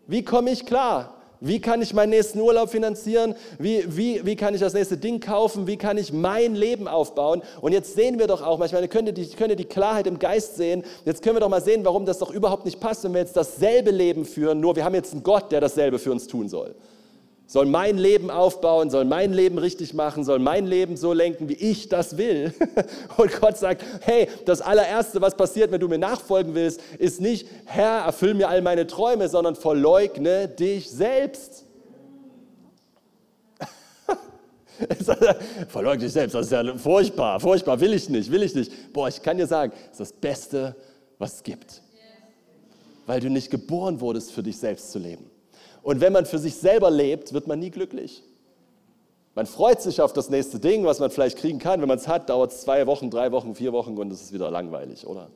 Wie 0.07 0.23
komme 0.23 0.51
ich 0.51 0.65
klar? 0.65 1.16
Wie 1.39 1.59
kann 1.59 1.81
ich 1.81 1.93
meinen 1.93 2.09
nächsten 2.09 2.39
Urlaub 2.39 2.69
finanzieren? 2.69 3.35
Wie, 3.59 3.83
wie, 3.87 4.25
wie 4.25 4.35
kann 4.35 4.53
ich 4.53 4.61
das 4.61 4.73
nächste 4.73 4.97
Ding 4.97 5.19
kaufen? 5.19 5.67
Wie 5.67 5.77
kann 5.77 5.97
ich 5.97 6.11
mein 6.11 6.55
Leben 6.55 6.87
aufbauen? 6.87 7.41
Und 7.61 7.73
jetzt 7.73 7.95
sehen 7.95 8.19
wir 8.19 8.27
doch 8.27 8.41
auch 8.41 8.57
manchmal, 8.57 8.81
ihr 8.81 8.87
könnt, 8.87 9.15
die, 9.17 9.27
könnt 9.29 9.51
ihr 9.51 9.55
die 9.55 9.65
Klarheit 9.65 10.07
im 10.07 10.19
Geist 10.19 10.55
sehen. 10.55 10.83
Jetzt 11.05 11.21
können 11.21 11.35
wir 11.35 11.41
doch 11.41 11.49
mal 11.49 11.61
sehen, 11.61 11.85
warum 11.85 12.05
das 12.05 12.19
doch 12.19 12.31
überhaupt 12.31 12.65
nicht 12.65 12.79
passt, 12.79 13.03
wenn 13.03 13.13
wir 13.13 13.21
jetzt 13.21 13.37
dasselbe 13.37 13.91
Leben 13.91 14.25
führen, 14.25 14.59
nur 14.59 14.75
wir 14.75 14.83
haben 14.83 14.95
jetzt 14.95 15.13
einen 15.13 15.23
Gott, 15.23 15.51
der 15.51 15.61
dasselbe 15.61 15.99
für 15.99 16.11
uns 16.11 16.27
tun 16.27 16.49
soll 16.49 16.75
soll 17.47 17.65
mein 17.65 17.97
Leben 17.97 18.29
aufbauen, 18.29 18.89
soll 18.89 19.05
mein 19.05 19.31
Leben 19.31 19.57
richtig 19.57 19.93
machen, 19.93 20.25
soll 20.25 20.39
mein 20.39 20.67
Leben 20.67 20.97
so 20.97 21.13
lenken, 21.13 21.47
wie 21.47 21.53
ich 21.53 21.87
das 21.87 22.17
will. 22.17 22.53
Und 23.17 23.39
Gott 23.39 23.57
sagt, 23.57 23.83
hey, 24.01 24.27
das 24.45 24.59
allererste, 24.59 25.21
was 25.21 25.35
passiert, 25.35 25.71
wenn 25.71 25.79
du 25.79 25.87
mir 25.87 25.97
nachfolgen 25.97 26.53
willst, 26.53 26.81
ist 26.99 27.21
nicht, 27.21 27.47
Herr, 27.65 28.01
erfüll 28.01 28.33
mir 28.33 28.49
all 28.49 28.61
meine 28.61 28.85
Träume, 28.85 29.29
sondern 29.29 29.55
verleugne 29.55 30.49
dich 30.49 30.91
selbst. 30.91 31.63
verleugne 35.69 36.03
dich 36.03 36.13
selbst, 36.13 36.35
das 36.35 36.47
ist 36.47 36.51
ja 36.51 36.77
furchtbar, 36.77 37.39
furchtbar, 37.39 37.79
will 37.79 37.93
ich 37.93 38.09
nicht, 38.09 38.29
will 38.29 38.43
ich 38.43 38.55
nicht. 38.55 38.91
Boah, 38.91 39.07
ich 39.07 39.21
kann 39.21 39.37
dir 39.37 39.47
sagen, 39.47 39.71
das 39.71 39.91
ist 39.91 40.11
das 40.11 40.11
Beste, 40.11 40.75
was 41.17 41.35
es 41.35 41.43
gibt. 41.43 41.81
Weil 43.05 43.21
du 43.21 43.29
nicht 43.29 43.49
geboren 43.49 44.01
wurdest, 44.01 44.33
für 44.33 44.43
dich 44.43 44.57
selbst 44.57 44.91
zu 44.91 44.99
leben. 44.99 45.36
Und 45.87 46.01
wenn 46.01 46.11
man 46.11 46.25
für 46.25 46.37
sich 46.37 46.55
selber 46.55 46.91
lebt, 46.91 47.31
wird 47.31 47.47
man 47.47 47.59
nie 47.59 47.71
glücklich. 47.71 48.21
Man 49.35 49.45
freut 49.45 49.81
sich 49.81 50.01
auf 50.01 50.11
das 50.11 50.29
nächste 50.29 50.59
Ding, 50.59 50.83
was 50.83 50.99
man 50.99 51.09
vielleicht 51.11 51.37
kriegen 51.37 51.59
kann. 51.59 51.79
Wenn 51.79 51.87
man 51.87 51.97
es 51.97 52.09
hat, 52.09 52.29
dauert 52.29 52.51
es 52.51 52.59
zwei 52.59 52.85
Wochen, 52.87 53.09
drei 53.09 53.31
Wochen, 53.31 53.55
vier 53.55 53.71
Wochen 53.71 53.97
und 53.97 54.11
es 54.11 54.21
ist 54.21 54.33
wieder 54.33 54.51
langweilig, 54.51 55.07
oder? 55.07 55.29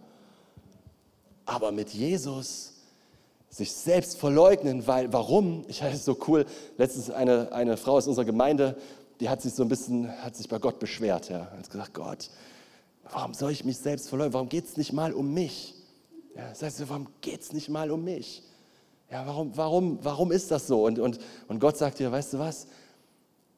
Aber 1.45 1.72
mit 1.72 1.91
Jesus, 1.91 2.74
sich 3.49 3.72
selbst 3.72 4.18
verleugnen, 4.18 4.86
weil, 4.88 5.14
warum? 5.14 5.64
Ich 5.70 5.84
hatte 5.84 5.95
es 5.95 6.04
so 6.04 6.18
cool, 6.28 6.45
letztens 6.78 7.10
eine, 7.10 7.54
eine 7.54 7.78
Frau 7.78 7.93
aus 7.93 8.08
unserer 8.08 8.26
Gemeinde, 8.26 8.76
die 9.22 9.30
hat 9.30 9.41
sich 9.41 9.54
so 9.54 9.64
ein 9.64 9.70
bisschen, 9.70 10.12
hat 10.22 10.36
sich 10.36 10.49
bei 10.49 10.60
Gott 10.60 10.80
beschwert, 10.80 11.30
ja, 11.30 11.49
hat 11.49 11.70
gesagt, 11.70 11.93
Gott, 11.93 12.30
warum 13.10 13.34
soll 13.34 13.54
ich 13.54 13.64
mich 13.64 13.78
selbst 13.78 14.10
verleugnen? 14.10 14.34
Warum 14.34 14.49
geht 14.49 14.66
es 14.66 14.76
nicht 14.76 14.91
mal 14.91 15.14
um 15.14 15.34
mich? 15.34 15.76
Ja, 16.36 16.49
das 16.49 16.62
heißt, 16.62 16.89
warum 16.89 17.08
geht 17.22 17.39
es 17.39 17.54
nicht 17.54 17.70
mal 17.70 17.89
um 17.89 18.04
mich? 18.04 18.43
Ja, 19.12 19.28
warum, 19.28 19.55
warum, 19.55 19.99
warum 20.01 20.32
ist 20.32 20.51
das 20.51 20.68
so? 20.68 20.86
Und, 20.86 20.97
und, 20.97 21.20
und 21.47 21.59
Gott 21.59 21.78
sagt 21.78 21.99
dir, 21.99 22.12
weißt 22.12 22.34
du 22.34 22.39
was? 22.39 22.68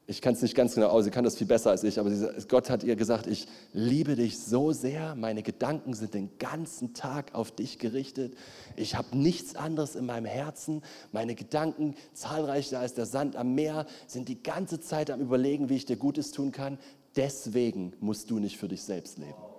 ich 0.05 0.21
kann 0.21 0.33
es 0.33 0.41
nicht 0.41 0.55
ganz 0.55 0.75
genau 0.75 0.87
aus, 0.87 1.05
sie 1.05 1.11
kann 1.11 1.23
das 1.23 1.37
viel 1.37 1.47
besser 1.47 1.69
als 1.69 1.83
ich, 1.83 1.97
aber 1.97 2.11
Gott 2.49 2.69
hat 2.69 2.83
ihr 2.83 2.95
gesagt, 2.95 3.25
ich 3.25 3.47
liebe 3.71 4.15
dich 4.15 4.37
so 4.37 4.73
sehr, 4.73 5.15
meine 5.15 5.43
Gedanken 5.43 5.93
sind 5.93 6.13
den 6.13 6.37
ganzen 6.39 6.93
Tag 6.93 7.33
auf 7.33 7.51
dich 7.51 7.79
gerichtet, 7.79 8.35
ich 8.75 8.95
habe 8.95 9.17
nichts 9.17 9.55
anderes 9.55 9.95
in 9.95 10.05
meinem 10.05 10.25
Herzen, 10.25 10.81
meine 11.13 11.35
Gedanken, 11.35 11.95
zahlreicher 12.13 12.79
als 12.79 12.93
der 12.95 13.05
Sand 13.05 13.37
am 13.37 13.55
Meer, 13.55 13.85
sind 14.07 14.27
die 14.27 14.43
ganze 14.43 14.81
Zeit 14.81 15.09
am 15.09 15.21
Überlegen, 15.21 15.69
wie 15.69 15.75
ich 15.75 15.85
dir 15.85 15.97
Gutes 15.97 16.31
tun 16.31 16.51
kann, 16.51 16.77
deswegen 17.15 17.93
musst 18.01 18.29
du 18.29 18.39
nicht 18.39 18.57
für 18.57 18.67
dich 18.67 18.83
selbst 18.83 19.17
leben. 19.17 19.52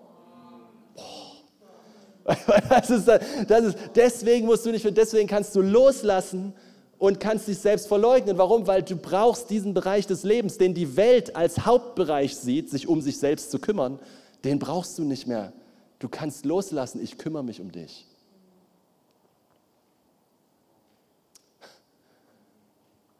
Das 2.69 2.91
ist, 2.91 3.07
das 3.07 3.65
ist, 3.65 3.79
deswegen 3.95 4.47
musst 4.47 4.65
du 4.65 4.71
nicht 4.71 4.85
deswegen 4.97 5.29
kannst 5.29 5.55
du 5.55 5.61
loslassen 5.61 6.55
und 6.99 7.21
kannst 7.21 7.49
dich 7.49 7.59
selbst 7.59 7.87
verleugnen. 7.87 8.39
Warum? 8.39 8.67
Weil 8.67 8.83
du 8.83 8.97
brauchst 8.97 9.51
diesen 9.51 9.75
Bereich 9.75 10.07
des 10.07 10.23
Lebens, 10.23 10.59
den 10.59 10.75
die 10.75 10.97
Welt 10.97 11.37
als 11.37 11.67
Hauptbereich 11.67 12.37
sieht, 12.37 12.71
sich 12.71 12.89
um 12.89 13.01
sich 13.03 13.19
selbst 13.19 13.51
zu 13.51 13.59
kümmern, 13.59 13.99
den 14.45 14.59
brauchst 14.59 14.99
du 14.99 15.05
nicht 15.05 15.27
mehr. 15.27 15.53
Du 15.99 16.09
kannst 16.09 16.45
loslassen, 16.45 17.03
ich 17.03 17.19
kümmere 17.19 17.45
mich 17.45 17.61
um 17.61 17.73
dich. 17.73 18.07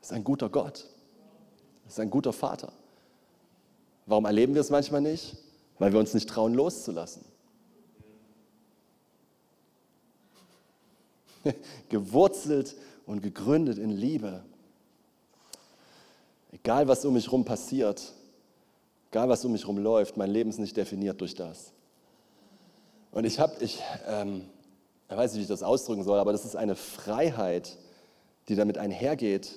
Das 0.01 0.11
ist 0.11 0.13
ein 0.13 0.25
guter 0.25 0.51
Gott. 0.51 0.87
Das 1.85 1.95
ist 1.95 2.01
ein 2.01 2.11
guter 2.11 2.33
Vater. 2.33 2.73
Warum 4.07 4.27
erleben 4.27 4.55
wir 4.55 4.61
es 4.61 4.71
manchmal 4.71 5.01
nicht? 5.01 5.37
Weil 5.79 5.93
wir 5.93 6.01
uns 6.01 6.13
nicht 6.13 6.29
trauen, 6.29 6.55
loszulassen. 6.55 7.25
Gewurzelt 11.89 12.77
und 13.07 13.23
gegründet 13.23 13.79
in 13.79 13.91
Liebe. 13.91 14.43
Egal, 16.53 16.89
was 16.89 17.05
um 17.05 17.15
mich 17.15 17.27
herum 17.27 17.45
passiert, 17.45 18.13
egal, 19.11 19.29
was 19.29 19.45
um 19.45 19.53
mich 19.53 19.63
herum 19.63 19.79
läuft, 19.79 20.17
mein 20.17 20.31
Leben 20.31 20.51
ist 20.51 20.59
nicht 20.59 20.77
definiert 20.77 21.21
durch 21.21 21.35
das. 21.35 21.73
Und 23.11 23.25
ich 23.25 23.39
habe, 23.39 23.55
ich, 23.61 23.81
ähm, 24.07 24.43
ich 25.09 25.17
weiß 25.17 25.33
nicht, 25.33 25.39
wie 25.41 25.43
ich 25.43 25.49
das 25.49 25.63
ausdrücken 25.63 26.03
soll, 26.05 26.19
aber 26.19 26.33
das 26.33 26.45
ist 26.45 26.57
eine 26.57 26.75
Freiheit, 26.75 27.77
die 28.49 28.57
damit 28.57 28.79
einhergeht. 28.79 29.57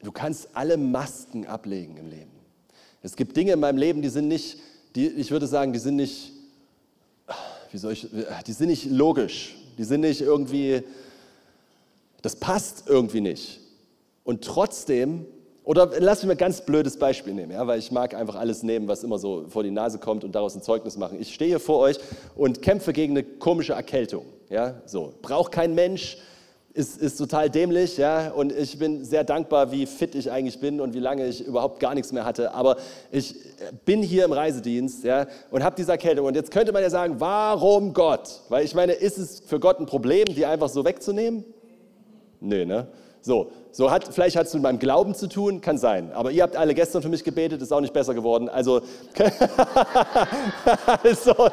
Du 0.00 0.12
kannst 0.12 0.50
alle 0.54 0.76
Masken 0.76 1.46
ablegen 1.46 1.96
im 1.96 2.08
Leben. 2.08 2.30
Es 3.02 3.16
gibt 3.16 3.36
Dinge 3.36 3.52
in 3.52 3.60
meinem 3.60 3.78
Leben, 3.78 4.02
die 4.02 4.08
sind 4.08 4.28
nicht, 4.28 4.58
die, 4.94 5.06
ich 5.08 5.30
würde 5.30 5.46
sagen, 5.46 5.72
die 5.72 5.78
sind 5.78 5.96
nicht, 5.96 6.32
wie 7.70 7.78
soll 7.78 7.92
ich, 7.92 8.08
die 8.46 8.52
sind 8.52 8.68
nicht 8.68 8.86
logisch. 8.86 9.56
Die 9.78 9.84
sind 9.84 10.00
nicht 10.00 10.20
irgendwie, 10.20 10.82
das 12.22 12.36
passt 12.36 12.84
irgendwie 12.86 13.20
nicht. 13.20 13.60
Und 14.24 14.44
trotzdem, 14.44 15.24
oder 15.64 15.90
lass 16.00 16.18
mich 16.22 16.26
mal 16.26 16.32
ein 16.32 16.38
ganz 16.38 16.62
blödes 16.62 16.98
Beispiel 16.98 17.32
nehmen, 17.32 17.52
ja, 17.52 17.66
weil 17.66 17.78
ich 17.78 17.92
mag 17.92 18.14
einfach 18.14 18.34
alles 18.34 18.62
nehmen, 18.62 18.88
was 18.88 19.04
immer 19.04 19.18
so 19.18 19.44
vor 19.48 19.62
die 19.62 19.70
Nase 19.70 19.98
kommt 19.98 20.24
und 20.24 20.34
daraus 20.34 20.54
ein 20.56 20.62
Zeugnis 20.62 20.96
machen. 20.96 21.20
Ich 21.20 21.32
stehe 21.32 21.60
vor 21.60 21.78
euch 21.78 21.98
und 22.36 22.62
kämpfe 22.62 22.92
gegen 22.92 23.12
eine 23.12 23.22
komische 23.22 23.74
Erkältung. 23.74 24.24
Ja, 24.50 24.80
so. 24.86 25.14
Braucht 25.22 25.52
kein 25.52 25.74
Mensch, 25.74 26.18
ist, 26.74 27.00
ist 27.00 27.16
total 27.16 27.50
dämlich, 27.50 27.96
ja, 27.96 28.30
und 28.30 28.52
ich 28.52 28.78
bin 28.78 29.04
sehr 29.04 29.24
dankbar, 29.24 29.72
wie 29.72 29.86
fit 29.86 30.14
ich 30.14 30.30
eigentlich 30.30 30.60
bin 30.60 30.80
und 30.80 30.94
wie 30.94 31.00
lange 31.00 31.26
ich 31.26 31.44
überhaupt 31.44 31.80
gar 31.80 31.94
nichts 31.94 32.12
mehr 32.12 32.24
hatte. 32.24 32.54
Aber 32.54 32.76
ich 33.10 33.34
bin 33.84 34.02
hier 34.02 34.24
im 34.24 34.32
Reisedienst, 34.32 35.04
ja, 35.04 35.26
und 35.50 35.64
habe 35.64 35.76
diese 35.76 35.92
Erkältung. 35.92 36.26
Und 36.26 36.36
jetzt 36.36 36.50
könnte 36.50 36.72
man 36.72 36.82
ja 36.82 36.90
sagen, 36.90 37.16
warum 37.18 37.94
Gott? 37.94 38.42
Weil 38.48 38.64
ich 38.64 38.74
meine, 38.74 38.92
ist 38.92 39.18
es 39.18 39.40
für 39.40 39.58
Gott 39.58 39.80
ein 39.80 39.86
Problem, 39.86 40.26
die 40.26 40.46
einfach 40.46 40.68
so 40.68 40.84
wegzunehmen? 40.84 41.44
Nee, 42.40 42.64
ne? 42.64 42.86
So, 43.20 43.50
so 43.72 43.90
hat, 43.90 44.14
vielleicht 44.14 44.36
hat 44.36 44.46
es 44.46 44.54
mit 44.54 44.62
meinem 44.62 44.78
Glauben 44.78 45.14
zu 45.14 45.28
tun, 45.28 45.60
kann 45.60 45.76
sein. 45.76 46.12
Aber 46.12 46.30
ihr 46.30 46.42
habt 46.42 46.56
alle 46.56 46.74
gestern 46.74 47.02
für 47.02 47.08
mich 47.08 47.24
gebetet, 47.24 47.60
ist 47.60 47.72
auch 47.72 47.80
nicht 47.80 47.92
besser 47.92 48.14
geworden. 48.14 48.48
Also, 48.48 48.80
so. 51.24 51.34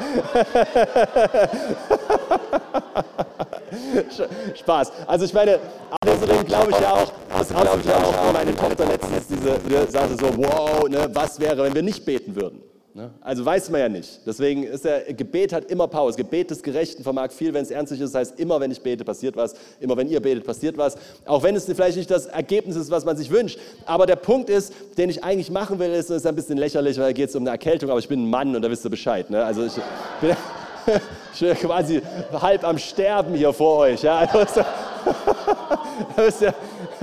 Spaß. 4.56 4.92
Also 5.08 5.26
ich 5.26 5.34
meine, 5.34 5.60
außerdem 6.06 6.46
glaube 6.46 6.72
ich 6.72 6.80
ja 6.80 6.92
auch, 6.92 7.12
das 7.38 7.50
glaube 7.50 7.82
ich 7.84 7.94
auch, 7.94 8.34
meine 8.34 8.56
Tochter 8.56 8.86
letztens 8.86 9.28
diese, 9.28 9.60
die 9.60 9.92
sagte 9.92 10.16
so, 10.18 10.28
wow, 10.38 10.88
ne, 10.90 11.10
was 11.14 11.40
wäre, 11.40 11.64
wenn 11.64 11.76
wir 11.76 11.84
nicht 11.84 12.06
beten 12.06 12.36
würden? 12.36 12.62
Ne? 12.96 13.12
Also 13.20 13.44
weiß 13.44 13.70
man 13.72 13.82
ja 13.82 13.90
nicht. 13.90 14.22
Deswegen 14.26 14.64
ist 14.64 14.86
der 14.86 15.14
Gebet 15.14 15.52
hat 15.52 15.66
immer 15.66 15.86
Pause. 15.86 16.16
Gebet 16.16 16.50
des 16.50 16.64
Gerechten 16.64 17.04
vermag 17.04 17.32
viel, 17.32 17.54
wenn 17.54 17.64
es 17.64 17.70
ernstlich 17.70 18.00
ist. 18.00 18.16
Das 18.16 18.30
heißt, 18.30 18.40
immer 18.40 18.58
wenn 18.62 18.72
ich 18.72 18.80
bete, 18.82 19.04
passiert 19.04 19.36
was. 19.36 19.54
Immer 19.82 19.98
wenn 19.98 20.08
ihr 20.08 20.22
betet, 20.22 20.46
passiert 20.46 20.78
was. 20.78 20.96
Auch 21.26 21.44
wenn 21.44 21.58
es 21.58 21.66
vielleicht 21.66 21.98
nicht 21.98 22.10
das 22.10 22.28
Ergebnis 22.28 22.78
ist, 22.78 22.90
was 22.90 23.04
man 23.04 23.18
sich 23.18 23.30
wünscht. 23.30 23.60
Aber 23.86 24.06
der 24.06 24.16
Punkt 24.16 24.50
ist, 24.50 24.74
den 24.98 25.10
ich 25.10 25.26
eigentlich 25.26 25.52
machen 25.52 25.78
will, 25.78 25.92
ist, 25.92 26.10
ist 26.10 26.26
ein 26.26 26.36
bisschen 26.36 26.58
lächerlich, 26.58 26.98
weil 26.98 27.08
da 27.08 27.12
geht 27.12 27.28
es 27.28 27.36
um 27.36 27.44
eine 27.44 27.50
Erkältung, 27.50 27.90
aber 27.90 28.00
ich 28.00 28.08
bin 28.08 28.24
ein 28.24 28.30
Mann 28.30 28.56
und 28.56 28.62
da 28.62 28.72
wisst 28.72 28.86
ihr 28.86 28.90
Bescheid. 28.90 29.30
Ne? 29.30 29.44
Also 29.44 29.66
ich 29.66 29.74
bin, 30.22 30.34
ich 31.34 31.40
bin 31.40 31.56
quasi 31.56 32.02
halb 32.34 32.64
am 32.64 32.78
Sterben 32.78 33.36
hier 33.36 33.54
vor 33.54 33.80
euch. 33.80 34.04
Ja? 34.04 34.18
Also, 34.20 34.62
da 36.16 36.24
müsst 36.24 36.42
ihr, 36.42 36.54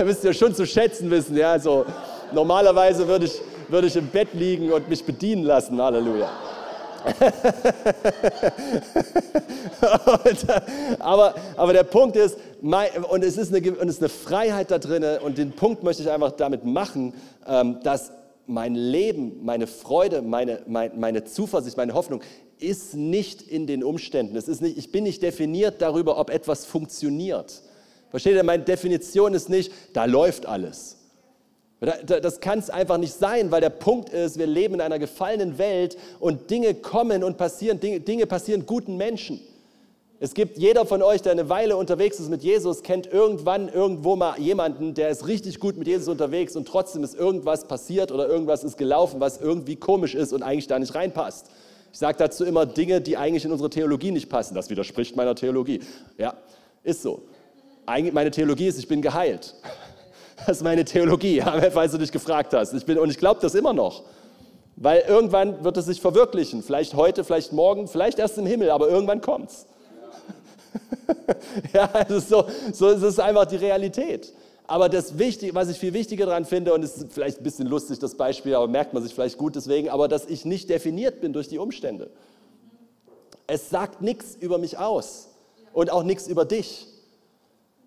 müsst 0.03 0.23
ihr 0.23 0.33
schon 0.33 0.53
zu 0.55 0.65
schätzen 0.65 1.09
wissen. 1.11 1.37
Ja? 1.37 1.51
Also, 1.51 1.85
normalerweise 2.31 3.07
würde 3.07 3.25
ich 3.25 3.41
würde 3.73 3.87
ich 3.87 3.95
im 3.95 4.07
Bett 4.07 4.29
liegen 4.33 4.71
und 4.71 4.87
mich 4.87 5.03
bedienen 5.03 5.43
lassen. 5.43 5.81
Halleluja. 5.81 6.29
und, 10.23 10.45
aber, 10.99 11.35
aber 11.57 11.73
der 11.73 11.83
Punkt 11.83 12.15
ist, 12.15 12.37
und 12.61 13.23
es 13.23 13.37
ist, 13.37 13.53
eine, 13.53 13.71
und 13.73 13.89
es 13.89 13.95
ist 13.95 14.01
eine 14.01 14.09
Freiheit 14.09 14.71
da 14.71 14.79
drin, 14.79 15.03
und 15.21 15.37
den 15.37 15.51
Punkt 15.51 15.83
möchte 15.83 16.03
ich 16.03 16.09
einfach 16.09 16.31
damit 16.31 16.63
machen, 16.63 17.13
ähm, 17.45 17.79
dass 17.83 18.13
mein 18.45 18.75
Leben, 18.75 19.43
meine 19.43 19.67
Freude, 19.67 20.21
meine, 20.21 20.61
meine, 20.67 20.93
meine 20.95 21.23
Zuversicht, 21.25 21.75
meine 21.77 21.93
Hoffnung 21.93 22.21
ist 22.63 22.95
nicht 22.95 23.41
in 23.41 23.67
den 23.67 23.83
Umständen. 23.83 24.35
Es 24.35 24.47
ist 24.47 24.61
nicht, 24.61 24.77
ich 24.77 24.91
bin 24.91 25.03
nicht 25.03 25.21
definiert 25.21 25.81
darüber, 25.81 26.17
ob 26.17 26.29
etwas 26.29 26.65
funktioniert. 26.65 27.61
Versteht 28.09 28.35
ihr? 28.35 28.43
Meine 28.43 28.63
Definition 28.63 29.33
ist 29.33 29.49
nicht, 29.49 29.71
da 29.93 30.05
läuft 30.05 30.45
alles. 30.45 30.97
Das 32.05 32.39
kann 32.39 32.59
es 32.59 32.69
einfach 32.69 32.97
nicht 32.97 33.13
sein, 33.13 33.51
weil 33.51 33.59
der 33.59 33.69
Punkt 33.69 34.09
ist, 34.09 34.37
wir 34.37 34.47
leben 34.47 34.75
in 34.75 34.81
einer 34.81 34.99
gefallenen 34.99 35.57
Welt 35.57 35.97
und 36.19 36.49
Dinge 36.49 36.75
kommen 36.75 37.25
und 37.25 37.37
passieren, 37.37 37.79
Dinge, 37.81 38.25
passieren 38.25 38.65
guten 38.65 38.95
Menschen. 38.95 39.41
Es 40.21 40.33
gibt 40.33 40.57
jeder 40.57 40.85
von 40.85 41.01
euch, 41.01 41.21
der 41.21 41.33
eine 41.33 41.49
Weile 41.49 41.75
unterwegs 41.75 42.17
ist 42.21 42.29
mit 42.29 42.43
Jesus, 42.43 42.83
kennt 42.83 43.11
irgendwann 43.11 43.67
irgendwo 43.67 44.15
mal 44.15 44.39
jemanden, 44.39 44.93
der 44.93 45.09
ist 45.09 45.27
richtig 45.27 45.59
gut 45.59 45.75
mit 45.75 45.85
Jesus 45.85 46.07
unterwegs 46.07 46.55
und 46.55 46.65
trotzdem 46.65 47.03
ist 47.03 47.15
irgendwas 47.15 47.67
passiert 47.67 48.09
oder 48.09 48.29
irgendwas 48.29 48.63
ist 48.63 48.77
gelaufen, 48.77 49.19
was 49.19 49.41
irgendwie 49.41 49.75
komisch 49.75 50.15
ist 50.15 50.31
und 50.31 50.41
eigentlich 50.41 50.67
da 50.67 50.79
nicht 50.79 50.95
reinpasst. 50.95 51.47
Ich 51.93 51.99
sage 51.99 52.17
dazu 52.17 52.43
immer 52.43 52.65
Dinge, 52.65 53.01
die 53.01 53.17
eigentlich 53.17 53.45
in 53.45 53.51
unsere 53.51 53.69
Theologie 53.69 54.09
nicht 54.09 54.27
passen. 54.27 54.55
Das 54.55 54.67
widerspricht 54.71 55.15
meiner 55.15 55.35
Theologie. 55.35 55.79
Ja, 56.17 56.33
ist 56.81 57.03
so. 57.03 57.21
Eigentlich 57.85 58.15
meine 58.15 58.31
Theologie 58.31 58.65
ist, 58.65 58.79
ich 58.79 58.87
bin 58.89 59.01
geheilt. 59.01 59.55
Das 60.45 60.57
ist 60.57 60.63
meine 60.63 60.83
Theologie, 60.83 61.41
falls 61.71 61.93
du 61.93 61.99
dich 61.99 62.11
gefragt 62.11 62.53
hast. 62.53 62.73
Ich 62.73 62.85
bin, 62.85 62.97
und 62.97 63.09
ich 63.09 63.17
glaube 63.17 63.39
das 63.39 63.55
immer 63.55 63.71
noch. 63.71 64.03
Weil 64.75 65.03
irgendwann 65.07 65.63
wird 65.63 65.77
es 65.77 65.85
sich 65.85 66.01
verwirklichen. 66.01 66.63
Vielleicht 66.63 66.95
heute, 66.95 67.23
vielleicht 67.23 67.53
morgen, 67.53 67.87
vielleicht 67.87 68.19
erst 68.19 68.39
im 68.39 68.45
Himmel, 68.45 68.71
aber 68.71 68.89
irgendwann 68.89 69.21
kommt 69.21 69.51
es. 69.51 69.67
ja, 71.73 71.87
also 71.93 72.19
so, 72.19 72.45
so 72.73 72.89
ist 72.89 73.03
es 73.03 73.19
einfach 73.19 73.45
die 73.45 73.57
Realität. 73.57 74.33
Aber 74.73 74.89
das 74.89 75.19
Wichtige, 75.19 75.53
was 75.53 75.69
ich 75.69 75.77
viel 75.77 75.93
wichtiger 75.93 76.25
daran 76.25 76.45
finde, 76.45 76.73
und 76.73 76.81
es 76.81 76.97
ist 76.97 77.13
vielleicht 77.13 77.37
ein 77.39 77.43
bisschen 77.43 77.67
lustig, 77.67 77.99
das 77.99 78.15
Beispiel, 78.15 78.55
aber 78.55 78.67
merkt 78.67 78.91
man 78.91 79.03
sich 79.03 79.13
vielleicht 79.13 79.37
gut 79.37 79.55
deswegen, 79.55 79.89
aber 79.89 80.07
dass 80.07 80.25
ich 80.25 80.45
nicht 80.45 80.67
definiert 80.67 81.21
bin 81.21 81.31
durch 81.31 81.47
die 81.47 81.59
Umstände. 81.59 82.09
Es 83.45 83.69
sagt 83.69 84.01
nichts 84.01 84.35
über 84.35 84.57
mich 84.57 84.79
aus 84.79 85.27
und 85.73 85.91
auch 85.91 86.01
nichts 86.01 86.27
über 86.27 86.43
dich. 86.43 86.87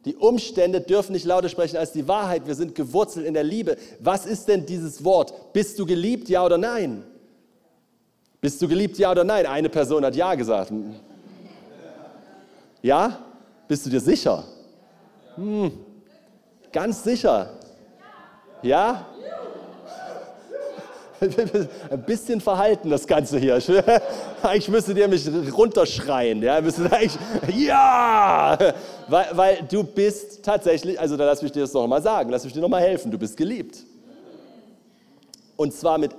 Die 0.05 0.15
Umstände 0.15 0.81
dürfen 0.81 1.15
nicht 1.15 1.25
lauter 1.25 1.49
sprechen 1.49 1.77
als 1.77 1.91
die 1.91 2.07
Wahrheit. 2.07 2.47
Wir 2.47 2.55
sind 2.55 2.77
gewurzelt 2.77 3.27
in 3.27 3.35
der 3.35 3.43
Liebe. 3.43 3.77
Was 3.99 4.25
ist 4.25 4.47
denn 4.47 4.65
dieses 4.65 5.03
Wort? 5.03 5.53
Bist 5.53 5.81
du 5.81 5.87
geliebt, 5.87 6.29
ja 6.29 6.45
oder 6.45 6.57
nein? 6.57 7.03
Bist 8.41 8.63
du 8.63 8.69
geliebt, 8.69 8.97
ja 8.97 9.11
oder 9.11 9.25
nein? 9.25 9.45
Eine 9.47 9.71
Person 9.71 10.05
hat 10.05 10.15
ja 10.15 10.37
gesagt. 10.37 10.71
Ja? 12.81 13.19
Bist 13.67 13.87
du 13.87 13.91
dir 13.91 14.01
sicher? 14.01 14.45
Hm. 15.35 15.86
Ganz 16.77 17.03
sicher. 17.03 17.49
Ja? 18.61 19.07
Ein 21.91 22.03
bisschen 22.05 22.39
verhalten, 22.43 22.91
das 22.91 23.07
Ganze 23.07 23.39
hier. 23.39 23.55
Eigentlich 24.43 24.69
müsstet 24.69 24.99
ihr 24.99 25.09
mich 25.09 25.27
runterschreien. 25.57 26.43
Ja, 26.43 26.61
ja! 27.57 28.59
Weil, 29.09 29.27
weil 29.33 29.67
du 29.71 29.85
bist 29.85 30.45
tatsächlich, 30.45 31.01
also 31.01 31.17
da 31.17 31.25
lass 31.25 31.41
mich 31.41 31.51
dir 31.51 31.61
das 31.61 31.73
noch 31.73 31.87
mal 31.87 32.03
sagen, 32.03 32.29
lass 32.29 32.45
mich 32.45 32.53
dir 32.53 32.61
noch 32.61 32.69
mal 32.69 32.83
helfen, 32.83 33.11
du 33.11 33.17
bist 33.17 33.39
geliebt. 33.39 33.79
Und 35.57 35.73
zwar 35.73 35.97
mit 35.97 36.11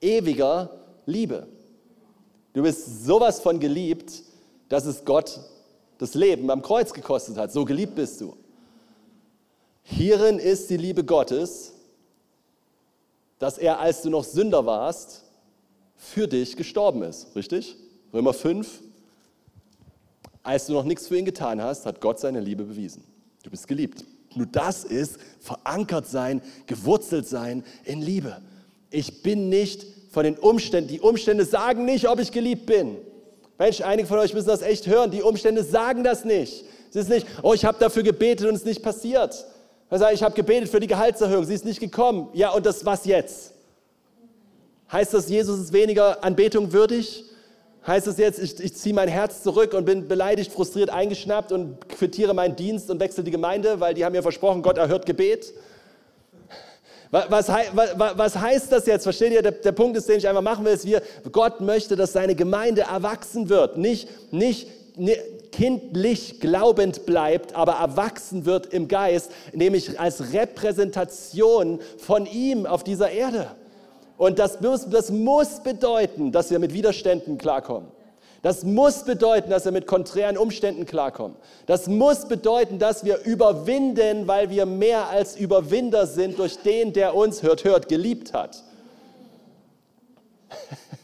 ewiger 0.00 0.70
Liebe. 1.04 1.46
Du 2.54 2.62
bist 2.62 3.04
sowas 3.04 3.38
von 3.38 3.60
geliebt, 3.60 4.22
dass 4.70 4.86
es 4.86 5.04
Gott 5.04 5.40
das 5.98 6.14
Leben 6.14 6.50
am 6.50 6.62
Kreuz 6.62 6.90
gekostet 6.90 7.36
hat. 7.36 7.52
So 7.52 7.66
geliebt 7.66 7.96
bist 7.96 8.18
du. 8.22 8.34
Hierin 9.90 10.38
ist 10.38 10.70
die 10.70 10.76
Liebe 10.76 11.04
Gottes, 11.04 11.72
dass 13.38 13.58
er, 13.58 13.80
als 13.80 14.02
du 14.02 14.10
noch 14.10 14.24
Sünder 14.24 14.64
warst, 14.64 15.24
für 15.96 16.28
dich 16.28 16.56
gestorben 16.56 17.02
ist. 17.02 17.34
Richtig? 17.34 17.76
Römer 18.12 18.32
5. 18.32 18.80
Als 20.42 20.66
du 20.66 20.72
noch 20.74 20.84
nichts 20.84 21.08
für 21.08 21.18
ihn 21.18 21.24
getan 21.24 21.60
hast, 21.60 21.86
hat 21.86 22.00
Gott 22.00 22.20
seine 22.20 22.40
Liebe 22.40 22.64
bewiesen. 22.64 23.02
Du 23.42 23.50
bist 23.50 23.66
geliebt. 23.66 24.04
Nur 24.34 24.46
das 24.46 24.84
ist 24.84 25.18
verankert 25.40 26.06
sein, 26.06 26.40
gewurzelt 26.66 27.26
sein 27.26 27.64
in 27.84 28.00
Liebe. 28.00 28.40
Ich 28.90 29.22
bin 29.22 29.48
nicht 29.48 29.86
von 30.12 30.24
den 30.24 30.38
Umständen, 30.38 30.88
die 30.88 31.00
Umstände 31.00 31.44
sagen 31.44 31.84
nicht, 31.84 32.08
ob 32.08 32.20
ich 32.20 32.30
geliebt 32.30 32.66
bin. 32.66 32.96
Mensch, 33.58 33.80
einige 33.80 34.08
von 34.08 34.18
euch 34.18 34.32
müssen 34.32 34.46
das 34.46 34.62
echt 34.62 34.86
hören. 34.86 35.10
Die 35.10 35.22
Umstände 35.22 35.64
sagen 35.64 36.04
das 36.04 36.24
nicht. 36.24 36.64
Es 36.90 36.96
ist 36.96 37.08
nicht, 37.08 37.26
oh, 37.42 37.54
ich 37.54 37.64
habe 37.64 37.78
dafür 37.78 38.02
gebetet 38.02 38.46
und 38.46 38.54
es 38.54 38.60
ist 38.60 38.66
nicht 38.66 38.82
passiert. 38.82 39.44
Also 39.90 40.06
ich 40.12 40.22
habe 40.22 40.34
gebetet 40.34 40.68
für 40.68 40.78
die 40.78 40.86
Gehaltserhöhung, 40.86 41.44
sie 41.44 41.54
ist 41.54 41.64
nicht 41.64 41.80
gekommen. 41.80 42.28
Ja, 42.32 42.50
und 42.50 42.64
das 42.64 42.86
was 42.86 43.04
jetzt? 43.04 43.52
Heißt 44.90 45.12
das, 45.12 45.28
Jesus 45.28 45.58
ist 45.58 45.72
weniger 45.72 46.22
Anbetung 46.22 46.72
würdig? 46.72 47.24
Heißt 47.86 48.06
das 48.06 48.18
jetzt, 48.18 48.38
ich, 48.38 48.60
ich 48.60 48.74
ziehe 48.76 48.94
mein 48.94 49.08
Herz 49.08 49.42
zurück 49.42 49.74
und 49.74 49.84
bin 49.84 50.06
beleidigt, 50.06 50.52
frustriert, 50.52 50.90
eingeschnappt 50.90 51.50
und 51.50 51.88
quittiere 51.88 52.34
meinen 52.34 52.54
Dienst 52.54 52.90
und 52.90 53.00
wechsle 53.00 53.24
die 53.24 53.30
Gemeinde, 53.30 53.80
weil 53.80 53.94
die 53.94 54.04
haben 54.04 54.12
mir 54.12 54.22
versprochen, 54.22 54.62
Gott 54.62 54.78
erhört 54.78 55.06
Gebet? 55.06 55.52
Was, 57.10 57.48
was, 57.48 57.48
was, 57.96 58.36
heißt 58.36 58.70
das 58.70 58.86
jetzt? 58.86 59.02
Versteht 59.02 59.32
ihr? 59.32 59.42
Der, 59.42 59.50
der, 59.50 59.72
Punkt 59.72 59.96
ist, 59.96 60.08
den 60.08 60.18
ich 60.18 60.28
einfach 60.28 60.42
machen 60.42 60.64
will, 60.64 60.72
ist, 60.72 60.84
wir, 60.84 61.02
Gott 61.32 61.60
möchte, 61.60 61.96
dass 61.96 62.12
seine 62.12 62.36
Gemeinde 62.36 62.82
erwachsen 62.82 63.48
wird. 63.48 63.76
Nicht, 63.76 64.08
nicht, 64.32 64.68
kindlich 65.52 66.40
glaubend 66.40 67.06
bleibt, 67.06 67.54
aber 67.54 67.72
erwachsen 67.72 68.44
wird 68.44 68.66
im 68.72 68.88
Geist, 68.88 69.32
nämlich 69.52 69.98
als 69.98 70.32
Repräsentation 70.32 71.80
von 71.98 72.26
ihm 72.26 72.66
auf 72.66 72.84
dieser 72.84 73.10
Erde. 73.10 73.50
Und 74.16 74.38
das 74.38 74.60
muss, 74.60 74.88
das 74.88 75.10
muss 75.10 75.62
bedeuten, 75.62 76.30
dass 76.32 76.50
wir 76.50 76.58
mit 76.58 76.72
Widerständen 76.72 77.38
klarkommen. 77.38 77.88
Das 78.42 78.64
muss 78.64 79.04
bedeuten, 79.04 79.50
dass 79.50 79.66
wir 79.66 79.72
mit 79.72 79.86
konträren 79.86 80.38
Umständen 80.38 80.86
klarkommen. 80.86 81.36
Das 81.66 81.88
muss 81.88 82.26
bedeuten, 82.26 82.78
dass 82.78 83.04
wir 83.04 83.22
überwinden, 83.24 84.26
weil 84.26 84.48
wir 84.48 84.64
mehr 84.64 85.08
als 85.08 85.36
Überwinder 85.36 86.06
sind 86.06 86.38
durch 86.38 86.58
den, 86.58 86.94
der 86.94 87.14
uns, 87.14 87.42
hört, 87.42 87.64
hört, 87.64 87.88
geliebt 87.88 88.32
hat. 88.32 88.62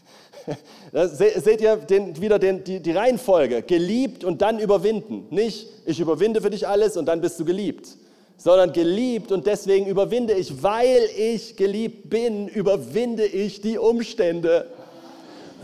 Seht 0.92 1.60
ihr 1.60 1.76
den, 1.76 2.20
wieder 2.20 2.38
den, 2.38 2.62
die, 2.62 2.80
die 2.80 2.92
Reihenfolge. 2.92 3.62
Geliebt 3.62 4.24
und 4.24 4.42
dann 4.42 4.58
überwinden. 4.58 5.26
Nicht, 5.30 5.68
ich 5.84 6.00
überwinde 6.00 6.40
für 6.40 6.50
dich 6.50 6.66
alles 6.66 6.96
und 6.96 7.06
dann 7.06 7.20
bist 7.20 7.38
du 7.40 7.44
geliebt. 7.44 7.88
Sondern 8.36 8.72
geliebt 8.72 9.32
und 9.32 9.46
deswegen 9.46 9.86
überwinde 9.86 10.34
ich. 10.34 10.62
Weil 10.62 11.08
ich 11.16 11.56
geliebt 11.56 12.10
bin, 12.10 12.48
überwinde 12.48 13.24
ich 13.24 13.60
die 13.60 13.78
Umstände. 13.78 14.66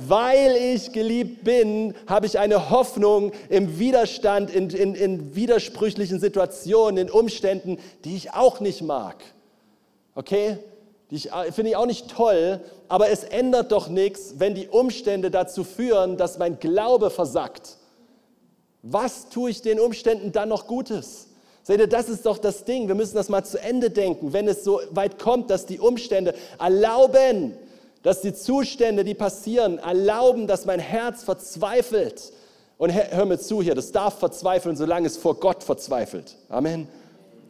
Weil 0.09 0.57
ich 0.57 0.93
geliebt 0.93 1.45
bin, 1.45 1.95
habe 2.07 2.27
ich 2.27 2.39
eine 2.39 2.71
Hoffnung 2.71 3.33
im 3.49 3.79
Widerstand, 3.79 4.51
in, 4.51 4.71
in, 4.71 4.95
in 4.95 5.37
widersprüchlichen 5.37 6.19
Situationen, 6.19 6.97
in 6.97 7.11
Umständen, 7.11 7.79
die 8.05 8.17
ich 8.17 8.33
auch 8.33 8.59
nicht 8.61 8.83
mag. 8.83 9.23
Okay? 10.15 10.59
Die 11.13 11.29
äh, 11.29 11.53
finde 11.53 11.71
ich 11.71 11.77
auch 11.77 11.87
nicht 11.87 12.11
toll, 12.11 12.59
aber 12.89 13.11
es 13.11 13.23
ändert 13.23 13.71
doch 13.71 13.89
nichts, 13.89 14.37
wenn 14.39 14.55
die 14.55 14.69
Umstände 14.69 15.31
dazu 15.31 15.63
führen, 15.63 16.17
dass 16.17 16.39
mein 16.39 16.59
Glaube 16.59 17.11
versackt. 17.11 17.77
Was 18.81 19.29
tue 19.29 19.51
ich 19.51 19.61
den 19.61 19.79
Umständen 19.79 20.33
dann 20.33 20.49
noch 20.49 20.67
Gutes? 20.67 21.29
Seht 21.63 21.81
ihr, 21.81 21.87
das 21.87 22.09
ist 22.09 22.25
doch 22.25 22.39
das 22.39 22.65
Ding. 22.65 22.89
Wir 22.89 22.95
müssen 22.95 23.15
das 23.15 23.29
mal 23.29 23.45
zu 23.45 23.61
Ende 23.61 23.91
denken. 23.91 24.33
Wenn 24.33 24.49
es 24.49 24.65
so 24.65 24.81
weit 24.91 25.19
kommt, 25.19 25.51
dass 25.51 25.67
die 25.67 25.79
Umstände 25.79 26.35
erlauben, 26.59 27.53
dass 28.03 28.23
die 28.23 28.33
Zustände, 28.35 29.05
die 29.05 29.15
passieren, 29.15 29.79
erlauben, 29.79 30.47
dass 30.47 30.65
mein 30.65 30.81
Herz 30.81 31.23
verzweifelt. 31.23 32.33
Und 32.79 32.91
hör 32.91 33.27
mir 33.27 33.39
zu 33.39 33.63
hier, 33.63 33.75
das 33.75 33.93
darf 33.93 34.19
verzweifeln, 34.19 34.77
solange 34.77 35.07
es 35.07 35.19
vor 35.19 35.39
Gott 35.39 35.63
verzweifelt. 35.63 36.37
Amen. 36.49 36.89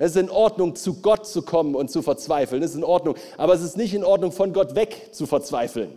Es 0.03 0.17
ist 0.17 0.21
in 0.21 0.31
Ordnung, 0.31 0.75
zu 0.75 0.95
Gott 0.95 1.29
zu 1.29 1.43
kommen 1.43 1.77
und 1.77 1.89
zu 1.89 2.03
verzweifeln. 2.03 2.61
Es 2.65 2.73
ist 2.73 2.77
in 2.77 2.83
Ordnung. 2.83 3.15
Aber 3.37 3.55
es 3.55 3.63
ist 3.63 3.77
nicht 3.77 3.95
in 3.95 4.03
Ordnung, 4.03 4.33
von 4.33 4.53
Gott 4.53 4.75
weg 4.75 5.11
zu 5.13 5.27
verzweifeln. 5.27 5.97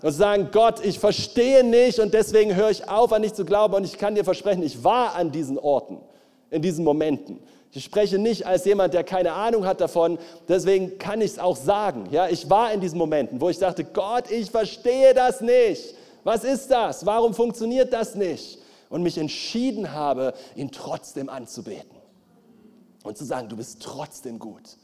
Und 0.00 0.12
zu 0.12 0.16
sagen, 0.16 0.50
Gott, 0.52 0.84
ich 0.84 1.00
verstehe 1.00 1.64
nicht 1.64 1.98
und 1.98 2.14
deswegen 2.14 2.54
höre 2.54 2.70
ich 2.70 2.88
auf, 2.88 3.12
an 3.12 3.22
dich 3.22 3.34
zu 3.34 3.44
glauben. 3.44 3.74
Und 3.74 3.82
ich 3.82 3.98
kann 3.98 4.14
dir 4.14 4.22
versprechen, 4.22 4.62
ich 4.62 4.84
war 4.84 5.16
an 5.16 5.32
diesen 5.32 5.58
Orten, 5.58 5.98
in 6.50 6.62
diesen 6.62 6.84
Momenten. 6.84 7.40
Ich 7.72 7.82
spreche 7.82 8.20
nicht 8.20 8.46
als 8.46 8.64
jemand, 8.66 8.94
der 8.94 9.02
keine 9.02 9.32
Ahnung 9.32 9.66
hat 9.66 9.80
davon, 9.80 10.18
deswegen 10.48 10.98
kann 10.98 11.20
ich 11.20 11.32
es 11.32 11.38
auch 11.40 11.56
sagen. 11.56 12.06
Ja, 12.12 12.28
ich 12.28 12.48
war 12.48 12.72
in 12.72 12.80
diesen 12.80 12.98
Momenten, 12.98 13.40
wo 13.40 13.50
ich 13.50 13.58
dachte, 13.58 13.82
Gott, 13.82 14.30
ich 14.30 14.48
verstehe 14.48 15.12
das 15.12 15.40
nicht. 15.40 15.96
Was 16.22 16.44
ist 16.44 16.70
das? 16.70 17.04
Warum 17.04 17.34
funktioniert 17.34 17.92
das 17.92 18.14
nicht? 18.14 18.60
Und 18.90 19.02
mich 19.02 19.18
entschieden 19.18 19.90
habe, 19.92 20.34
ihn 20.54 20.70
trotzdem 20.70 21.28
anzubeten 21.28 21.99
und 23.02 23.16
zu 23.16 23.24
sagen, 23.24 23.48
du 23.48 23.56
bist 23.56 23.82
trotzdem 23.82 24.38
gut. 24.38 24.76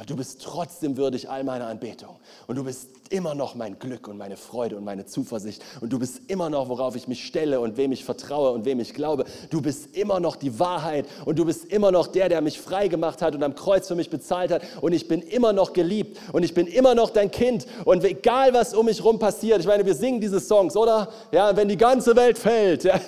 Weil 0.00 0.06
du 0.06 0.16
bist 0.16 0.40
trotzdem 0.42 0.96
würdig 0.96 1.28
all 1.28 1.44
meiner 1.44 1.66
Anbetung. 1.66 2.16
Und 2.46 2.56
du 2.56 2.64
bist 2.64 2.88
immer 3.10 3.34
noch 3.34 3.54
mein 3.54 3.78
Glück 3.78 4.08
und 4.08 4.16
meine 4.16 4.38
Freude 4.38 4.78
und 4.78 4.82
meine 4.82 5.04
Zuversicht. 5.04 5.62
Und 5.82 5.92
du 5.92 5.98
bist 5.98 6.22
immer 6.28 6.48
noch, 6.48 6.70
worauf 6.70 6.96
ich 6.96 7.06
mich 7.06 7.26
stelle 7.26 7.60
und 7.60 7.76
wem 7.76 7.92
ich 7.92 8.02
vertraue 8.02 8.52
und 8.52 8.64
wem 8.64 8.80
ich 8.80 8.94
glaube. 8.94 9.26
Du 9.50 9.60
bist 9.60 9.94
immer 9.94 10.18
noch 10.18 10.36
die 10.36 10.58
Wahrheit. 10.58 11.04
Und 11.26 11.38
du 11.38 11.44
bist 11.44 11.66
immer 11.66 11.92
noch 11.92 12.06
der, 12.06 12.30
der 12.30 12.40
mich 12.40 12.58
frei 12.58 12.88
gemacht 12.88 13.20
hat 13.20 13.34
und 13.34 13.42
am 13.42 13.54
Kreuz 13.54 13.88
für 13.88 13.94
mich 13.94 14.08
bezahlt 14.08 14.50
hat. 14.50 14.62
Und 14.80 14.94
ich 14.94 15.06
bin 15.06 15.20
immer 15.20 15.52
noch 15.52 15.74
geliebt. 15.74 16.18
Und 16.32 16.44
ich 16.44 16.54
bin 16.54 16.66
immer 16.66 16.94
noch 16.94 17.10
dein 17.10 17.30
Kind. 17.30 17.66
Und 17.84 18.02
egal, 18.02 18.54
was 18.54 18.72
um 18.72 18.86
mich 18.86 19.04
rum 19.04 19.18
passiert, 19.18 19.60
ich 19.60 19.66
meine, 19.66 19.84
wir 19.84 19.94
singen 19.94 20.18
diese 20.18 20.40
Songs, 20.40 20.78
oder? 20.78 21.10
Ja, 21.30 21.54
wenn 21.54 21.68
die 21.68 21.76
ganze 21.76 22.16
Welt 22.16 22.38
fällt. 22.38 22.88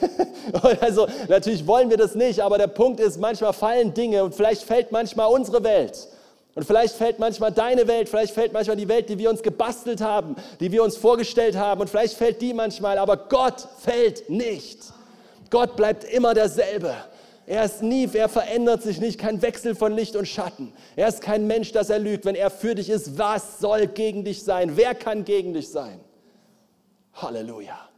Also, 0.81 1.07
natürlich 1.29 1.65
wollen 1.67 1.89
wir 1.89 1.97
das 1.97 2.17
nicht. 2.17 2.41
Aber 2.41 2.59
der 2.59 2.67
Punkt 2.67 3.01
ist, 3.01 3.19
manchmal 3.19 3.53
fallen 3.53 3.95
Dinge 3.95 4.25
und 4.25 4.35
vielleicht 4.35 4.65
fällt 4.65 4.91
manchmal 4.91 5.29
unsere 5.33 5.63
Welt. 5.63 6.09
Und 6.55 6.65
vielleicht 6.65 6.95
fällt 6.95 7.19
manchmal 7.19 7.51
deine 7.51 7.89
Welt, 7.89 8.09
vielleicht 8.09 8.35
fällt 8.35 8.53
manchmal 8.53 8.77
die 8.77 8.89
Welt, 8.89 9.09
die 9.09 9.19
wir 9.19 9.31
uns 9.31 9.43
gebastelt 9.43 10.03
haben, 10.03 10.37
die 10.61 10.71
wir 10.71 10.83
uns 10.83 10.97
vorgestellt 10.97 11.57
haben. 11.57 11.81
Und 11.81 11.89
vielleicht 11.89 12.15
fällt 12.15 12.43
die 12.43 12.53
manchmal, 12.53 12.99
aber 12.99 13.17
Gott 13.17 13.69
fällt 13.79 14.29
nicht. 14.29 14.79
Gott 15.49 15.77
bleibt 15.77 16.05
immer 16.05 16.35
derselbe. 16.35 16.95
Er 17.47 17.65
ist 17.65 17.83
nie, 17.83 18.09
er 18.13 18.29
verändert 18.29 18.83
sich 18.83 19.01
nicht, 19.01 19.19
kein 19.19 19.43
Wechsel 19.43 19.75
von 19.75 19.93
Licht 19.93 20.15
und 20.15 20.29
Schatten. 20.29 20.73
Er 20.95 21.09
ist 21.09 21.23
kein 21.23 21.47
Mensch, 21.47 21.73
dass 21.73 21.91
er 21.91 21.99
lügt. 21.99 22.25
Wenn 22.25 22.35
er 22.35 22.51
für 22.51 22.75
dich 22.75 22.89
ist, 22.89 23.19
was 23.19 23.59
soll 23.59 23.87
gegen 23.87 24.25
dich 24.25 24.45
sein? 24.45 24.77
Wer 24.77 24.95
kann 24.95 25.25
gegen 25.25 25.55
dich 25.55 25.69
sein? 25.69 26.01
Halleluja. 27.15 27.92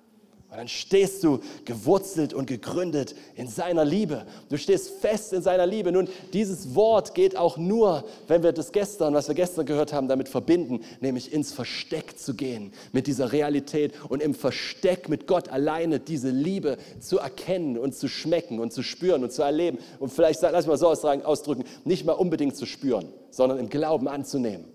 Und 0.54 0.58
dann 0.58 0.68
stehst 0.68 1.24
du 1.24 1.40
gewurzelt 1.64 2.32
und 2.32 2.46
gegründet 2.46 3.16
in 3.34 3.48
seiner 3.48 3.84
Liebe. 3.84 4.24
Du 4.50 4.56
stehst 4.56 5.00
fest 5.00 5.32
in 5.32 5.42
seiner 5.42 5.66
Liebe. 5.66 5.90
Nun, 5.90 6.06
dieses 6.32 6.76
Wort 6.76 7.16
geht 7.16 7.36
auch 7.36 7.56
nur, 7.56 8.04
wenn 8.28 8.44
wir 8.44 8.52
das 8.52 8.70
gestern, 8.70 9.14
was 9.14 9.26
wir 9.26 9.34
gestern 9.34 9.66
gehört 9.66 9.92
haben, 9.92 10.06
damit 10.06 10.28
verbinden, 10.28 10.84
nämlich 11.00 11.32
ins 11.32 11.52
Versteck 11.52 12.16
zu 12.16 12.34
gehen 12.34 12.72
mit 12.92 13.08
dieser 13.08 13.32
Realität 13.32 13.94
und 14.08 14.22
im 14.22 14.32
Versteck 14.32 15.08
mit 15.08 15.26
Gott 15.26 15.48
alleine 15.48 15.98
diese 15.98 16.30
Liebe 16.30 16.78
zu 17.00 17.18
erkennen 17.18 17.76
und 17.76 17.96
zu 17.96 18.06
schmecken 18.06 18.60
und 18.60 18.72
zu 18.72 18.84
spüren 18.84 19.24
und 19.24 19.32
zu 19.32 19.42
erleben. 19.42 19.78
Und 19.98 20.12
vielleicht, 20.12 20.40
lass 20.40 20.68
mich 20.68 20.68
mal 20.68 20.76
so 20.78 20.86
ausdrücken, 20.86 21.64
nicht 21.84 22.06
mal 22.06 22.12
unbedingt 22.12 22.54
zu 22.54 22.64
spüren, 22.64 23.08
sondern 23.30 23.58
im 23.58 23.68
Glauben 23.68 24.06
anzunehmen 24.06 24.66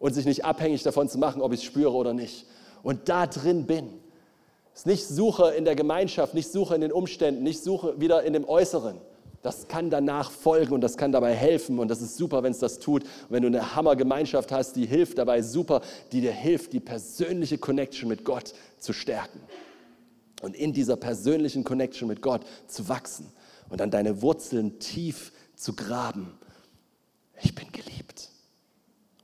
und 0.00 0.14
sich 0.14 0.26
nicht 0.26 0.44
abhängig 0.44 0.82
davon 0.82 1.08
zu 1.08 1.18
machen, 1.18 1.42
ob 1.42 1.52
ich 1.52 1.60
es 1.60 1.64
spüre 1.64 1.92
oder 1.92 2.12
nicht. 2.12 2.44
Und 2.82 3.08
da 3.08 3.28
drin 3.28 3.66
bin 3.66 4.01
ist 4.74 4.86
nicht 4.86 5.06
Suche 5.06 5.50
in 5.50 5.64
der 5.64 5.76
Gemeinschaft, 5.76 6.34
nicht 6.34 6.50
Suche 6.50 6.74
in 6.74 6.80
den 6.80 6.92
Umständen, 6.92 7.42
nicht 7.42 7.62
Suche 7.62 8.00
wieder 8.00 8.22
in 8.22 8.32
dem 8.32 8.48
Äußeren. 8.48 8.98
Das 9.42 9.66
kann 9.66 9.90
danach 9.90 10.30
folgen 10.30 10.72
und 10.72 10.80
das 10.82 10.96
kann 10.96 11.10
dabei 11.10 11.34
helfen 11.34 11.80
und 11.80 11.88
das 11.88 12.00
ist 12.00 12.16
super, 12.16 12.44
wenn 12.44 12.52
es 12.52 12.60
das 12.60 12.78
tut. 12.78 13.02
Und 13.02 13.30
wenn 13.30 13.42
du 13.42 13.48
eine 13.48 13.74
Hammergemeinschaft 13.74 14.52
hast, 14.52 14.76
die 14.76 14.86
hilft 14.86 15.18
dabei 15.18 15.42
super, 15.42 15.82
die 16.12 16.20
dir 16.20 16.32
hilft, 16.32 16.72
die 16.72 16.80
persönliche 16.80 17.58
Connection 17.58 18.08
mit 18.08 18.24
Gott 18.24 18.54
zu 18.78 18.92
stärken. 18.92 19.40
Und 20.42 20.54
in 20.54 20.72
dieser 20.72 20.96
persönlichen 20.96 21.64
Connection 21.64 22.08
mit 22.08 22.22
Gott 22.22 22.42
zu 22.68 22.88
wachsen 22.88 23.32
und 23.68 23.80
dann 23.80 23.90
deine 23.90 24.22
Wurzeln 24.22 24.78
tief 24.78 25.32
zu 25.56 25.74
graben. 25.74 26.38
Ich 27.42 27.54
bin 27.54 27.70
geliebt. 27.72 28.30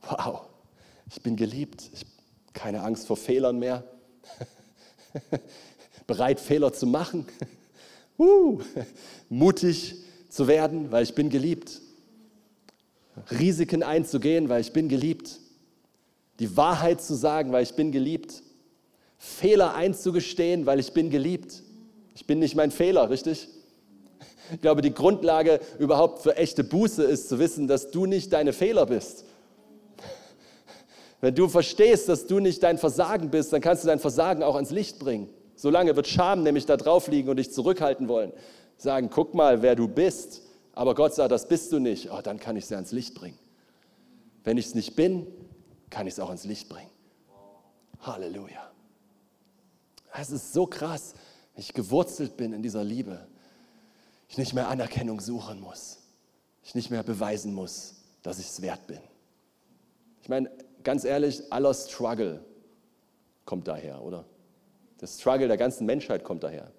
Wow, 0.01 0.41
ich 1.09 1.21
bin 1.21 1.37
geliebt. 1.37 1.89
Ich 1.93 2.05
Keine 2.53 2.83
Angst 2.83 3.07
vor 3.07 3.15
Fehlern 3.15 3.57
mehr. 3.57 3.83
Bereit, 6.07 6.39
Fehler 6.39 6.73
zu 6.73 6.85
machen. 6.85 7.25
Uh, 8.21 8.59
mutig 9.29 9.95
zu 10.27 10.49
werden, 10.49 10.91
weil 10.91 11.03
ich 11.03 11.15
bin 11.15 11.29
geliebt. 11.29 11.79
Risiken 13.31 13.81
einzugehen, 13.81 14.49
weil 14.49 14.59
ich 14.59 14.73
bin 14.73 14.89
geliebt. 14.89 15.39
Die 16.39 16.57
Wahrheit 16.57 17.01
zu 17.01 17.15
sagen, 17.15 17.53
weil 17.53 17.63
ich 17.63 17.75
bin 17.75 17.93
geliebt. 17.93 18.43
Fehler 19.17 19.73
einzugestehen, 19.73 20.65
weil 20.65 20.81
ich 20.81 20.91
bin 20.91 21.09
geliebt. 21.09 21.63
Ich 22.13 22.25
bin 22.25 22.39
nicht 22.39 22.55
mein 22.55 22.71
Fehler, 22.71 23.09
richtig? 23.09 23.47
Ich 24.51 24.61
glaube, 24.61 24.81
die 24.81 24.93
Grundlage 24.93 25.59
überhaupt 25.77 26.21
für 26.23 26.35
echte 26.35 26.63
Buße 26.63 27.03
ist 27.03 27.29
zu 27.29 27.39
wissen, 27.39 27.67
dass 27.67 27.91
du 27.91 28.05
nicht 28.05 28.33
deine 28.33 28.53
Fehler 28.53 28.85
bist. 28.85 29.25
Wenn 31.21 31.35
du 31.35 31.47
verstehst, 31.49 32.07
dass 32.07 32.27
du 32.27 32.39
nicht 32.39 32.63
dein 32.63 32.77
Versagen 32.77 33.29
bist, 33.29 33.51
dann 33.51 33.61
kannst 33.61 33.83
du 33.83 33.87
dein 33.87 33.99
Versagen 33.99 34.41
auch 34.43 34.55
ans 34.55 34.71
Licht 34.71 34.99
bringen. 34.99 35.29
Solange 35.55 35.95
wird 35.95 36.07
Scham 36.07 36.43
nämlich 36.43 36.65
da 36.65 36.77
drauf 36.77 37.07
liegen 37.07 37.29
und 37.29 37.37
dich 37.37 37.51
zurückhalten 37.51 38.07
wollen. 38.07 38.31
Sagen, 38.77 39.09
guck 39.09 39.33
mal, 39.33 39.61
wer 39.61 39.75
du 39.75 39.89
bist. 39.89 40.43
Aber 40.73 40.95
Gott 40.95 41.13
sagt, 41.13 41.31
das 41.31 41.47
bist 41.47 41.73
du 41.73 41.79
nicht. 41.79 42.09
Oh, 42.11 42.21
dann 42.23 42.39
kann 42.39 42.55
ich 42.55 42.63
es 42.63 42.69
ja 42.69 42.77
ans 42.77 42.93
Licht 42.93 43.15
bringen. 43.15 43.37
Wenn 44.45 44.57
ich 44.57 44.67
es 44.67 44.75
nicht 44.75 44.95
bin, 44.95 45.27
kann 45.89 46.07
ich 46.07 46.13
es 46.13 46.19
auch 46.19 46.29
ans 46.29 46.45
Licht 46.45 46.69
bringen. 46.69 46.89
Halleluja. 47.99 48.71
Es 50.13 50.31
ist 50.31 50.53
so 50.53 50.65
krass, 50.65 51.13
wenn 51.53 51.61
ich 51.61 51.73
gewurzelt 51.73 52.37
bin 52.37 52.53
in 52.53 52.63
dieser 52.63 52.83
Liebe. 52.83 53.27
Ich 54.29 54.37
nicht 54.37 54.53
mehr 54.53 54.69
Anerkennung 54.69 55.19
suchen 55.19 55.59
muss. 55.59 55.97
Ich 56.63 56.75
nicht 56.75 56.89
mehr 56.91 57.03
beweisen 57.03 57.53
muss, 57.53 57.95
dass 58.21 58.39
ich 58.39 58.47
es 58.47 58.61
wert 58.61 58.87
bin. 58.87 58.99
Ich 60.21 60.29
meine, 60.29 60.49
ganz 60.83 61.03
ehrlich, 61.03 61.41
aller 61.51 61.73
Struggle 61.73 62.43
kommt 63.45 63.67
daher, 63.67 64.01
oder? 64.03 64.25
Der 65.01 65.07
Struggle 65.07 65.47
der 65.47 65.57
ganzen 65.57 65.85
Menschheit 65.85 66.23
kommt 66.23 66.43
daher. 66.43 66.71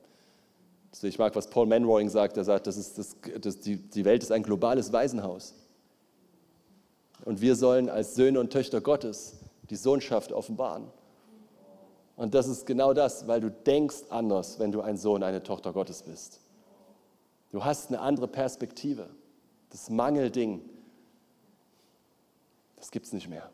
Also 0.93 1.07
ich 1.07 1.19
mag, 1.19 1.35
was 1.37 1.49
Paul 1.49 1.67
Manwaring 1.67 2.09
sagt. 2.09 2.37
Er 2.37 2.45
sagt, 2.45 2.67
das 2.67 2.77
ist 2.77 2.99
das, 2.99 3.17
das, 3.41 3.61
die, 3.61 3.77
die 3.77 4.05
Welt 4.05 4.23
ist 4.23 4.33
ein 4.33 4.43
globales 4.43 4.93
Waisenhaus. 4.93 5.55
Und 7.25 7.41
wir 7.41 7.55
sollen 7.55 7.89
als 7.89 8.15
Söhne 8.15 8.41
und 8.41 8.51
Töchter 8.51 8.81
Gottes 8.81 9.37
die 9.69 9.77
Sohnschaft 9.77 10.33
offenbaren. 10.33 10.89
Und 12.17 12.35
das 12.35 12.49
ist 12.49 12.67
genau 12.67 12.93
das, 12.93 13.29
weil 13.29 13.41
du 13.41 13.51
denkst 13.51 14.05
anders, 14.11 14.59
wenn 14.59 14.73
du 14.73 14.81
ein 14.81 14.97
Sohn, 14.97 15.23
eine 15.23 15.43
Tochter 15.43 15.73
Gottes 15.73 16.03
bist. 16.03 16.41
Du 17.51 17.65
hast 17.65 17.89
eine 17.89 18.01
andere 18.01 18.29
Perspektive. 18.29 19.09
Das 19.71 19.89
Mangelding, 19.89 20.61
das 22.77 22.91
gibt 22.91 23.07
es 23.07 23.13
nicht 23.13 23.29
mehr. 23.29 23.51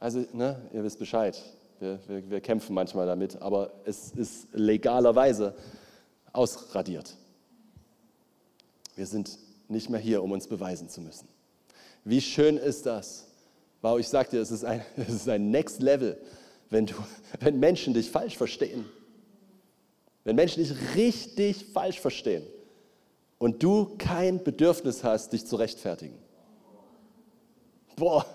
Also, 0.00 0.24
ne, 0.32 0.60
ihr 0.72 0.84
wisst 0.84 0.98
Bescheid. 0.98 1.42
Wir, 1.80 1.98
wir, 2.06 2.30
wir 2.30 2.40
kämpfen 2.40 2.74
manchmal 2.74 3.06
damit, 3.06 3.40
aber 3.42 3.72
es 3.84 4.10
ist 4.12 4.48
legalerweise 4.52 5.54
ausradiert. 6.32 7.16
Wir 8.94 9.06
sind 9.06 9.38
nicht 9.68 9.90
mehr 9.90 10.00
hier, 10.00 10.22
um 10.22 10.32
uns 10.32 10.46
beweisen 10.46 10.88
zu 10.88 11.00
müssen. 11.00 11.28
Wie 12.04 12.20
schön 12.20 12.56
ist 12.56 12.86
das? 12.86 13.26
Wow, 13.82 13.98
ich 13.98 14.08
sag 14.08 14.30
dir, 14.30 14.40
es 14.40 14.50
ist 14.50 14.64
ein, 14.64 14.84
es 14.96 15.08
ist 15.08 15.28
ein 15.28 15.50
Next 15.50 15.82
Level, 15.82 16.20
wenn, 16.70 16.86
du, 16.86 16.94
wenn 17.40 17.58
Menschen 17.58 17.94
dich 17.94 18.10
falsch 18.10 18.36
verstehen. 18.36 18.84
Wenn 20.24 20.36
Menschen 20.36 20.62
dich 20.62 20.94
richtig 20.94 21.66
falsch 21.72 22.00
verstehen 22.00 22.44
und 23.38 23.62
du 23.62 23.96
kein 23.98 24.42
Bedürfnis 24.42 25.02
hast, 25.02 25.32
dich 25.32 25.46
zu 25.46 25.56
rechtfertigen. 25.56 26.18
Boah, 27.96 28.26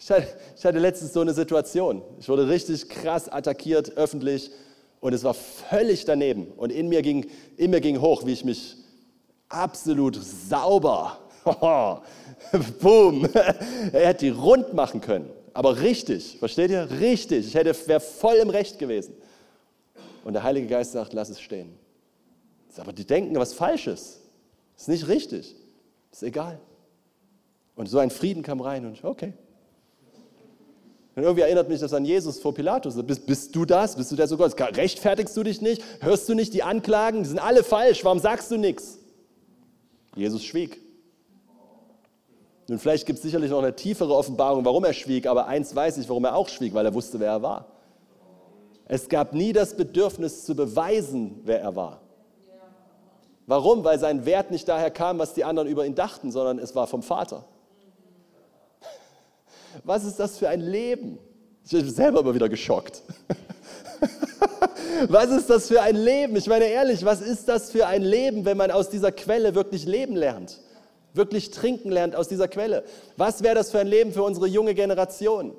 ich 0.00 0.10
hatte, 0.10 0.26
ich 0.56 0.64
hatte 0.64 0.78
letztens 0.78 1.12
so 1.12 1.20
eine 1.20 1.34
Situation. 1.34 2.02
Ich 2.18 2.28
wurde 2.28 2.48
richtig 2.48 2.88
krass 2.88 3.28
attackiert, 3.28 3.96
öffentlich, 3.96 4.50
und 5.00 5.12
es 5.12 5.24
war 5.24 5.34
völlig 5.34 6.04
daneben. 6.04 6.48
Und 6.56 6.72
in 6.72 6.88
mir 6.88 7.02
ging, 7.02 7.30
in 7.56 7.70
mir 7.70 7.80
ging 7.80 8.00
hoch, 8.00 8.24
wie 8.24 8.32
ich 8.32 8.44
mich 8.44 8.76
absolut 9.48 10.16
sauber, 10.16 11.18
boom, 12.80 13.28
er 13.92 14.06
hätte 14.06 14.26
die 14.26 14.30
rund 14.30 14.72
machen 14.72 15.00
können. 15.00 15.28
Aber 15.52 15.80
richtig, 15.80 16.38
versteht 16.38 16.70
ihr? 16.70 16.88
Richtig. 17.00 17.54
Ich 17.54 17.54
wäre 17.54 18.00
voll 18.00 18.36
im 18.36 18.50
Recht 18.50 18.78
gewesen. 18.78 19.14
Und 20.24 20.34
der 20.34 20.42
Heilige 20.42 20.66
Geist 20.66 20.92
sagt, 20.92 21.12
lass 21.12 21.28
es 21.28 21.40
stehen. 21.40 21.74
Aber 22.78 22.92
die 22.92 23.04
denken 23.04 23.34
was 23.36 23.52
Falsches. 23.52 24.20
Ist 24.76 24.88
nicht 24.88 25.08
richtig. 25.08 25.56
Ist 26.12 26.22
egal. 26.22 26.60
Und 27.74 27.86
so 27.86 27.98
ein 27.98 28.10
Frieden 28.10 28.42
kam 28.42 28.60
rein 28.60 28.86
und 28.86 29.02
okay, 29.04 29.32
und 31.20 31.24
irgendwie 31.24 31.42
erinnert 31.42 31.68
mich 31.68 31.80
das 31.80 31.92
an 31.92 32.06
Jesus 32.06 32.40
vor 32.40 32.54
Pilatus. 32.54 32.94
Bist, 33.02 33.26
bist 33.26 33.54
du 33.54 33.66
das? 33.66 33.94
Bist 33.94 34.10
du 34.10 34.16
der 34.16 34.26
so 34.26 34.38
Gott? 34.38 34.54
Rechtfertigst 34.58 35.36
du 35.36 35.42
dich 35.42 35.60
nicht? 35.60 35.82
Hörst 36.00 36.26
du 36.30 36.34
nicht 36.34 36.54
die 36.54 36.62
Anklagen? 36.62 37.22
Die 37.22 37.28
sind 37.28 37.38
alle 37.38 37.62
falsch. 37.62 38.02
Warum 38.06 38.18
sagst 38.18 38.50
du 38.50 38.56
nichts? 38.56 38.98
Jesus 40.16 40.42
schwieg. 40.42 40.80
Nun, 42.68 42.78
vielleicht 42.78 43.04
gibt 43.04 43.18
es 43.18 43.22
sicherlich 43.22 43.50
noch 43.50 43.58
eine 43.58 43.76
tiefere 43.76 44.14
Offenbarung, 44.14 44.64
warum 44.64 44.82
er 44.82 44.94
schwieg, 44.94 45.26
aber 45.26 45.46
eins 45.46 45.74
weiß 45.76 45.98
ich, 45.98 46.08
warum 46.08 46.24
er 46.24 46.36
auch 46.36 46.48
schwieg, 46.48 46.72
weil 46.72 46.86
er 46.86 46.94
wusste, 46.94 47.20
wer 47.20 47.32
er 47.32 47.42
war. 47.42 47.66
Es 48.86 49.10
gab 49.10 49.34
nie 49.34 49.52
das 49.52 49.76
Bedürfnis 49.76 50.46
zu 50.46 50.54
beweisen, 50.56 51.42
wer 51.44 51.60
er 51.60 51.76
war. 51.76 52.00
Warum? 53.46 53.84
Weil 53.84 53.98
sein 53.98 54.24
Wert 54.24 54.50
nicht 54.50 54.66
daher 54.66 54.90
kam, 54.90 55.18
was 55.18 55.34
die 55.34 55.44
anderen 55.44 55.68
über 55.68 55.84
ihn 55.84 55.94
dachten, 55.94 56.32
sondern 56.32 56.58
es 56.58 56.74
war 56.74 56.86
vom 56.86 57.02
Vater. 57.02 57.44
Was 59.84 60.04
ist 60.04 60.16
das 60.16 60.38
für 60.38 60.48
ein 60.48 60.60
Leben? 60.60 61.18
Ich 61.64 61.72
bin 61.72 61.90
selber 61.90 62.20
immer 62.20 62.34
wieder 62.34 62.48
geschockt. 62.48 63.02
was 65.08 65.30
ist 65.30 65.50
das 65.50 65.68
für 65.68 65.80
ein 65.82 65.96
Leben? 65.96 66.36
Ich 66.36 66.46
meine 66.46 66.66
ehrlich, 66.66 67.04
was 67.04 67.20
ist 67.20 67.48
das 67.48 67.70
für 67.70 67.86
ein 67.86 68.02
Leben, 68.02 68.44
wenn 68.44 68.56
man 68.56 68.70
aus 68.70 68.88
dieser 68.88 69.12
Quelle 69.12 69.54
wirklich 69.54 69.86
leben 69.86 70.16
lernt? 70.16 70.60
Wirklich 71.12 71.50
trinken 71.50 71.90
lernt 71.90 72.14
aus 72.16 72.28
dieser 72.28 72.48
Quelle? 72.48 72.84
Was 73.16 73.42
wäre 73.42 73.54
das 73.54 73.70
für 73.70 73.80
ein 73.80 73.86
Leben 73.86 74.12
für 74.12 74.22
unsere 74.22 74.46
junge 74.46 74.74
Generation? 74.74 75.54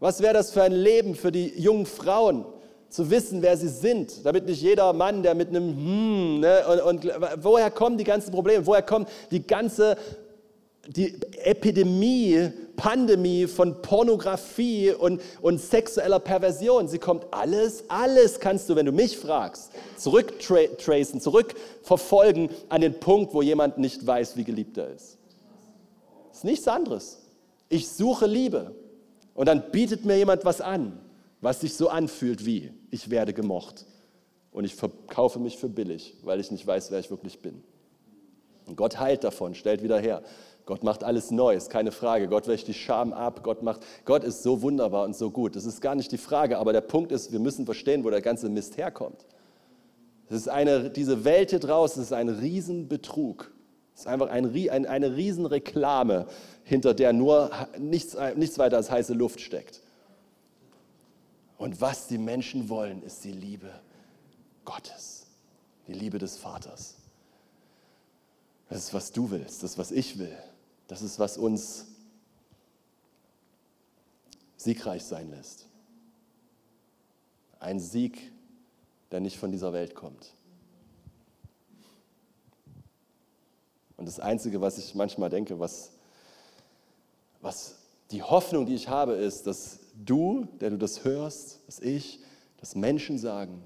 Was 0.00 0.20
wäre 0.20 0.34
das 0.34 0.50
für 0.50 0.62
ein 0.62 0.72
Leben 0.72 1.14
für 1.14 1.32
die 1.32 1.60
jungen 1.60 1.86
Frauen? 1.86 2.46
zu 2.90 3.10
wissen, 3.10 3.42
wer 3.42 3.56
sie 3.56 3.70
sind, 3.70 4.24
damit 4.24 4.46
nicht 4.46 4.62
jeder 4.62 4.92
Mann, 4.92 5.24
der 5.24 5.34
mit 5.34 5.48
einem 5.48 5.76
hm, 5.76 6.40
ne, 6.40 6.64
und, 6.86 7.04
und 7.04 7.12
woher 7.42 7.68
kommen 7.72 7.98
die 7.98 8.04
ganzen 8.04 8.30
Probleme, 8.30 8.64
woher 8.64 8.82
kommt 8.82 9.08
die 9.32 9.44
ganze 9.44 9.96
die 10.86 11.18
Epidemie, 11.42 12.50
Pandemie 12.76 13.46
von 13.46 13.82
Pornografie 13.82 14.92
und, 14.92 15.20
und 15.40 15.60
sexueller 15.60 16.20
Perversion. 16.20 16.88
Sie 16.88 16.98
kommt 16.98 17.26
alles, 17.30 17.84
alles 17.88 18.40
kannst 18.40 18.68
du, 18.68 18.76
wenn 18.76 18.86
du 18.86 18.92
mich 18.92 19.16
fragst, 19.16 19.70
zurücktracen, 19.96 21.20
zurückverfolgen 21.20 22.50
an 22.68 22.80
den 22.80 22.98
Punkt, 23.00 23.34
wo 23.34 23.42
jemand 23.42 23.78
nicht 23.78 24.06
weiß, 24.06 24.36
wie 24.36 24.44
geliebt 24.44 24.76
er 24.78 24.90
ist. 24.90 25.18
Das 26.28 26.38
ist 26.38 26.44
nichts 26.44 26.68
anderes. 26.68 27.18
Ich 27.68 27.88
suche 27.88 28.26
Liebe 28.26 28.74
und 29.34 29.46
dann 29.46 29.70
bietet 29.70 30.04
mir 30.04 30.16
jemand 30.16 30.44
was 30.44 30.60
an, 30.60 30.98
was 31.40 31.60
sich 31.60 31.74
so 31.74 31.88
anfühlt 31.88 32.44
wie, 32.46 32.72
ich 32.90 33.10
werde 33.10 33.32
gemocht 33.32 33.86
und 34.52 34.64
ich 34.64 34.74
verkaufe 34.74 35.38
mich 35.38 35.58
für 35.58 35.68
billig, 35.68 36.14
weil 36.22 36.40
ich 36.40 36.50
nicht 36.50 36.66
weiß, 36.66 36.90
wer 36.90 37.00
ich 37.00 37.10
wirklich 37.10 37.40
bin. 37.40 37.62
Und 38.66 38.76
Gott 38.76 38.98
heilt 38.98 39.24
davon, 39.24 39.54
stellt 39.54 39.82
wieder 39.82 39.98
her. 39.98 40.22
Gott 40.66 40.82
macht 40.82 41.04
alles 41.04 41.30
neu, 41.30 41.54
ist 41.54 41.68
keine 41.68 41.92
Frage. 41.92 42.26
Gott 42.26 42.48
wäscht 42.48 42.68
die 42.68 42.74
Scham 42.74 43.12
ab. 43.12 43.42
Gott, 43.42 43.62
macht, 43.62 43.82
Gott 44.06 44.24
ist 44.24 44.42
so 44.42 44.62
wunderbar 44.62 45.04
und 45.04 45.14
so 45.14 45.30
gut. 45.30 45.56
Das 45.56 45.66
ist 45.66 45.82
gar 45.82 45.94
nicht 45.94 46.10
die 46.10 46.18
Frage. 46.18 46.58
Aber 46.58 46.72
der 46.72 46.80
Punkt 46.80 47.12
ist, 47.12 47.32
wir 47.32 47.38
müssen 47.38 47.66
verstehen, 47.66 48.02
wo 48.02 48.10
der 48.10 48.22
ganze 48.22 48.48
Mist 48.48 48.78
herkommt. 48.78 49.26
Das 50.28 50.38
ist 50.38 50.48
eine, 50.48 50.88
diese 50.88 51.24
Welt 51.24 51.50
hier 51.50 51.58
draußen 51.58 52.02
ist 52.02 52.12
ein 52.14 52.30
Riesenbetrug. 52.30 53.52
Es 53.94 54.00
ist 54.00 54.06
einfach 54.06 54.30
ein, 54.30 54.54
ein, 54.70 54.86
eine 54.86 55.14
Riesenreklame, 55.14 56.26
hinter 56.64 56.94
der 56.94 57.12
nur 57.12 57.50
nichts, 57.78 58.16
nichts 58.34 58.58
weiter 58.58 58.78
als 58.78 58.90
heiße 58.90 59.12
Luft 59.12 59.40
steckt. 59.40 59.82
Und 61.58 61.80
was 61.80 62.08
die 62.08 62.18
Menschen 62.18 62.70
wollen, 62.70 63.02
ist 63.02 63.22
die 63.24 63.32
Liebe 63.32 63.70
Gottes, 64.64 65.26
die 65.86 65.92
Liebe 65.92 66.18
des 66.18 66.38
Vaters. 66.38 66.96
Das 68.68 68.78
ist, 68.78 68.94
was 68.94 69.12
du 69.12 69.30
willst, 69.30 69.62
das 69.62 69.72
ist, 69.72 69.78
was 69.78 69.92
ich 69.92 70.18
will. 70.18 70.36
Das 70.88 71.02
ist, 71.02 71.18
was 71.18 71.38
uns 71.38 71.86
siegreich 74.56 75.04
sein 75.04 75.30
lässt. 75.30 75.66
Ein 77.60 77.80
Sieg, 77.80 78.32
der 79.10 79.20
nicht 79.20 79.38
von 79.38 79.50
dieser 79.50 79.72
Welt 79.72 79.94
kommt. 79.94 80.34
Und 83.96 84.06
das 84.06 84.20
Einzige, 84.20 84.60
was 84.60 84.76
ich 84.76 84.94
manchmal 84.94 85.30
denke, 85.30 85.58
was, 85.60 85.92
was 87.40 87.76
die 88.10 88.22
Hoffnung, 88.22 88.66
die 88.66 88.74
ich 88.74 88.88
habe, 88.88 89.14
ist, 89.14 89.46
dass 89.46 89.78
du, 90.04 90.46
der 90.60 90.70
du 90.70 90.78
das 90.78 91.04
hörst, 91.04 91.60
dass 91.66 91.80
ich, 91.80 92.20
dass 92.58 92.74
Menschen 92.74 93.18
sagen, 93.18 93.62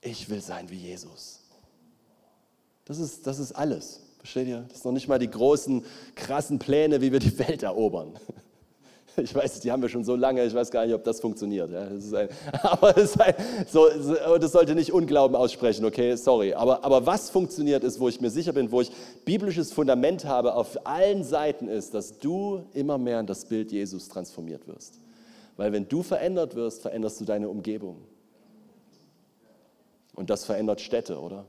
ich 0.00 0.28
will 0.28 0.40
sein 0.40 0.70
wie 0.70 0.76
Jesus. 0.76 1.40
Das 2.84 2.98
ist, 2.98 3.26
das 3.26 3.38
ist 3.38 3.52
alles. 3.52 4.00
Versteht 4.18 4.48
ihr? 4.48 4.64
Das 4.68 4.78
sind 4.78 4.86
noch 4.86 4.92
nicht 4.92 5.08
mal 5.08 5.18
die 5.18 5.30
großen, 5.30 5.84
krassen 6.14 6.58
Pläne, 6.58 7.00
wie 7.00 7.12
wir 7.12 7.20
die 7.20 7.38
Welt 7.38 7.62
erobern. 7.62 8.18
Ich 9.20 9.34
weiß, 9.34 9.58
die 9.58 9.72
haben 9.72 9.82
wir 9.82 9.88
schon 9.88 10.04
so 10.04 10.14
lange, 10.14 10.44
ich 10.44 10.54
weiß 10.54 10.70
gar 10.70 10.86
nicht, 10.86 10.94
ob 10.94 11.02
das 11.02 11.20
funktioniert. 11.20 11.72
Ja, 11.72 11.86
das 11.86 12.14
ein, 12.14 12.28
aber 12.62 12.92
das, 12.92 13.18
ein, 13.18 13.34
so, 13.68 13.88
das, 14.38 14.52
sollte 14.52 14.76
nicht 14.76 14.92
Unglauben 14.92 15.36
aussprechen, 15.36 15.84
okay, 15.84 16.14
sorry. 16.14 16.54
Aber, 16.54 16.84
aber 16.84 17.04
was 17.04 17.28
funktioniert 17.28 17.82
ist, 17.82 17.98
wo 17.98 18.08
ich 18.08 18.20
mir 18.20 18.30
sicher 18.30 18.52
bin, 18.52 18.70
wo 18.70 18.80
ich 18.80 18.92
biblisches 19.24 19.72
Fundament 19.72 20.24
habe 20.24 20.54
auf 20.54 20.86
allen 20.86 21.24
Seiten 21.24 21.66
ist, 21.66 21.94
dass 21.94 22.18
du 22.18 22.62
immer 22.74 22.96
mehr 22.96 23.18
in 23.18 23.26
das 23.26 23.44
Bild 23.44 23.72
Jesus 23.72 24.08
transformiert 24.08 24.68
wirst. 24.68 25.00
Weil 25.56 25.72
wenn 25.72 25.88
du 25.88 26.04
verändert 26.04 26.54
wirst, 26.54 26.82
veränderst 26.82 27.20
du 27.20 27.24
deine 27.24 27.48
Umgebung. 27.48 27.96
Und 30.14 30.30
das 30.30 30.44
verändert 30.44 30.80
Städte, 30.80 31.18
oder? 31.18 31.44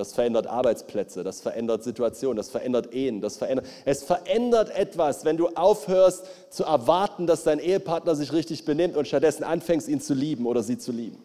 Das 0.00 0.14
verändert 0.14 0.46
Arbeitsplätze, 0.46 1.22
das 1.24 1.42
verändert 1.42 1.84
Situationen, 1.84 2.38
das 2.38 2.48
verändert 2.48 2.94
Ehen, 2.94 3.20
das 3.20 3.36
verändert. 3.36 3.66
Es 3.84 4.02
verändert 4.02 4.74
etwas, 4.74 5.26
wenn 5.26 5.36
du 5.36 5.48
aufhörst 5.48 6.24
zu 6.48 6.64
erwarten, 6.64 7.26
dass 7.26 7.42
dein 7.42 7.58
Ehepartner 7.58 8.14
sich 8.14 8.32
richtig 8.32 8.64
benimmt 8.64 8.96
und 8.96 9.06
stattdessen 9.06 9.44
anfängst, 9.44 9.88
ihn 9.88 10.00
zu 10.00 10.14
lieben 10.14 10.46
oder 10.46 10.62
sie 10.62 10.78
zu 10.78 10.90
lieben. 10.90 11.18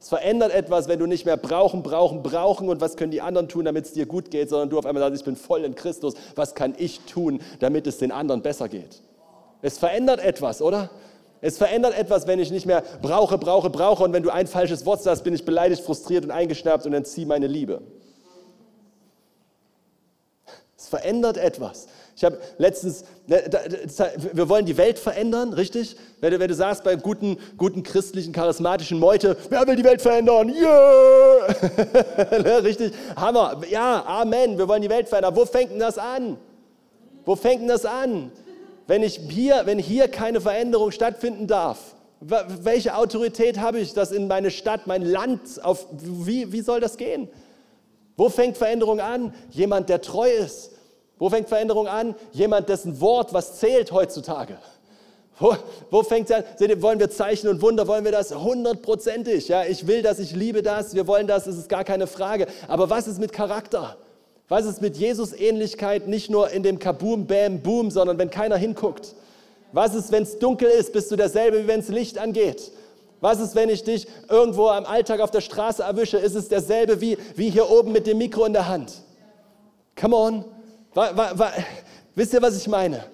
Es 0.00 0.08
verändert 0.08 0.54
etwas, 0.54 0.88
wenn 0.88 0.98
du 0.98 1.04
nicht 1.04 1.26
mehr 1.26 1.36
brauchen, 1.36 1.82
brauchen, 1.82 2.22
brauchen 2.22 2.70
und 2.70 2.80
was 2.80 2.96
können 2.96 3.10
die 3.10 3.20
anderen 3.20 3.46
tun, 3.46 3.66
damit 3.66 3.84
es 3.84 3.92
dir 3.92 4.06
gut 4.06 4.30
geht, 4.30 4.48
sondern 4.48 4.70
du 4.70 4.78
auf 4.78 4.86
einmal 4.86 5.02
sagst, 5.02 5.20
ich 5.20 5.24
bin 5.26 5.36
voll 5.36 5.64
in 5.64 5.74
Christus, 5.74 6.14
was 6.34 6.54
kann 6.54 6.74
ich 6.78 7.00
tun, 7.00 7.42
damit 7.60 7.86
es 7.86 7.98
den 7.98 8.10
anderen 8.10 8.40
besser 8.40 8.70
geht. 8.70 9.02
Es 9.60 9.76
verändert 9.76 10.20
etwas, 10.20 10.62
oder? 10.62 10.88
Es 11.42 11.58
verändert 11.58 11.96
etwas, 11.98 12.26
wenn 12.26 12.38
ich 12.38 12.50
nicht 12.50 12.64
mehr 12.64 12.82
brauche, 13.02 13.36
brauche, 13.36 13.68
brauche 13.68 14.02
und 14.02 14.14
wenn 14.14 14.22
du 14.22 14.30
ein 14.30 14.46
falsches 14.46 14.86
Wort 14.86 15.02
sagst, 15.02 15.24
bin 15.24 15.34
ich 15.34 15.44
beleidigt, 15.44 15.82
frustriert 15.82 16.24
und 16.24 16.30
eingeschnappt 16.30 16.86
und 16.86 16.94
entziehe 16.94 17.26
meine 17.26 17.48
Liebe. 17.48 17.82
Es 20.78 20.86
verändert 20.86 21.36
etwas. 21.36 21.88
Ich 22.16 22.22
habe 22.24 22.38
letztens, 22.56 23.04
ne, 23.26 23.42
wir 24.32 24.48
wollen 24.48 24.64
die 24.64 24.76
Welt 24.76 24.96
verändern, 24.96 25.52
richtig? 25.52 25.96
Wenn 26.20 26.30
du, 26.30 26.38
wenn 26.38 26.46
du 26.46 26.54
sagst 26.54 26.84
bei 26.84 26.94
guten, 26.94 27.36
guten 27.56 27.82
christlichen, 27.82 28.32
charismatischen 28.32 29.00
Meute, 29.00 29.36
wer 29.50 29.66
will 29.66 29.74
die 29.74 29.82
Welt 29.82 30.00
verändern? 30.00 30.48
Yeah! 30.48 31.48
Ne, 32.42 32.62
richtig? 32.62 32.92
Hammer. 33.16 33.60
Ja, 33.68 34.04
Amen. 34.06 34.56
Wir 34.56 34.68
wollen 34.68 34.82
die 34.82 34.88
Welt 34.88 35.08
verändern. 35.08 35.34
Wo 35.34 35.44
fängt 35.46 35.72
denn 35.72 35.80
das 35.80 35.98
an? 35.98 36.38
Wo 37.24 37.34
fängt 37.34 37.62
denn 37.62 37.68
das 37.68 37.84
an? 37.84 38.30
Wenn, 38.86 39.02
ich 39.02 39.20
hier, 39.28 39.62
wenn 39.64 39.78
hier 39.78 40.06
keine 40.06 40.40
Veränderung 40.40 40.92
stattfinden 40.92 41.48
darf, 41.48 41.96
welche 42.20 42.96
Autorität 42.96 43.58
habe 43.58 43.80
ich, 43.80 43.94
dass 43.94 44.12
in 44.12 44.28
meine 44.28 44.50
Stadt, 44.50 44.86
mein 44.86 45.02
Land, 45.02 45.40
auf, 45.62 45.86
wie, 45.90 46.52
wie 46.52 46.60
soll 46.60 46.80
das 46.80 46.96
gehen? 46.96 47.28
Wo 48.18 48.28
fängt 48.28 48.56
Veränderung 48.58 48.98
an? 49.00 49.32
Jemand, 49.50 49.88
der 49.88 50.02
treu 50.02 50.28
ist. 50.28 50.72
Wo 51.18 51.30
fängt 51.30 51.48
Veränderung 51.48 51.86
an? 51.86 52.16
Jemand, 52.32 52.68
dessen 52.68 53.00
Wort 53.00 53.32
was 53.32 53.60
zählt 53.60 53.92
heutzutage. 53.92 54.58
Wo, 55.38 55.54
wo 55.88 56.02
fängt 56.02 56.28
es 56.28 56.34
an? 56.34 56.42
Seht 56.56 56.68
ihr, 56.68 56.82
wollen 56.82 56.98
wir 56.98 57.10
Zeichen 57.10 57.46
und 57.46 57.62
Wunder? 57.62 57.86
Wollen 57.86 58.04
wir 58.04 58.10
das 58.10 58.34
hundertprozentig? 58.34 59.46
Ja, 59.46 59.64
ich 59.64 59.86
will 59.86 60.02
das, 60.02 60.18
ich 60.18 60.34
liebe 60.34 60.62
das, 60.62 60.96
wir 60.96 61.06
wollen 61.06 61.28
das, 61.28 61.46
es 61.46 61.56
ist 61.56 61.68
gar 61.68 61.84
keine 61.84 62.08
Frage. 62.08 62.48
Aber 62.66 62.90
was 62.90 63.06
ist 63.06 63.20
mit 63.20 63.32
Charakter? 63.32 63.96
Was 64.48 64.66
ist 64.66 64.82
mit 64.82 64.96
Jesus-Ähnlichkeit 64.96 66.08
nicht 66.08 66.28
nur 66.28 66.50
in 66.50 66.64
dem 66.64 66.80
Kaboom, 66.80 67.28
Bam, 67.28 67.60
Boom, 67.60 67.92
sondern 67.92 68.18
wenn 68.18 68.30
keiner 68.30 68.56
hinguckt? 68.56 69.14
Was 69.70 69.94
ist, 69.94 70.10
wenn 70.10 70.24
es 70.24 70.40
dunkel 70.40 70.68
ist, 70.68 70.92
bist 70.92 71.08
du 71.12 71.14
derselbe, 71.14 71.62
wie 71.62 71.68
wenn 71.68 71.80
es 71.80 71.88
Licht 71.88 72.18
angeht? 72.18 72.72
Was 73.20 73.40
ist, 73.40 73.54
wenn 73.54 73.68
ich 73.68 73.82
dich 73.82 74.06
irgendwo 74.28 74.68
am 74.68 74.84
Alltag 74.84 75.20
auf 75.20 75.30
der 75.30 75.40
Straße 75.40 75.82
erwische? 75.82 76.18
Ist 76.18 76.34
es 76.34 76.48
derselbe 76.48 77.00
wie, 77.00 77.18
wie 77.34 77.50
hier 77.50 77.68
oben 77.68 77.92
mit 77.92 78.06
dem 78.06 78.18
Mikro 78.18 78.44
in 78.44 78.52
der 78.52 78.68
Hand? 78.68 79.02
Come 80.00 80.16
on. 80.16 80.44
Wa, 80.94 81.10
wa, 81.14 81.32
wa, 81.34 81.52
wisst 82.14 82.32
ihr, 82.32 82.42
was 82.42 82.56
ich 82.56 82.68
meine? 82.68 83.04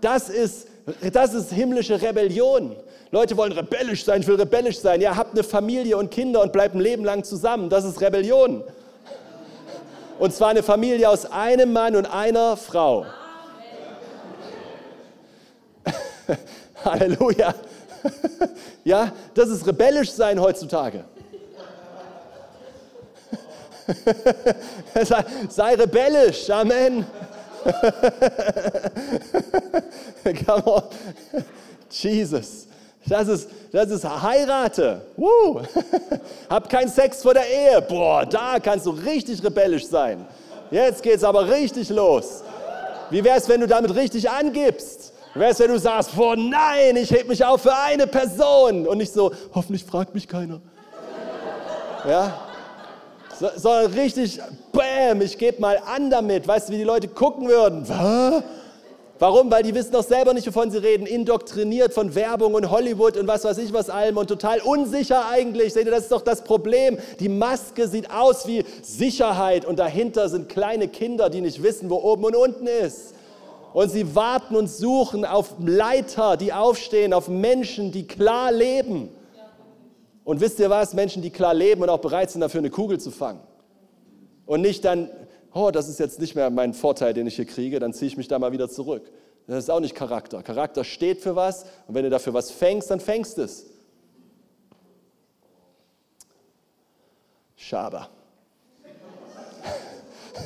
Das 0.00 0.28
ist, 0.30 0.68
das 1.12 1.34
ist 1.34 1.52
himmlische 1.52 2.00
Rebellion. 2.00 2.74
Leute 3.10 3.36
wollen 3.36 3.52
rebellisch 3.52 4.04
sein, 4.04 4.20
ich 4.20 4.26
will 4.26 4.36
rebellisch 4.36 4.78
sein. 4.78 5.00
Ja, 5.00 5.16
habt 5.16 5.32
eine 5.32 5.42
Familie 5.42 5.96
und 5.96 6.10
Kinder 6.10 6.42
und 6.42 6.52
bleibt 6.52 6.74
ein 6.74 6.80
Leben 6.80 7.04
lang 7.04 7.24
zusammen. 7.24 7.68
Das 7.68 7.84
ist 7.84 8.00
Rebellion. 8.00 8.62
Und 10.18 10.34
zwar 10.34 10.50
eine 10.50 10.62
Familie 10.62 11.08
aus 11.08 11.26
einem 11.26 11.72
Mann 11.72 11.96
und 11.96 12.06
einer 12.06 12.56
Frau. 12.56 13.06
Halleluja. 16.84 17.54
ja, 18.84 19.12
das 19.34 19.48
ist 19.48 19.66
rebellisch 19.66 20.10
sein 20.10 20.40
heutzutage. 20.40 21.04
sei, 25.02 25.24
sei 25.48 25.74
rebellisch, 25.74 26.48
Amen. 26.50 27.06
Come 30.46 30.64
on. 30.64 30.82
Jesus. 31.90 32.66
Das 33.06 33.28
ist, 33.28 33.48
das 33.72 33.90
ist 33.90 34.04
heirate. 34.04 35.02
Woo. 35.16 35.60
Hab 36.48 36.68
keinen 36.68 36.88
Sex 36.88 37.22
vor 37.22 37.34
der 37.34 37.46
Ehe. 37.46 37.82
Boah, 37.82 38.24
da 38.24 38.58
kannst 38.60 38.86
du 38.86 38.90
richtig 38.90 39.42
rebellisch 39.42 39.86
sein. 39.86 40.26
Jetzt 40.70 41.02
geht's 41.02 41.24
aber 41.24 41.48
richtig 41.48 41.88
los. 41.90 42.44
Wie 43.10 43.24
wäre 43.24 43.38
es, 43.38 43.48
wenn 43.48 43.60
du 43.60 43.66
damit 43.66 43.94
richtig 43.94 44.30
angibst? 44.30 45.12
Ist, 45.34 45.60
wenn 45.60 45.70
du 45.70 45.78
sagst, 45.78 46.16
boah, 46.16 46.34
nein, 46.36 46.96
ich 46.96 47.10
heb 47.10 47.28
mich 47.28 47.44
auf 47.44 47.62
für 47.62 47.74
eine 47.74 48.06
Person 48.06 48.86
und 48.86 48.98
nicht 48.98 49.12
so, 49.12 49.32
hoffentlich 49.54 49.84
fragt 49.84 50.12
mich 50.14 50.26
keiner. 50.26 50.60
Ja? 52.08 52.40
So, 53.38 53.48
sondern 53.54 53.92
richtig, 53.92 54.40
bam, 54.72 55.20
ich 55.20 55.38
gebe 55.38 55.60
mal 55.60 55.80
an 55.86 56.10
damit. 56.10 56.48
Weißt 56.48 56.68
du, 56.68 56.72
wie 56.72 56.78
die 56.78 56.84
Leute 56.84 57.08
gucken 57.08 57.48
würden? 57.48 57.86
Warum? 59.20 59.50
Weil 59.50 59.62
die 59.62 59.74
wissen 59.74 59.92
doch 59.92 60.02
selber 60.02 60.34
nicht, 60.34 60.46
wovon 60.46 60.70
sie 60.70 60.78
reden. 60.78 61.06
Indoktriniert 61.06 61.92
von 61.92 62.14
Werbung 62.14 62.54
und 62.54 62.70
Hollywood 62.70 63.16
und 63.18 63.28
was 63.28 63.44
weiß 63.44 63.58
ich 63.58 63.72
was 63.72 63.90
allem 63.90 64.16
und 64.16 64.28
total 64.28 64.60
unsicher 64.62 65.28
eigentlich. 65.30 65.74
Seht 65.74 65.84
ihr, 65.84 65.90
das 65.90 66.04
ist 66.04 66.12
doch 66.12 66.22
das 66.22 66.42
Problem. 66.42 66.98
Die 67.20 67.28
Maske 67.28 67.86
sieht 67.86 68.10
aus 68.10 68.46
wie 68.46 68.64
Sicherheit 68.82 69.64
und 69.64 69.78
dahinter 69.78 70.28
sind 70.28 70.48
kleine 70.48 70.88
Kinder, 70.88 71.28
die 71.28 71.42
nicht 71.42 71.62
wissen, 71.62 71.88
wo 71.90 71.96
oben 71.96 72.24
und 72.24 72.34
unten 72.34 72.66
ist. 72.66 73.14
Und 73.72 73.90
sie 73.90 74.14
warten 74.14 74.56
und 74.56 74.68
suchen 74.68 75.24
auf 75.24 75.54
Leiter, 75.60 76.36
die 76.36 76.52
aufstehen, 76.52 77.12
auf 77.12 77.28
Menschen, 77.28 77.92
die 77.92 78.06
klar 78.06 78.50
leben. 78.50 79.10
Und 80.24 80.40
wisst 80.40 80.58
ihr 80.58 80.70
was? 80.70 80.94
Menschen, 80.94 81.22
die 81.22 81.30
klar 81.30 81.54
leben 81.54 81.82
und 81.82 81.88
auch 81.88 82.00
bereit 82.00 82.30
sind, 82.30 82.40
dafür 82.40 82.58
eine 82.60 82.70
Kugel 82.70 82.98
zu 82.98 83.10
fangen. 83.10 83.40
Und 84.46 84.60
nicht 84.62 84.84
dann, 84.84 85.08
oh, 85.52 85.70
das 85.70 85.88
ist 85.88 86.00
jetzt 86.00 86.20
nicht 86.20 86.34
mehr 86.34 86.50
mein 86.50 86.74
Vorteil, 86.74 87.14
den 87.14 87.26
ich 87.26 87.36
hier 87.36 87.46
kriege, 87.46 87.78
dann 87.78 87.92
ziehe 87.92 88.08
ich 88.08 88.16
mich 88.16 88.28
da 88.28 88.38
mal 88.38 88.52
wieder 88.52 88.68
zurück. 88.68 89.10
Das 89.46 89.64
ist 89.64 89.70
auch 89.70 89.80
nicht 89.80 89.94
Charakter. 89.94 90.42
Charakter 90.42 90.84
steht 90.84 91.20
für 91.20 91.34
was 91.36 91.64
und 91.86 91.94
wenn 91.94 92.04
du 92.04 92.10
dafür 92.10 92.34
was 92.34 92.50
fängst, 92.50 92.90
dann 92.90 93.00
fängst 93.00 93.38
es. 93.38 93.66
Schaber. 97.56 98.08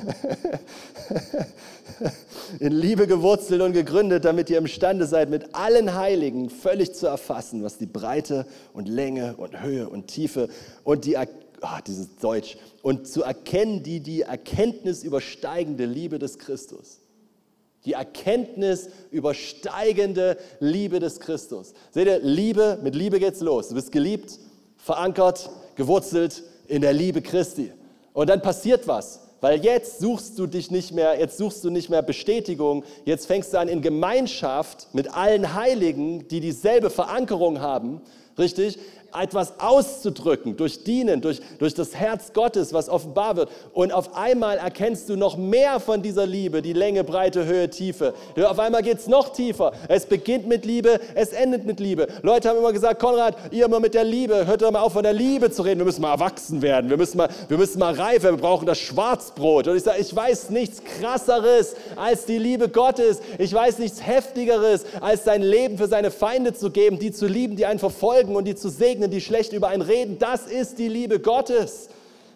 in 2.61 2.72
Liebe 2.72 3.07
gewurzelt 3.07 3.61
und 3.61 3.72
gegründet, 3.72 4.24
damit 4.24 4.51
ihr 4.51 4.59
imstande 4.59 5.07
seid, 5.07 5.30
mit 5.30 5.55
allen 5.55 5.95
Heiligen 5.95 6.51
völlig 6.51 6.95
zu 6.95 7.07
erfassen, 7.07 7.62
was 7.62 7.78
die 7.78 7.87
Breite 7.87 8.47
und 8.72 8.89
Länge 8.89 9.37
und 9.37 9.62
Höhe 9.62 9.89
und 9.89 10.09
Tiefe 10.09 10.49
und 10.82 11.05
die, 11.05 11.16
oh, 11.16 11.80
dieses 11.87 12.16
Deutsch, 12.16 12.57
und 12.82 13.09
zu 13.09 13.22
erkennen, 13.22 13.82
die 13.82 14.01
die 14.01 14.22
Erkenntnis 14.22 15.05
übersteigende 15.05 15.87
Liebe 15.87 16.18
des 16.18 16.39
Christus. 16.39 17.01
Die 17.85 17.93
Erkenntnis 17.93 18.89
übersteigende 19.11 20.39
Liebe 20.59 21.01
des 21.01 21.20
Christus. 21.20 21.74
Seht 21.91 22.07
ihr, 22.07 22.18
Liebe, 22.20 22.78
mit 22.82 22.95
Liebe 22.95 23.20
geht's 23.20 23.41
los. 23.41 23.68
Du 23.68 23.74
bist 23.74 23.93
geliebt, 23.93 24.39
verankert, 24.78 25.51
gewurzelt 25.76 26.43
in 26.66 26.80
der 26.80 26.95
Liebe 26.95 27.20
Christi. 27.20 27.72
Und 28.14 28.30
dann 28.30 28.41
passiert 28.41 28.89
was. 28.89 29.20
Weil 29.45 29.62
jetzt 29.62 29.99
suchst 30.01 30.38
du 30.38 30.47
dich 30.47 30.70
nicht 30.70 30.92
mehr, 30.92 31.20
jetzt 31.20 31.36
suchst 31.36 31.62
du 31.64 31.68
nicht 31.68 31.90
mehr 31.90 32.01
Bestätigung, 32.01 32.82
jetzt 33.05 33.26
fängst 33.26 33.53
du 33.53 33.59
an 33.59 33.68
in 33.68 33.82
Gemeinschaft 33.82 34.88
mit 34.95 35.14
allen 35.14 35.53
Heiligen, 35.53 36.26
die 36.28 36.40
dieselbe 36.40 36.88
Verankerung 36.88 37.61
haben, 37.61 38.01
richtig? 38.38 38.78
Etwas 39.21 39.61
auszudrücken, 39.61 40.57
durch 40.57 40.85
Dienen, 40.85 41.21
durch, 41.21 41.41
durch 41.59 41.75
das 41.75 41.95
Herz 41.95 42.33
Gottes, 42.33 42.73
was 42.73 42.89
offenbar 42.89 43.37
wird. 43.37 43.51
Und 43.73 43.93
auf 43.93 44.17
einmal 44.17 44.57
erkennst 44.57 45.09
du 45.09 45.17
noch 45.17 45.37
mehr 45.37 45.81
von 45.81 46.03
dieser 46.03 46.27
Liebe, 46.27 46.62
die 46.62 46.73
Länge, 46.73 47.05
Breite, 47.05 47.45
Höhe, 47.45 47.69
Tiefe. 47.69 48.15
Auf 48.43 48.59
einmal 48.59 48.83
geht 48.83 48.99
es 48.99 49.07
noch 49.07 49.33
tiefer. 49.33 49.73
Es 49.89 50.07
beginnt 50.07 50.47
mit 50.47 50.65
Liebe, 50.65 51.01
es 51.15 51.33
endet 51.33 51.67
mit 51.67 51.81
Liebe. 51.81 52.09
Leute 52.23 52.49
haben 52.49 52.59
immer 52.59 52.73
gesagt, 52.73 53.01
Konrad, 53.01 53.37
ihr 53.53 53.67
immer 53.67 53.81
mit 53.81 53.95
der 53.95 54.05
Liebe, 54.05 54.47
hört 54.47 54.62
doch 54.62 54.71
mal 54.71 54.81
auf 54.81 54.95
von 54.95 55.03
der 55.03 55.12
Liebe 55.12 55.51
zu 55.51 55.62
reden. 55.62 55.81
Wir 55.81 55.85
müssen 55.85 56.03
mal 56.03 56.12
erwachsen 56.12 56.62
werden, 56.62 56.89
wir 56.89 56.97
müssen 56.97 57.19
mal, 57.19 57.29
wir 57.49 57.59
müssen 57.59 57.81
mal 57.81 57.93
reif 57.95 58.23
werden, 58.23 58.37
wir 58.37 58.43
brauchen 58.43 58.65
das 58.65 58.79
Schwarzbrot. 58.79 59.69
Und 59.69 59.77
ich 59.77 59.83
sage, 59.83 60.01
ich 60.01 60.15
weiß 60.15 60.51
nichts 60.51 60.83
Krasseres 60.85 61.75
als 61.97 62.25
die 62.25 62.39
Liebe 62.39 62.69
Gottes. 62.69 63.21
Ich 63.39 63.53
weiß 63.53 63.79
nichts 63.79 64.07
Heftigeres, 64.07 64.85
als 65.01 65.25
sein 65.25 65.43
Leben 65.43 65.79
für 65.79 65.89
seine 65.89 66.11
Feinde 66.11 66.55
zu 66.55 66.71
geben, 66.71 66.99
die 66.99 67.11
zu 67.11 67.27
lieben, 67.27 67.57
die 67.57 67.67
einen 67.67 67.81
verfolgen 67.81 68.37
und 68.37 68.45
die 68.45 68.55
zu 68.55 68.69
segnen 68.69 69.04
begegnen, 69.05 69.11
die 69.11 69.21
schlecht 69.21 69.53
über 69.53 69.69
einen 69.69 69.83
reden. 69.83 70.19
Das 70.19 70.47
ist 70.47 70.79
die 70.79 70.89
Liebe 70.89 71.21
Gottes. 71.21 71.89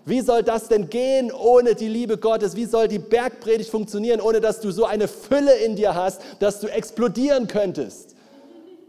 Wie 0.05 0.21
soll 0.21 0.43
das 0.43 0.69
denn 0.69 0.89
gehen 0.89 1.31
ohne 1.33 1.75
die 1.75 1.89
Liebe 1.89 2.17
Gottes? 2.17 2.57
Wie 2.57 2.65
soll 2.65 2.89
die 2.89 2.99
Bergpredigt 2.99 3.71
funktionieren, 3.71 4.21
ohne 4.21 4.41
dass 4.41 4.61
du 4.61 4.71
so 4.71 4.85
eine 4.85 5.07
Fülle 5.07 5.55
in 5.65 5.77
dir 5.77 5.95
hast, 5.95 6.21
dass 6.41 6.61
du 6.61 6.69
explodieren 6.69 7.47
könntest? 7.47 8.15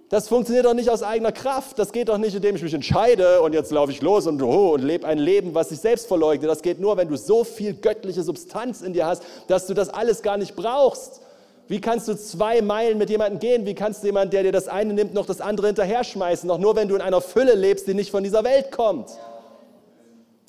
Das 0.10 0.28
funktioniert 0.28 0.66
doch 0.66 0.74
nicht 0.74 0.90
aus 0.90 1.04
eigener 1.04 1.32
Kraft. 1.32 1.78
Das 1.78 1.92
geht 1.92 2.10
doch 2.10 2.18
nicht, 2.18 2.36
indem 2.36 2.56
ich 2.56 2.64
mich 2.64 2.74
entscheide 2.74 3.42
und 3.42 3.54
jetzt 3.54 3.72
laufe 3.72 3.92
ich 3.92 4.02
los 4.02 4.26
und, 4.28 4.42
oh, 4.42 4.74
und 4.74 4.82
lebe 4.82 5.06
ein 5.06 5.20
Leben, 5.20 5.54
was 5.54 5.70
sich 5.70 5.80
selbst 5.80 6.08
verleugnet. 6.08 6.50
Das 6.50 6.62
geht 6.62 6.80
nur, 6.80 6.98
wenn 6.98 7.10
du 7.10 7.16
so 7.16 7.44
viel 7.44 7.74
göttliche 7.74 8.24
Substanz 8.24 8.82
in 8.82 8.94
dir 8.94 9.06
hast, 9.06 9.24
dass 9.48 9.68
du 9.68 9.74
das 9.74 9.90
alles 9.90 10.22
gar 10.24 10.38
nicht 10.38 10.56
brauchst. 10.56 11.22
Wie 11.70 11.80
kannst 11.80 12.08
du 12.08 12.18
zwei 12.18 12.64
Meilen 12.64 12.98
mit 12.98 13.12
jemandem 13.12 13.38
gehen? 13.38 13.64
Wie 13.68 13.76
kannst 13.76 14.02
du 14.02 14.08
jemanden, 14.08 14.32
der 14.32 14.42
dir 14.42 14.52
das 14.52 14.68
eine 14.68 14.92
nimmt, 14.92 15.14
noch 15.14 15.28
das 15.28 15.40
andere 15.40 15.68
hinterher 15.68 16.04
schmeißen? 16.04 16.50
Doch 16.50 16.58
nur, 16.58 16.76
wenn 16.76 16.88
du 16.88 16.96
in 16.96 17.02
einer 17.02 17.22
Fülle 17.22 17.54
lebst, 17.54 17.86
die 17.86 17.94
nicht 17.94 18.10
von 18.10 18.24
dieser 18.24 18.44
Welt 18.44 18.72
kommt. 18.72 19.08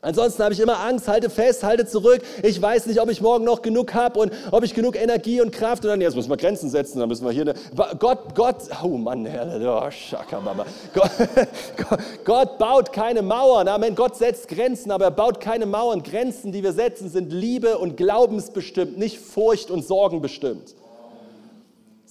Ansonsten 0.01 0.43
habe 0.43 0.55
ich 0.55 0.61
immer 0.61 0.79
Angst, 0.79 1.09
halte 1.09 1.29
fest, 1.29 1.63
halte 1.63 1.85
zurück. 1.85 2.23
Ich 2.43 2.61
weiß 2.61 2.87
nicht, 2.87 3.03
ob 3.03 3.11
ich 3.11 3.21
morgen 3.21 3.45
noch 3.45 3.61
genug 3.61 3.93
habe 3.93 4.19
und 4.19 4.33
ob 4.51 4.65
ich 4.65 4.73
genug 4.73 4.97
Energie 4.97 5.43
und 5.43 5.53
Kraft. 5.53 5.85
Und 5.85 5.91
dann, 5.91 6.01
jetzt 6.01 6.17
müssen 6.17 6.31
wir 6.31 6.39
Grenzen 6.39 6.71
setzen, 6.71 7.01
dann 7.01 7.09
müssen 7.11 7.27
wir 7.27 7.33
hier 7.33 7.43
eine. 7.43 7.55
Gott, 7.99 8.35
Gott, 8.35 8.57
oh 8.83 8.97
Mann, 8.97 9.29
oh, 9.63 9.91
Schakababa. 9.91 10.65
Gott, 10.95 12.01
Gott 12.25 12.59
baut 12.59 12.93
keine 12.95 13.21
Mauern. 13.21 13.69
Amen. 13.69 13.95
Gott 13.95 14.17
setzt 14.17 14.49
Grenzen, 14.49 14.91
aber 14.91 15.05
er 15.05 15.11
baut 15.11 15.39
keine 15.39 15.67
Mauern. 15.67 16.03
Grenzen, 16.03 16.51
die 16.51 16.63
wir 16.63 16.73
setzen, 16.73 17.11
sind 17.11 17.31
Liebe 17.31 17.77
und 17.77 17.99
Glaubensbestimmt, 17.99 18.97
nicht 18.97 19.19
Furcht 19.19 19.71
und 19.71 19.85
Sorgen 19.85 20.23
bestimmt. 20.23 20.77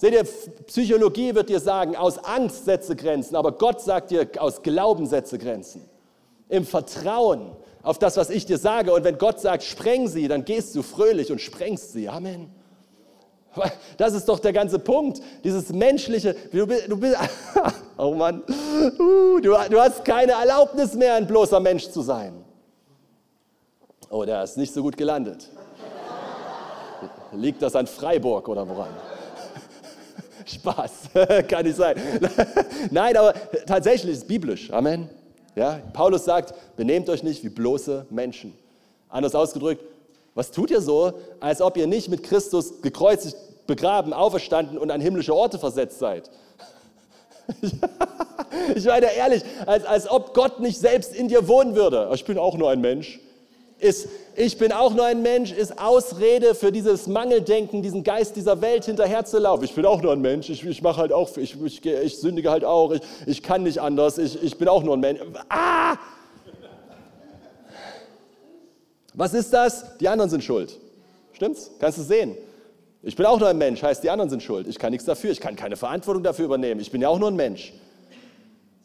Seht 0.00 0.14
ihr, 0.14 0.24
Psychologie 0.66 1.34
wird 1.34 1.50
dir 1.50 1.60
sagen, 1.60 1.94
aus 1.94 2.16
Angst 2.16 2.64
setze 2.64 2.96
Grenzen, 2.96 3.36
aber 3.36 3.52
Gott 3.52 3.82
sagt 3.82 4.10
dir, 4.10 4.26
aus 4.38 4.62
Glauben 4.62 5.04
setze 5.04 5.36
Grenzen. 5.36 5.84
Im 6.48 6.64
Vertrauen 6.64 7.50
auf 7.82 7.98
das, 7.98 8.16
was 8.16 8.30
ich 8.30 8.46
dir 8.46 8.56
sage. 8.56 8.94
Und 8.94 9.04
wenn 9.04 9.18
Gott 9.18 9.40
sagt, 9.40 9.62
spreng 9.62 10.08
sie, 10.08 10.26
dann 10.26 10.46
gehst 10.46 10.74
du 10.74 10.80
fröhlich 10.80 11.30
und 11.30 11.38
sprengst 11.42 11.92
sie. 11.92 12.08
Amen. 12.08 12.48
Das 13.98 14.14
ist 14.14 14.26
doch 14.26 14.38
der 14.38 14.54
ganze 14.54 14.78
Punkt. 14.78 15.20
Dieses 15.44 15.68
menschliche, 15.68 16.34
du 16.50 16.66
bist, 16.66 16.88
du 16.88 16.96
bist 16.96 17.18
oh 17.98 18.14
Mann, 18.14 18.42
uh, 18.98 19.38
du, 19.38 19.54
du 19.68 19.80
hast 19.80 20.02
keine 20.02 20.32
Erlaubnis 20.32 20.94
mehr, 20.94 21.12
ein 21.12 21.26
bloßer 21.26 21.60
Mensch 21.60 21.90
zu 21.90 22.00
sein. 22.00 22.42
Oh, 24.08 24.24
der 24.24 24.44
ist 24.44 24.56
nicht 24.56 24.72
so 24.72 24.80
gut 24.80 24.96
gelandet. 24.96 25.50
Liegt 27.32 27.60
das 27.60 27.76
an 27.76 27.86
Freiburg 27.86 28.48
oder 28.48 28.66
woran? 28.66 28.88
Spaß, 30.54 31.10
kann 31.48 31.64
nicht 31.64 31.76
sein. 31.76 31.96
Nein, 32.90 33.16
aber 33.16 33.34
tatsächlich 33.66 34.12
ist 34.12 34.18
es 34.18 34.26
biblisch. 34.26 34.70
Amen. 34.72 35.08
Ja, 35.56 35.80
Paulus 35.92 36.24
sagt, 36.24 36.54
benehmt 36.76 37.08
euch 37.08 37.22
nicht 37.22 37.42
wie 37.44 37.48
bloße 37.48 38.06
Menschen. 38.10 38.52
Anders 39.08 39.34
ausgedrückt, 39.34 39.84
was 40.34 40.50
tut 40.50 40.70
ihr 40.70 40.80
so, 40.80 41.12
als 41.40 41.60
ob 41.60 41.76
ihr 41.76 41.86
nicht 41.86 42.08
mit 42.08 42.22
Christus 42.22 42.80
gekreuzigt, 42.82 43.36
begraben, 43.66 44.12
auferstanden 44.12 44.78
und 44.78 44.90
an 44.90 45.00
himmlische 45.00 45.34
Orte 45.34 45.58
versetzt 45.58 45.98
seid? 45.98 46.30
ich 48.74 48.84
meine 48.84 49.12
ehrlich, 49.12 49.42
als, 49.66 49.84
als 49.84 50.08
ob 50.08 50.34
Gott 50.34 50.60
nicht 50.60 50.78
selbst 50.78 51.14
in 51.14 51.28
dir 51.28 51.48
wohnen 51.48 51.74
würde. 51.74 52.10
Ich 52.14 52.24
bin 52.24 52.38
auch 52.38 52.56
nur 52.56 52.70
ein 52.70 52.80
Mensch 52.80 53.20
ist, 53.80 54.08
ich 54.36 54.58
bin 54.58 54.72
auch 54.72 54.94
nur 54.94 55.04
ein 55.04 55.22
Mensch, 55.22 55.52
ist 55.52 55.78
Ausrede 55.78 56.54
für 56.54 56.72
dieses 56.72 57.06
Mangeldenken, 57.06 57.82
diesen 57.82 58.04
Geist 58.04 58.36
dieser 58.36 58.60
Welt 58.60 58.84
hinterherzulaufen. 58.84 59.64
Ich 59.64 59.74
bin 59.74 59.84
auch 59.84 60.00
nur 60.02 60.12
ein 60.12 60.20
Mensch, 60.20 60.48
ich, 60.50 60.64
ich 60.64 60.82
mache 60.82 61.00
halt 61.00 61.12
auch, 61.12 61.36
ich, 61.36 61.60
ich, 61.62 61.84
ich 61.84 62.18
sündige 62.18 62.50
halt 62.50 62.64
auch, 62.64 62.92
ich, 62.92 63.00
ich 63.26 63.42
kann 63.42 63.62
nicht 63.62 63.78
anders, 63.78 64.18
ich, 64.18 64.42
ich 64.42 64.56
bin 64.56 64.68
auch 64.68 64.82
nur 64.82 64.96
ein 64.96 65.00
Mensch. 65.00 65.20
Ah! 65.48 65.96
Was 69.14 69.34
ist 69.34 69.52
das? 69.52 69.98
Die 69.98 70.08
anderen 70.08 70.30
sind 70.30 70.44
schuld. 70.44 70.78
Stimmt's? 71.32 71.70
Kannst 71.78 71.98
du 71.98 72.02
sehen? 72.02 72.36
Ich 73.02 73.16
bin 73.16 73.26
auch 73.26 73.38
nur 73.38 73.48
ein 73.48 73.58
Mensch, 73.58 73.82
heißt 73.82 74.02
die 74.04 74.10
anderen 74.10 74.30
sind 74.30 74.42
schuld. 74.42 74.66
Ich 74.66 74.78
kann 74.78 74.90
nichts 74.90 75.06
dafür, 75.06 75.30
ich 75.30 75.40
kann 75.40 75.56
keine 75.56 75.76
Verantwortung 75.76 76.22
dafür 76.22 76.44
übernehmen. 76.44 76.80
Ich 76.80 76.90
bin 76.90 77.00
ja 77.00 77.08
auch 77.08 77.18
nur 77.18 77.30
ein 77.30 77.36
Mensch. 77.36 77.72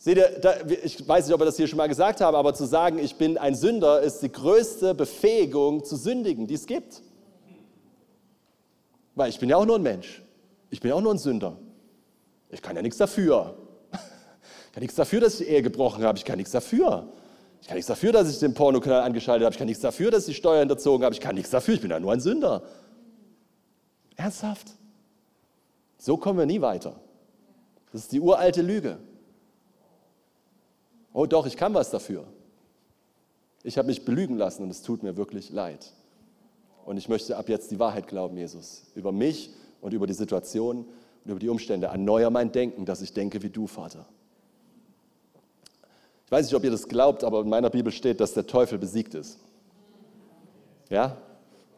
Seht 0.06 0.18
ihr, 0.18 0.38
da, 0.40 0.54
ich 0.84 1.08
weiß 1.08 1.26
nicht, 1.26 1.34
ob 1.34 1.42
ich 1.42 1.48
das 1.48 1.58
hier 1.58 1.68
schon 1.68 1.78
mal 1.78 1.88
gesagt 1.88 2.22
habe, 2.22 2.38
aber 2.38 2.54
zu 2.54 2.66
sagen, 2.66 3.00
ich 3.00 3.16
bin 3.16 3.40
ein 3.40 3.56
Sünder, 3.56 4.02
ist 4.02 4.20
die 4.20 4.32
größte 4.32 4.94
Befähigung 4.94 5.84
zu 5.84 5.96
sündigen, 5.96 6.46
die 6.46 6.54
es 6.54 6.68
gibt. 6.68 7.02
Weil 9.16 9.32
ich 9.32 9.40
bin 9.40 9.50
ja 9.50 9.58
auch 9.58 9.66
nur 9.66 9.78
ein 9.78 9.82
Mensch. 9.82 10.22
Ich 10.70 10.80
bin 10.80 10.90
ja 10.90 10.96
auch 10.96 11.02
nur 11.02 11.12
ein 11.12 11.18
Sünder. 11.18 11.58
Ich 12.52 12.62
kann 12.62 12.76
ja 12.76 12.84
nichts 12.84 13.00
dafür. 13.00 13.58
Ich 13.92 14.74
kann 14.74 14.82
nichts 14.82 14.96
dafür, 14.96 15.22
dass 15.22 15.40
ich 15.40 15.48
die 15.48 15.52
Ehe 15.52 15.64
gebrochen 15.64 16.04
habe. 16.04 16.20
Ich 16.20 16.26
kann 16.26 16.38
nichts 16.38 16.52
dafür. 16.52 17.08
Ich 17.60 17.68
kann 17.68 17.76
nichts 17.76 17.88
dafür, 17.88 18.12
dass 18.12 18.30
ich 18.30 18.38
den 18.38 18.54
Pornokanal 18.54 19.02
angeschaltet 19.02 19.44
habe. 19.44 19.54
Ich 19.56 19.58
kann 19.58 19.66
nichts 19.66 19.82
dafür, 19.82 20.12
dass 20.12 20.28
ich 20.28 20.36
die 20.36 20.40
Steuern 20.40 20.60
hinterzogen 20.60 21.04
habe. 21.04 21.16
Ich 21.16 21.22
kann 21.22 21.34
nichts 21.34 21.50
dafür. 21.50 21.74
Ich 21.74 21.82
bin 21.82 21.90
ja 21.90 22.00
nur 22.00 22.12
ein 22.12 22.20
Sünder. 22.20 22.62
Ernsthaft? 24.18 24.68
So 25.98 26.16
kommen 26.16 26.38
wir 26.38 26.46
nie 26.46 26.62
weiter. 26.62 26.96
Das 27.92 28.02
ist 28.02 28.12
die 28.12 28.20
uralte 28.20 28.62
Lüge. 28.62 29.00
Oh 31.18 31.26
doch, 31.26 31.46
ich 31.46 31.56
kann 31.56 31.74
was 31.74 31.92
dafür. 31.92 32.26
Ich 33.64 33.78
habe 33.78 33.88
mich 33.88 34.04
belügen 34.04 34.36
lassen 34.36 34.64
und 34.64 34.70
es 34.70 34.82
tut 34.82 35.02
mir 35.02 35.16
wirklich 35.16 35.50
leid. 35.50 35.94
Und 36.84 36.98
ich 36.98 37.08
möchte 37.08 37.38
ab 37.38 37.48
jetzt 37.48 37.72
die 37.72 37.80
Wahrheit 37.80 38.08
glauben, 38.08 38.36
Jesus, 38.36 38.84
über 38.96 39.14
mich 39.14 39.50
und 39.80 39.94
über 39.94 40.08
die 40.08 40.14
Situation 40.14 40.80
und 41.24 41.32
über 41.32 41.40
die 41.40 41.48
Umstände. 41.48 41.88
Erneuer 41.88 42.30
mein 42.32 42.52
Denken, 42.52 42.84
dass 42.84 43.02
ich 43.02 43.14
denke 43.14 43.42
wie 43.44 43.50
du, 43.50 43.66
Vater. 43.66 44.06
Ich 46.26 46.32
weiß 46.34 46.48
nicht, 46.48 46.54
ob 46.54 46.66
ihr 46.66 46.72
das 46.72 46.86
glaubt, 46.86 47.24
aber 47.24 47.40
in 47.40 47.50
meiner 47.50 47.70
Bibel 47.70 47.94
steht, 47.94 48.20
dass 48.20 48.34
der 48.34 48.46
Teufel 48.46 48.78
besiegt 48.78 49.14
ist. 49.16 49.40
Ja? 50.90 51.16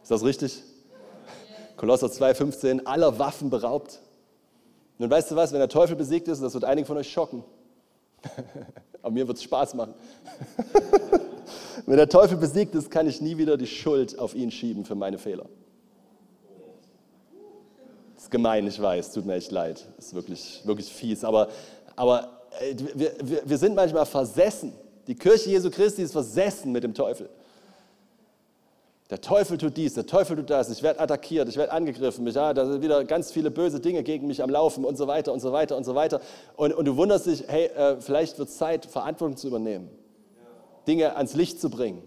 Ist 0.01 0.09
das 0.09 0.23
richtig? 0.23 0.63
Kolosser 1.75 2.07
2,15, 2.07 2.85
aller 2.85 3.19
Waffen 3.19 3.51
beraubt. 3.51 4.01
Nun 4.97 5.11
weißt 5.11 5.29
du 5.29 5.35
was, 5.35 5.51
wenn 5.51 5.59
der 5.59 5.69
Teufel 5.69 5.95
besiegt 5.95 6.27
ist, 6.27 6.41
das 6.41 6.55
wird 6.55 6.63
einige 6.63 6.87
von 6.87 6.97
euch 6.97 7.11
schocken. 7.11 7.43
Aber 9.01 9.11
mir 9.11 9.27
wird 9.27 9.37
es 9.37 9.43
Spaß 9.43 9.73
machen. 9.75 9.93
Wenn 11.85 11.97
der 11.97 12.09
Teufel 12.09 12.37
besiegt 12.37 12.75
ist, 12.75 12.91
kann 12.91 13.07
ich 13.07 13.21
nie 13.21 13.37
wieder 13.37 13.57
die 13.57 13.67
Schuld 13.67 14.19
auf 14.19 14.35
ihn 14.35 14.51
schieben 14.51 14.83
für 14.83 14.95
meine 14.95 15.17
Fehler. 15.17 15.45
Das 18.15 18.23
ist 18.25 18.31
gemein, 18.31 18.67
ich 18.67 18.81
weiß, 18.81 19.13
tut 19.13 19.25
mir 19.25 19.35
echt 19.35 19.51
leid. 19.51 19.85
Das 19.95 20.07
ist 20.07 20.13
wirklich, 20.13 20.61
wirklich 20.65 20.91
fies. 20.91 21.23
Aber, 21.23 21.49
aber 21.95 22.41
äh, 22.59 22.75
wir, 22.95 23.13
wir, 23.21 23.41
wir 23.45 23.57
sind 23.57 23.75
manchmal 23.75 24.05
versessen. 24.05 24.73
Die 25.07 25.15
Kirche 25.15 25.49
Jesu 25.49 25.69
Christi 25.69 26.01
ist 26.01 26.11
versessen 26.11 26.71
mit 26.71 26.83
dem 26.83 26.93
Teufel. 26.93 27.29
Der 29.09 29.21
Teufel 29.21 29.57
tut 29.57 29.77
dies, 29.77 29.93
der 29.93 30.05
Teufel 30.05 30.35
tut 30.35 30.49
das, 30.49 30.69
ich 30.69 30.83
werde 30.83 30.99
attackiert, 30.99 31.47
ich 31.47 31.55
werde 31.55 31.71
angegriffen, 31.71 32.25
mich, 32.25 32.35
ja, 32.35 32.53
da 32.53 32.65
sind 32.65 32.81
wieder 32.81 33.05
ganz 33.05 33.31
viele 33.31 33.49
böse 33.49 33.79
Dinge 33.79 34.03
gegen 34.03 34.27
mich 34.27 34.43
am 34.43 34.49
Laufen 34.49 34.83
und 34.83 34.97
so 34.97 35.07
weiter 35.07 35.31
und 35.31 35.39
so 35.39 35.53
weiter 35.53 35.77
und 35.77 35.85
so 35.85 35.95
weiter. 35.95 36.19
Und, 36.57 36.73
und 36.73 36.83
du 36.83 36.97
wunderst 36.97 37.25
dich, 37.25 37.45
hey, 37.47 37.67
äh, 37.67 38.01
vielleicht 38.01 38.37
wird 38.37 38.49
es 38.49 38.57
Zeit, 38.57 38.85
Verantwortung 38.85 39.37
zu 39.37 39.47
übernehmen, 39.47 39.89
Dinge 40.87 41.15
ans 41.15 41.35
Licht 41.35 41.61
zu 41.61 41.69
bringen. 41.69 42.03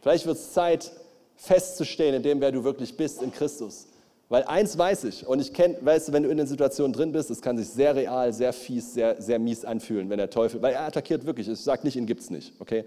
Vielleicht 0.00 0.24
wird 0.24 0.38
es 0.38 0.54
Zeit, 0.54 0.90
festzustehen 1.36 2.14
in 2.14 2.22
dem, 2.22 2.40
wer 2.40 2.50
du 2.50 2.64
wirklich 2.64 2.96
bist 2.96 3.22
in 3.22 3.30
Christus. 3.30 3.86
Weil 4.28 4.44
eins 4.44 4.76
weiß 4.78 5.04
ich, 5.04 5.26
und 5.26 5.40
ich 5.40 5.52
kenne, 5.52 5.76
weißt 5.80 6.08
du, 6.08 6.12
wenn 6.12 6.22
du 6.22 6.30
in 6.30 6.38
den 6.38 6.46
Situationen 6.46 6.92
drin 6.92 7.12
bist, 7.12 7.30
es 7.30 7.42
kann 7.42 7.58
sich 7.58 7.68
sehr 7.68 7.94
real, 7.94 8.32
sehr 8.32 8.52
fies, 8.52 8.94
sehr, 8.94 9.20
sehr 9.20 9.38
mies 9.38 9.64
anfühlen, 9.64 10.08
wenn 10.08 10.18
der 10.18 10.30
Teufel, 10.30 10.62
weil 10.62 10.72
er 10.72 10.86
attackiert 10.86 11.26
wirklich, 11.26 11.48
ich 11.48 11.60
sage 11.60 11.82
nicht, 11.84 11.96
ihn 11.96 12.06
gibt 12.06 12.22
es 12.22 12.30
nicht, 12.30 12.54
okay? 12.58 12.84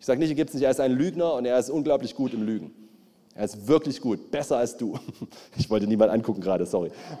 Ich 0.00 0.06
sage 0.06 0.18
nicht, 0.18 0.30
er 0.30 0.34
gibt 0.34 0.50
es 0.50 0.54
nicht, 0.54 0.64
er 0.64 0.70
ist 0.70 0.80
ein 0.80 0.92
Lügner 0.92 1.34
und 1.34 1.44
er 1.44 1.58
ist 1.58 1.70
unglaublich 1.70 2.14
gut 2.14 2.34
im 2.34 2.42
Lügen. 2.42 2.74
Er 3.34 3.44
ist 3.44 3.68
wirklich 3.68 4.00
gut, 4.00 4.30
besser 4.30 4.56
als 4.58 4.76
du. 4.76 4.98
Ich 5.56 5.70
wollte 5.70 5.86
niemand 5.86 6.10
angucken 6.10 6.40
gerade, 6.40 6.66
sorry. 6.66 6.90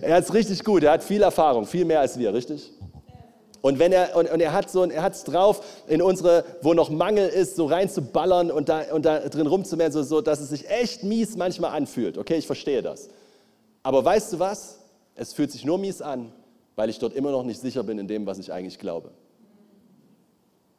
er 0.00 0.18
ist 0.18 0.32
richtig 0.32 0.62
gut, 0.62 0.84
er 0.84 0.92
hat 0.92 1.02
viel 1.02 1.22
Erfahrung, 1.22 1.66
viel 1.66 1.84
mehr 1.84 2.00
als 2.00 2.18
wir, 2.18 2.32
richtig? 2.32 2.72
Und, 3.68 3.78
wenn 3.78 3.92
er, 3.92 4.16
und, 4.16 4.30
und 4.30 4.40
er 4.40 4.54
hat 4.54 4.70
so, 4.70 4.82
er 4.82 5.10
drauf, 5.10 5.60
in 5.88 6.00
unsere, 6.00 6.42
wo 6.62 6.72
noch 6.72 6.88
Mangel 6.88 7.28
ist, 7.28 7.54
so 7.54 7.66
reinzuballern 7.66 8.50
und 8.50 8.70
da, 8.70 8.94
und 8.94 9.04
da 9.04 9.20
drin 9.28 9.46
rumzumehren, 9.46 9.92
so, 9.92 10.02
so, 10.02 10.22
dass 10.22 10.40
es 10.40 10.48
sich 10.48 10.70
echt 10.70 11.02
mies 11.02 11.36
manchmal 11.36 11.72
anfühlt. 11.72 12.16
Okay, 12.16 12.36
ich 12.36 12.46
verstehe 12.46 12.80
das. 12.80 13.10
Aber 13.82 14.02
weißt 14.02 14.32
du 14.32 14.38
was? 14.38 14.78
Es 15.16 15.34
fühlt 15.34 15.52
sich 15.52 15.66
nur 15.66 15.76
mies 15.76 16.00
an, 16.00 16.32
weil 16.76 16.88
ich 16.88 16.98
dort 16.98 17.12
immer 17.12 17.30
noch 17.30 17.44
nicht 17.44 17.60
sicher 17.60 17.82
bin 17.82 17.98
in 17.98 18.08
dem, 18.08 18.24
was 18.24 18.38
ich 18.38 18.50
eigentlich 18.50 18.78
glaube. 18.78 19.10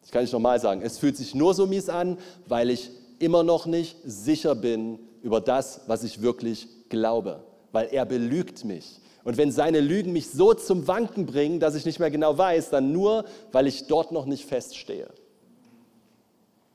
Das 0.01 0.09
kann 0.09 0.23
ich 0.23 0.31
nochmal 0.31 0.59
sagen. 0.59 0.81
Es 0.81 0.97
fühlt 0.97 1.15
sich 1.15 1.35
nur 1.35 1.53
so 1.53 1.67
mies 1.67 1.89
an, 1.89 2.17
weil 2.47 2.71
ich 2.71 2.89
immer 3.19 3.43
noch 3.43 3.67
nicht 3.67 3.97
sicher 4.03 4.55
bin 4.55 4.97
über 5.21 5.41
das, 5.41 5.81
was 5.85 6.03
ich 6.03 6.23
wirklich 6.23 6.67
glaube. 6.89 7.43
Weil 7.71 7.89
er 7.91 8.07
belügt 8.07 8.65
mich. 8.65 8.99
Und 9.29 9.37
wenn 9.37 9.51
seine 9.51 9.79
Lügen 9.79 10.11
mich 10.11 10.31
so 10.31 10.55
zum 10.55 10.87
Wanken 10.87 11.27
bringen, 11.27 11.59
dass 11.59 11.75
ich 11.75 11.85
nicht 11.85 11.99
mehr 11.99 12.09
genau 12.09 12.35
weiß, 12.35 12.71
dann 12.71 12.91
nur, 12.91 13.25
weil 13.51 13.67
ich 13.67 13.85
dort 13.85 14.11
noch 14.11 14.25
nicht 14.25 14.43
feststehe. 14.43 15.07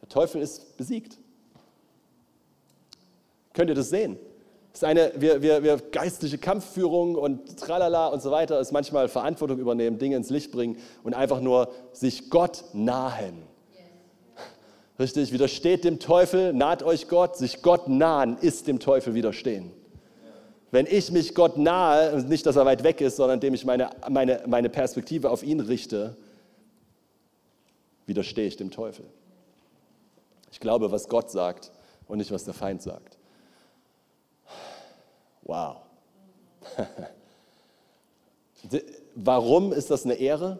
Der 0.00 0.08
Teufel 0.08 0.40
ist 0.40 0.76
besiegt. 0.76 1.18
Könnt 3.54 3.70
ihr 3.70 3.74
das 3.74 3.90
sehen? 3.90 4.20
ist 4.72 4.84
eine, 4.84 5.10
wir, 5.16 5.42
wir, 5.42 5.64
wir 5.64 5.78
geistliche 5.78 6.38
Kampfführung 6.38 7.16
und 7.16 7.58
tralala 7.58 8.06
und 8.06 8.22
so 8.22 8.30
weiter, 8.30 8.60
ist 8.60 8.70
manchmal 8.70 9.08
Verantwortung 9.08 9.58
übernehmen, 9.58 9.98
Dinge 9.98 10.14
ins 10.14 10.30
Licht 10.30 10.52
bringen 10.52 10.78
und 11.02 11.12
einfach 11.12 11.40
nur 11.40 11.72
sich 11.90 12.30
Gott 12.30 12.62
nahen. 12.72 13.42
Richtig, 15.00 15.32
widersteht 15.32 15.82
dem 15.82 15.98
Teufel, 15.98 16.52
naht 16.52 16.84
euch 16.84 17.08
Gott, 17.08 17.36
sich 17.36 17.62
Gott 17.62 17.88
nahen, 17.88 18.38
ist 18.38 18.68
dem 18.68 18.78
Teufel 18.78 19.14
widerstehen. 19.14 19.72
Wenn 20.74 20.86
ich 20.86 21.12
mich 21.12 21.36
Gott 21.36 21.56
nahe, 21.56 22.20
nicht, 22.24 22.44
dass 22.46 22.56
er 22.56 22.66
weit 22.66 22.82
weg 22.82 23.00
ist, 23.00 23.14
sondern 23.14 23.36
indem 23.36 23.54
ich 23.54 23.64
meine, 23.64 23.90
meine, 24.10 24.42
meine 24.48 24.68
Perspektive 24.68 25.30
auf 25.30 25.44
ihn 25.44 25.60
richte, 25.60 26.16
widerstehe 28.06 28.48
ich 28.48 28.56
dem 28.56 28.72
Teufel. 28.72 29.04
Ich 30.50 30.58
glaube, 30.58 30.90
was 30.90 31.08
Gott 31.08 31.30
sagt 31.30 31.70
und 32.08 32.18
nicht, 32.18 32.32
was 32.32 32.42
der 32.42 32.54
Feind 32.54 32.82
sagt. 32.82 33.18
Wow. 35.42 35.76
Warum 39.14 39.72
ist 39.72 39.92
das 39.92 40.04
eine 40.04 40.14
Ehre? 40.14 40.58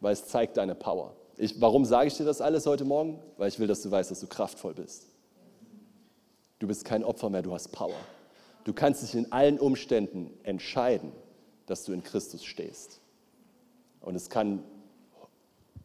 Weil 0.00 0.12
es 0.12 0.26
zeigt 0.26 0.58
deine 0.58 0.74
Power. 0.74 1.16
Ich, 1.38 1.58
warum 1.58 1.86
sage 1.86 2.08
ich 2.08 2.16
dir 2.18 2.26
das 2.26 2.42
alles 2.42 2.66
heute 2.66 2.84
Morgen? 2.84 3.18
Weil 3.38 3.48
ich 3.48 3.58
will, 3.58 3.66
dass 3.66 3.80
du 3.80 3.90
weißt, 3.90 4.10
dass 4.10 4.20
du 4.20 4.26
kraftvoll 4.26 4.74
bist. 4.74 5.06
Du 6.58 6.66
bist 6.66 6.84
kein 6.84 7.02
Opfer 7.02 7.30
mehr, 7.30 7.40
du 7.40 7.54
hast 7.54 7.72
Power. 7.72 7.96
Du 8.64 8.72
kannst 8.72 9.02
dich 9.02 9.14
in 9.14 9.30
allen 9.30 9.58
Umständen 9.58 10.30
entscheiden, 10.42 11.12
dass 11.66 11.84
du 11.84 11.92
in 11.92 12.02
Christus 12.02 12.44
stehst. 12.44 13.00
Und 14.00 14.14
es 14.14 14.28
kann 14.28 14.62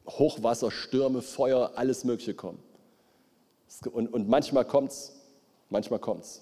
Hochwasser, 0.08 0.72
Stürme, 0.72 1.22
Feuer, 1.22 1.74
alles 1.76 2.04
Mögliche 2.04 2.34
kommen. 2.34 2.60
Und, 3.92 4.12
und 4.12 4.28
manchmal 4.28 4.66
kommt 4.66 4.92
es, 4.92 5.14
manchmal 5.70 6.00
kommt 6.00 6.24
es. 6.24 6.42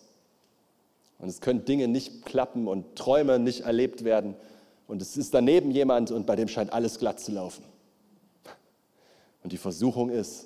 Und 1.20 1.28
es 1.30 1.42
können 1.42 1.66
Dinge 1.66 1.88
nicht 1.88 2.26
klappen 2.26 2.68
und 2.68 2.96
Träume 2.96 3.40
nicht 3.40 3.62
erlebt 3.62 4.04
werden. 4.04 4.36
Und 4.88 5.02
es 5.02 5.18
ist 5.18 5.34
daneben 5.34 5.72
jemand 5.72 6.12
und 6.12 6.26
bei 6.26 6.36
dem 6.36 6.48
scheint 6.48 6.72
alles 6.72 7.00
glatt 7.00 7.20
zu 7.20 7.32
laufen. 7.32 7.64
Und 9.44 9.52
die 9.52 9.58
Versuchung 9.58 10.10
ist, 10.10 10.46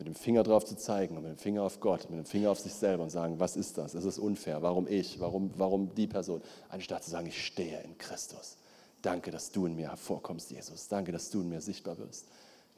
mit 0.00 0.06
dem 0.06 0.14
Finger 0.14 0.42
drauf 0.42 0.64
zu 0.64 0.76
zeigen 0.76 1.16
und 1.16 1.24
mit 1.24 1.32
dem 1.32 1.38
Finger 1.38 1.62
auf 1.62 1.78
Gott, 1.78 2.08
mit 2.08 2.18
dem 2.18 2.24
Finger 2.24 2.50
auf 2.50 2.58
sich 2.58 2.72
selber 2.72 3.02
und 3.02 3.10
sagen, 3.10 3.38
was 3.38 3.54
ist 3.54 3.76
das? 3.76 3.92
Es 3.92 4.06
ist 4.06 4.18
unfair. 4.18 4.62
Warum 4.62 4.88
ich? 4.88 5.20
Warum, 5.20 5.50
warum 5.58 5.94
die 5.94 6.06
Person? 6.06 6.40
Anstatt 6.70 7.04
zu 7.04 7.10
sagen, 7.10 7.26
ich 7.26 7.44
stehe 7.44 7.82
in 7.82 7.98
Christus. 7.98 8.56
Danke, 9.02 9.30
dass 9.30 9.52
du 9.52 9.66
in 9.66 9.76
mir 9.76 9.90
hervorkommst, 9.90 10.50
Jesus. 10.50 10.88
Danke, 10.88 11.12
dass 11.12 11.28
du 11.28 11.42
in 11.42 11.50
mir 11.50 11.60
sichtbar 11.60 11.98
wirst. 11.98 12.28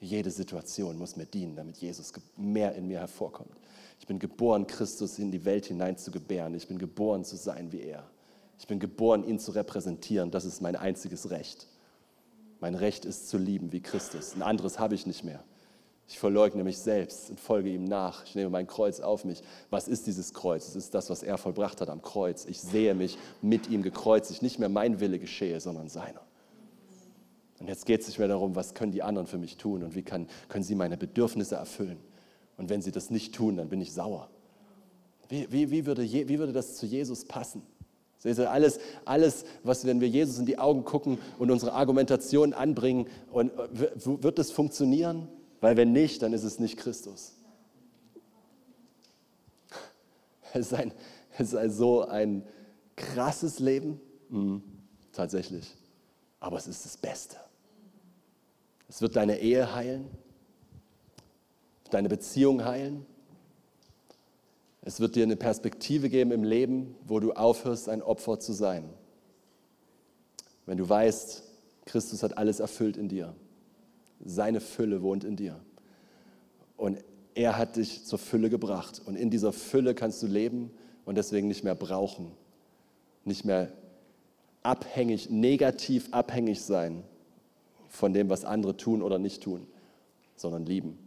Jede 0.00 0.32
Situation 0.32 0.98
muss 0.98 1.14
mir 1.14 1.26
dienen, 1.26 1.54
damit 1.54 1.76
Jesus 1.76 2.12
mehr 2.36 2.74
in 2.74 2.88
mir 2.88 2.98
hervorkommt. 2.98 3.56
Ich 4.00 4.06
bin 4.08 4.18
geboren, 4.18 4.66
Christus 4.66 5.20
in 5.20 5.30
die 5.30 5.44
Welt 5.44 5.66
hinein 5.66 5.96
zu 5.96 6.10
gebären. 6.10 6.54
Ich 6.54 6.66
bin 6.66 6.78
geboren 6.78 7.24
zu 7.24 7.36
sein 7.36 7.70
wie 7.70 7.82
er. 7.82 8.04
Ich 8.58 8.66
bin 8.66 8.80
geboren, 8.80 9.22
ihn 9.22 9.38
zu 9.38 9.52
repräsentieren. 9.52 10.32
Das 10.32 10.44
ist 10.44 10.60
mein 10.60 10.74
einziges 10.74 11.30
Recht. 11.30 11.68
Mein 12.58 12.74
Recht 12.74 13.04
ist 13.04 13.28
zu 13.28 13.38
lieben 13.38 13.70
wie 13.70 13.80
Christus. 13.80 14.34
Ein 14.34 14.42
anderes 14.42 14.80
habe 14.80 14.96
ich 14.96 15.06
nicht 15.06 15.22
mehr. 15.22 15.44
Ich 16.12 16.18
verleugne 16.18 16.62
mich 16.62 16.76
selbst 16.76 17.30
und 17.30 17.40
folge 17.40 17.70
ihm 17.70 17.84
nach. 17.84 18.26
Ich 18.26 18.34
nehme 18.34 18.50
mein 18.50 18.66
Kreuz 18.66 19.00
auf 19.00 19.24
mich. 19.24 19.42
Was 19.70 19.88
ist 19.88 20.06
dieses 20.06 20.34
Kreuz? 20.34 20.68
Es 20.68 20.76
ist 20.76 20.94
das, 20.94 21.08
was 21.08 21.22
er 21.22 21.38
vollbracht 21.38 21.80
hat 21.80 21.88
am 21.88 22.02
Kreuz. 22.02 22.44
Ich 22.44 22.60
sehe 22.60 22.94
mich 22.94 23.16
mit 23.40 23.70
ihm 23.70 23.82
gekreuzigt. 23.82 24.42
Nicht 24.42 24.58
mehr 24.58 24.68
mein 24.68 25.00
Wille 25.00 25.18
geschehe, 25.18 25.58
sondern 25.58 25.88
seiner. 25.88 26.20
Und 27.60 27.68
jetzt 27.68 27.86
geht 27.86 28.02
es 28.02 28.08
nicht 28.08 28.18
mehr 28.18 28.28
darum, 28.28 28.54
was 28.56 28.74
können 28.74 28.92
die 28.92 29.02
anderen 29.02 29.26
für 29.26 29.38
mich 29.38 29.56
tun 29.56 29.82
und 29.82 29.94
wie 29.94 30.02
kann, 30.02 30.28
können 30.50 30.62
sie 30.62 30.74
meine 30.74 30.98
Bedürfnisse 30.98 31.54
erfüllen. 31.54 31.96
Und 32.58 32.68
wenn 32.68 32.82
sie 32.82 32.92
das 32.92 33.08
nicht 33.08 33.34
tun, 33.34 33.56
dann 33.56 33.70
bin 33.70 33.80
ich 33.80 33.94
sauer. 33.94 34.28
Wie, 35.30 35.50
wie, 35.50 35.70
wie, 35.70 35.86
würde, 35.86 36.02
wie 36.02 36.38
würde 36.38 36.52
das 36.52 36.76
zu 36.76 36.84
Jesus 36.84 37.24
passen? 37.24 37.62
Seht 38.18 38.38
ihr, 38.38 38.50
alles, 38.50 38.80
alles, 39.06 39.46
was, 39.62 39.86
wenn 39.86 40.02
wir 40.02 40.08
Jesus 40.08 40.38
in 40.38 40.44
die 40.44 40.58
Augen 40.58 40.84
gucken 40.84 41.16
und 41.38 41.50
unsere 41.50 41.72
Argumentation 41.72 42.52
anbringen, 42.52 43.06
und, 43.32 43.50
äh, 43.58 43.96
wird 44.04 44.38
das 44.38 44.50
funktionieren? 44.50 45.28
Weil 45.62 45.76
wenn 45.76 45.92
nicht, 45.92 46.20
dann 46.22 46.34
ist 46.34 46.42
es 46.42 46.58
nicht 46.58 46.76
Christus. 46.76 47.32
Es 50.54 50.66
ist, 50.66 50.74
ein, 50.74 50.92
es 51.38 51.54
ist 51.54 51.76
so 51.78 52.02
ein 52.02 52.46
krasses 52.94 53.58
Leben, 53.58 53.98
mhm, 54.28 54.62
tatsächlich. 55.10 55.74
Aber 56.40 56.58
es 56.58 56.66
ist 56.66 56.84
das 56.84 56.98
Beste. 56.98 57.36
Es 58.86 59.00
wird 59.00 59.16
deine 59.16 59.38
Ehe 59.38 59.74
heilen, 59.74 60.10
deine 61.90 62.10
Beziehung 62.10 62.66
heilen. 62.66 63.06
Es 64.82 65.00
wird 65.00 65.16
dir 65.16 65.22
eine 65.22 65.36
Perspektive 65.36 66.10
geben 66.10 66.32
im 66.32 66.44
Leben, 66.44 66.96
wo 67.06 67.18
du 67.18 67.32
aufhörst, 67.32 67.88
ein 67.88 68.02
Opfer 68.02 68.38
zu 68.40 68.52
sein. 68.52 68.90
Wenn 70.66 70.76
du 70.76 70.86
weißt, 70.86 71.44
Christus 71.86 72.22
hat 72.22 72.36
alles 72.36 72.60
erfüllt 72.60 72.98
in 72.98 73.08
dir. 73.08 73.34
Seine 74.24 74.60
Fülle 74.60 75.02
wohnt 75.02 75.24
in 75.24 75.36
dir. 75.36 75.60
Und 76.76 76.98
er 77.34 77.56
hat 77.56 77.76
dich 77.76 78.04
zur 78.04 78.18
Fülle 78.18 78.50
gebracht. 78.50 79.00
Und 79.04 79.16
in 79.16 79.30
dieser 79.30 79.52
Fülle 79.52 79.94
kannst 79.94 80.22
du 80.22 80.26
leben 80.26 80.70
und 81.04 81.16
deswegen 81.16 81.48
nicht 81.48 81.64
mehr 81.64 81.74
brauchen, 81.74 82.32
nicht 83.24 83.44
mehr 83.44 83.72
abhängig, 84.62 85.30
negativ 85.30 86.08
abhängig 86.12 86.62
sein 86.62 87.02
von 87.88 88.12
dem, 88.12 88.30
was 88.30 88.44
andere 88.44 88.76
tun 88.76 89.02
oder 89.02 89.18
nicht 89.18 89.42
tun, 89.42 89.66
sondern 90.36 90.64
lieben. 90.64 90.98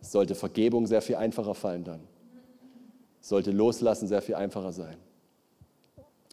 Es 0.00 0.12
sollte 0.12 0.34
Vergebung 0.34 0.86
sehr 0.86 1.02
viel 1.02 1.16
einfacher 1.16 1.54
fallen 1.54 1.84
dann. 1.84 2.00
Es 3.20 3.28
sollte 3.28 3.50
Loslassen 3.50 4.06
sehr 4.06 4.22
viel 4.22 4.36
einfacher 4.36 4.72
sein. 4.72 4.96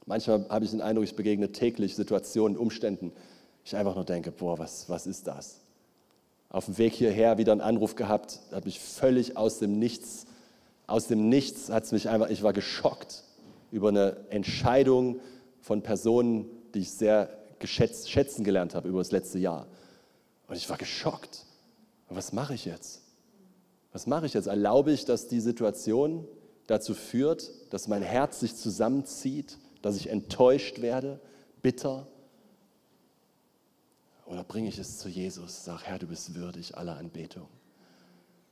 Manchmal 0.06 0.48
habe 0.50 0.66
ich 0.66 0.72
den 0.72 0.82
Eindruck, 0.82 1.06
ich 1.06 1.16
begegne 1.16 1.52
täglich 1.52 1.96
Situationen, 1.96 2.58
Umständen, 2.58 3.12
ich 3.66 3.76
einfach 3.76 3.96
nur 3.96 4.04
denke, 4.04 4.32
boah, 4.32 4.60
was, 4.60 4.90
was 4.90 5.08
ist 5.08 5.26
das? 5.26 5.63
Auf 6.54 6.66
dem 6.66 6.78
Weg 6.78 6.94
hierher 6.94 7.40
wieder 7.40 7.52
einen 7.52 7.62
Anruf 7.62 7.96
gehabt, 7.96 8.40
hat 8.52 8.66
mich 8.66 8.80
völlig 8.80 9.36
aus 9.36 9.58
dem 9.58 9.80
Nichts, 9.80 10.28
aus 10.86 11.08
dem 11.08 11.28
Nichts 11.28 11.70
hat 11.70 11.84
es 11.84 11.92
mich 11.92 12.08
einfach, 12.08 12.30
ich 12.30 12.44
war 12.44 12.54
geschockt 12.54 13.24
über 13.72 13.90
eine 13.90 14.18
Entscheidung 14.30 15.20
von 15.62 15.82
Personen, 15.82 16.46
die 16.76 16.82
ich 16.82 16.92
sehr 16.92 17.28
geschätzt, 17.58 18.12
schätzen 18.12 18.44
gelernt 18.44 18.76
habe 18.76 18.88
über 18.88 19.00
das 19.00 19.12
letzte 19.12 19.40
Jahr. 19.40 19.66
Und 20.48 20.56
ich 20.56 20.70
war 20.70 20.78
geschockt. 20.78 21.46
Was 22.10 22.34
mache 22.34 22.54
ich 22.54 22.66
jetzt? 22.66 23.02
Was 23.92 24.06
mache 24.06 24.28
ich 24.28 24.36
jetzt? 24.36 24.46
Erlaube 24.46 24.92
ich, 24.92 25.06
dass 25.06 25.28
die 25.28 25.40
Situation 25.40 26.28
dazu 26.68 26.94
führt, 26.94 27.50
dass 27.72 27.88
mein 27.88 28.04
Herz 28.04 28.42
sich 28.42 28.56
zusammenzieht, 28.56 29.58
dass 29.82 29.96
ich 29.96 30.08
enttäuscht 30.08 30.82
werde, 30.82 31.20
bitter? 31.64 32.06
Oder 34.26 34.44
bringe 34.44 34.70
ich 34.70 34.80
es 34.80 35.00
zu 35.00 35.10
Jesus, 35.10 35.66
sage, 35.66 35.84
Herr, 35.84 36.00
du 36.00 36.08
bist 36.08 36.36
würdig 36.36 36.78
aller 36.78 36.98
Anbetung. 36.98 37.48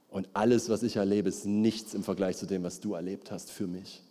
Und 0.09 0.27
alles, 0.33 0.69
was 0.69 0.83
ich 0.83 0.97
erlebe, 0.97 1.29
ist 1.29 1.45
nichts 1.45 1.93
im 1.93 2.03
Vergleich 2.03 2.37
zu 2.37 2.45
dem, 2.45 2.63
was 2.63 2.81
du 2.81 2.93
erlebt 2.93 3.31
hast 3.31 3.49
für 3.49 3.67
mich. 3.67 4.03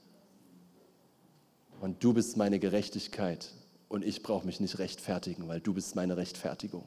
Und 1.80 2.02
du 2.02 2.14
bist 2.14 2.36
meine 2.36 2.58
Gerechtigkeit 2.58 3.52
und 3.88 4.04
ich 4.04 4.22
brauche 4.22 4.46
mich 4.46 4.60
nicht 4.60 4.78
rechtfertigen, 4.78 5.48
weil 5.48 5.60
du 5.60 5.74
bist 5.74 5.96
meine 5.96 6.16
Rechtfertigung. 6.16 6.84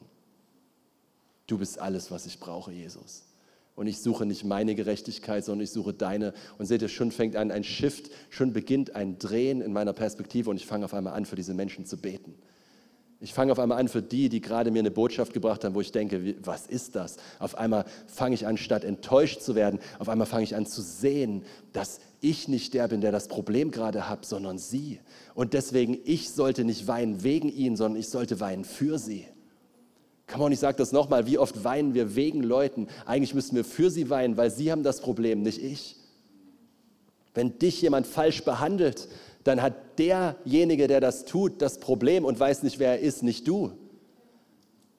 Du 1.46 1.58
bist 1.58 1.78
alles, 1.78 2.10
was 2.10 2.26
ich 2.26 2.40
brauche, 2.40 2.72
Jesus. 2.72 3.24
Und 3.76 3.86
ich 3.88 4.00
suche 4.00 4.24
nicht 4.24 4.44
meine 4.44 4.74
Gerechtigkeit, 4.74 5.44
sondern 5.44 5.64
ich 5.64 5.70
suche 5.70 5.92
deine. 5.92 6.32
Und 6.58 6.66
seht 6.66 6.82
ihr, 6.82 6.88
schon 6.88 7.10
fängt 7.10 7.36
an 7.36 7.50
ein 7.50 7.64
Shift, 7.64 8.10
schon 8.30 8.52
beginnt 8.52 8.94
ein 8.94 9.18
Drehen 9.18 9.60
in 9.60 9.72
meiner 9.72 9.92
Perspektive 9.92 10.50
und 10.50 10.56
ich 10.56 10.66
fange 10.66 10.84
auf 10.84 10.94
einmal 10.94 11.14
an, 11.14 11.26
für 11.26 11.36
diese 11.36 11.54
Menschen 11.54 11.86
zu 11.86 11.96
beten. 11.96 12.34
Ich 13.24 13.32
fange 13.32 13.52
auf 13.52 13.58
einmal 13.58 13.78
an 13.78 13.88
für 13.88 14.02
die, 14.02 14.28
die 14.28 14.42
gerade 14.42 14.70
mir 14.70 14.80
eine 14.80 14.90
Botschaft 14.90 15.32
gebracht 15.32 15.64
haben, 15.64 15.74
wo 15.74 15.80
ich 15.80 15.92
denke, 15.92 16.34
was 16.44 16.66
ist 16.66 16.94
das? 16.94 17.16
Auf 17.38 17.56
einmal 17.56 17.86
fange 18.06 18.34
ich 18.34 18.46
an, 18.46 18.58
statt 18.58 18.84
enttäuscht 18.84 19.40
zu 19.40 19.54
werden, 19.54 19.80
auf 19.98 20.10
einmal 20.10 20.26
fange 20.26 20.44
ich 20.44 20.54
an 20.54 20.66
zu 20.66 20.82
sehen, 20.82 21.42
dass 21.72 22.00
ich 22.20 22.48
nicht 22.48 22.74
der 22.74 22.86
bin, 22.86 23.00
der 23.00 23.12
das 23.12 23.28
Problem 23.28 23.70
gerade 23.70 24.10
hat, 24.10 24.26
sondern 24.26 24.58
sie. 24.58 25.00
Und 25.34 25.54
deswegen, 25.54 25.96
ich 26.04 26.32
sollte 26.32 26.64
nicht 26.64 26.86
weinen 26.86 27.22
wegen 27.22 27.48
ihnen, 27.48 27.76
sondern 27.76 27.98
ich 27.98 28.10
sollte 28.10 28.40
weinen 28.40 28.66
für 28.66 28.98
sie. 28.98 29.26
Come 30.30 30.44
on, 30.44 30.52
ich 30.52 30.60
sage 30.60 30.76
das 30.76 30.92
nochmal, 30.92 31.26
wie 31.26 31.38
oft 31.38 31.64
weinen 31.64 31.94
wir 31.94 32.16
wegen 32.16 32.42
Leuten? 32.42 32.88
Eigentlich 33.06 33.32
müssen 33.32 33.56
wir 33.56 33.64
für 33.64 33.90
sie 33.90 34.10
weinen, 34.10 34.36
weil 34.36 34.50
sie 34.50 34.70
haben 34.70 34.82
das 34.82 35.00
Problem, 35.00 35.40
nicht 35.40 35.62
ich. 35.62 35.96
Wenn 37.32 37.58
dich 37.58 37.80
jemand 37.80 38.06
falsch 38.06 38.44
behandelt, 38.44 39.08
dann 39.44 39.62
hat 39.62 39.98
derjenige, 39.98 40.88
der 40.88 41.00
das 41.00 41.24
tut, 41.24 41.60
das 41.62 41.78
Problem 41.78 42.24
und 42.24 42.40
weiß 42.40 42.62
nicht, 42.62 42.78
wer 42.78 42.92
er 42.92 42.98
ist, 43.00 43.22
nicht 43.22 43.46
du. 43.46 43.72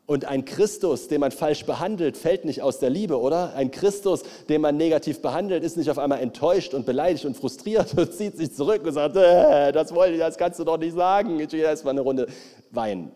Und 0.08 0.26
ein 0.26 0.46
Christus, 0.46 1.08
den 1.08 1.20
man 1.22 1.32
falsch 1.32 1.66
behandelt, 1.66 2.16
fällt 2.16 2.46
nicht 2.46 2.62
aus 2.62 2.78
der 2.78 2.91
Liebe, 2.91 3.20
oder? 3.20 3.56
Ein 3.56 3.72
Christus, 3.72 4.22
den 4.48 4.62
man 4.62 4.78
negativ 4.78 5.20
behandelt, 5.20 5.64
ist 5.64 5.78
nicht 5.78 5.89
auf 5.89 5.98
einmal 5.98 6.20
enttäuscht 6.22 6.76
und 6.76 6.86
beleidigt 6.86 7.26
und 7.26 7.36
frustriert 7.36 7.98
und 7.98 8.14
zieht 8.18 8.38
sich 8.38 8.54
zurück 8.54 8.84
und 8.86 8.93
sagt, 8.93 9.16
äh, 9.16 9.72
das 9.72 9.93
wollte 9.96 10.20
das 10.20 10.38
kannst 10.38 10.60
du 10.60 10.64
doch 10.64 10.78
nicht 10.78 10.96
sagen. 10.96 11.39
Ich 11.39 11.52
will 11.52 11.60
erstmal 11.62 11.93
eine 11.93 12.02
Runde 12.02 12.28
weinen. 12.70 13.12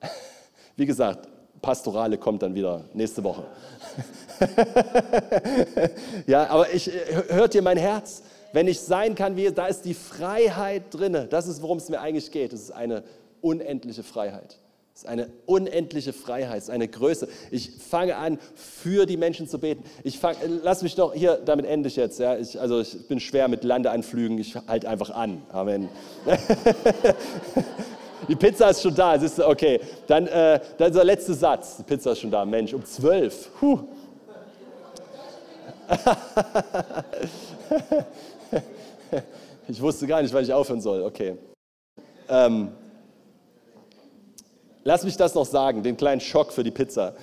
Wie 0.76 0.86
gesagt, 0.86 1.28
Pastorale 1.60 2.16
kommt 2.16 2.42
dann 2.42 2.54
wieder 2.54 2.84
nächste 2.92 3.24
Woche. 3.24 3.44
ja, 6.28 6.46
aber 6.48 6.72
ich, 6.72 6.88
hört 7.28 7.56
ihr 7.56 7.62
mein 7.62 7.78
Herz? 7.78 8.22
Wenn 8.54 8.68
ich 8.68 8.80
sein 8.80 9.16
kann, 9.16 9.36
wie 9.36 9.50
da 9.50 9.66
ist 9.66 9.84
die 9.84 9.94
Freiheit 9.94 10.84
drinne. 10.92 11.26
Das 11.26 11.48
ist, 11.48 11.60
worum 11.60 11.78
es 11.78 11.88
mir 11.88 12.00
eigentlich 12.00 12.30
geht. 12.30 12.52
Es 12.52 12.62
ist 12.62 12.70
eine 12.70 13.02
unendliche 13.40 14.04
Freiheit. 14.04 14.60
Es 14.94 15.02
ist 15.02 15.08
eine 15.08 15.28
unendliche 15.44 16.12
Freiheit, 16.12 16.58
es 16.58 16.64
ist 16.64 16.70
eine 16.70 16.86
Größe. 16.86 17.26
Ich 17.50 17.72
fange 17.90 18.14
an, 18.14 18.38
für 18.54 19.06
die 19.06 19.16
Menschen 19.16 19.48
zu 19.48 19.58
beten. 19.58 19.82
Ich 20.04 20.20
fang, 20.20 20.36
lass 20.62 20.82
mich 20.82 20.94
doch, 20.94 21.12
hier, 21.14 21.40
damit 21.44 21.66
ende 21.66 21.88
ich 21.88 21.96
jetzt. 21.96 22.20
Ja. 22.20 22.36
Ich, 22.36 22.60
also 22.60 22.78
ich 22.80 23.08
bin 23.08 23.18
schwer 23.18 23.48
mit 23.48 23.64
Landeanflügen, 23.64 24.38
ich 24.38 24.54
halte 24.68 24.88
einfach 24.88 25.10
an. 25.10 25.42
Amen. 25.50 25.88
die 28.28 28.36
Pizza 28.36 28.70
ist 28.70 28.82
schon 28.82 28.94
da, 28.94 29.14
ist, 29.14 29.40
okay. 29.40 29.80
Dann, 30.06 30.28
äh, 30.28 30.60
dann 30.78 30.92
der 30.92 31.02
letzte 31.02 31.34
Satz, 31.34 31.78
die 31.78 31.82
Pizza 31.82 32.12
ist 32.12 32.20
schon 32.20 32.30
da, 32.30 32.44
Mensch, 32.44 32.72
um 32.72 32.84
zwölf. 32.84 33.50
Ich 39.66 39.80
wusste 39.80 40.06
gar 40.06 40.20
nicht, 40.20 40.34
wann 40.34 40.44
ich 40.44 40.52
aufhören 40.52 40.82
soll, 40.82 41.02
okay. 41.02 41.38
Ähm, 42.28 42.70
Lass 44.86 45.02
mich 45.02 45.16
das 45.16 45.34
noch 45.34 45.46
sagen, 45.46 45.82
den 45.82 45.96
kleinen 45.96 46.20
Schock 46.20 46.52
für 46.52 46.62
die 46.62 46.70
Pizza. 46.70 47.14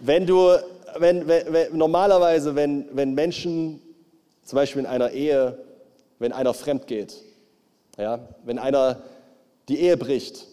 Wenn 0.00 0.26
du, 0.26 0.50
wenn, 0.96 1.28
wenn, 1.28 1.52
wenn, 1.52 1.76
normalerweise, 1.76 2.56
wenn, 2.56 2.88
wenn 2.92 3.14
Menschen, 3.14 3.80
zum 4.42 4.56
Beispiel 4.56 4.80
in 4.80 4.86
einer 4.86 5.12
Ehe, 5.12 5.58
wenn 6.18 6.32
einer 6.32 6.54
fremd 6.54 6.88
geht, 6.88 7.22
ja, 7.96 8.18
wenn 8.44 8.58
einer 8.58 9.00
die 9.68 9.78
Ehe 9.78 9.96
bricht, 9.96 10.48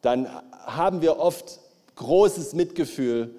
dann 0.00 0.26
haben 0.64 1.02
wir 1.02 1.18
oft 1.18 1.60
großes 1.96 2.54
Mitgefühl 2.54 3.34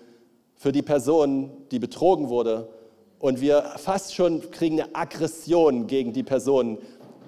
für 0.55 0.71
die 0.71 0.83
Person, 0.83 1.51
die 1.71 1.79
betrogen 1.79 2.29
wurde. 2.29 2.69
Und 3.19 3.41
wir 3.41 3.63
fast 3.77 4.13
schon 4.13 4.51
kriegen 4.51 4.81
eine 4.81 4.95
Aggression 4.95 5.87
gegen 5.87 6.13
die 6.13 6.23
Person, 6.23 6.77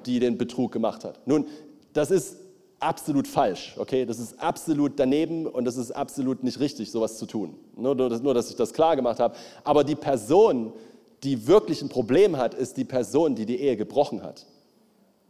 die 0.06 0.20
den 0.20 0.38
Betrug 0.38 0.72
gemacht 0.72 1.04
hat. 1.04 1.20
Nun, 1.28 1.46
das 1.94 2.12
ist 2.12 2.38
absolut 2.80 3.28
falsch, 3.28 3.76
okay? 3.78 4.06
Das 4.06 4.20
ist 4.20 4.40
absolut 4.40 4.94
daneben 4.98 5.46
und 5.46 5.66
das 5.66 5.78
ist 5.78 5.92
absolut 5.92 6.44
nicht 6.44 6.60
richtig, 6.60 6.92
sowas 6.92 7.18
zu 7.18 7.26
tun. 7.26 7.56
Nur, 7.76 7.96
nur, 7.96 8.34
dass 8.34 8.50
ich 8.50 8.56
das 8.56 8.74
klar 8.74 8.96
gemacht 8.96 9.20
habe. 9.20 9.36
Aber 9.64 9.84
die 9.84 9.96
Person, 9.96 10.74
die 11.24 11.48
wirklich 11.48 11.82
ein 11.82 11.90
Problem 11.90 12.38
hat, 12.38 12.54
ist 12.54 12.78
die 12.78 12.86
Person, 12.86 13.36
die 13.36 13.46
die 13.46 13.60
Ehe 13.60 13.76
gebrochen 13.76 14.24
hat. 14.24 14.46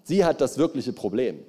Sie 0.04 0.26
hat 0.26 0.42
das 0.42 0.58
wirkliche 0.58 0.94
Problem. 0.94 1.40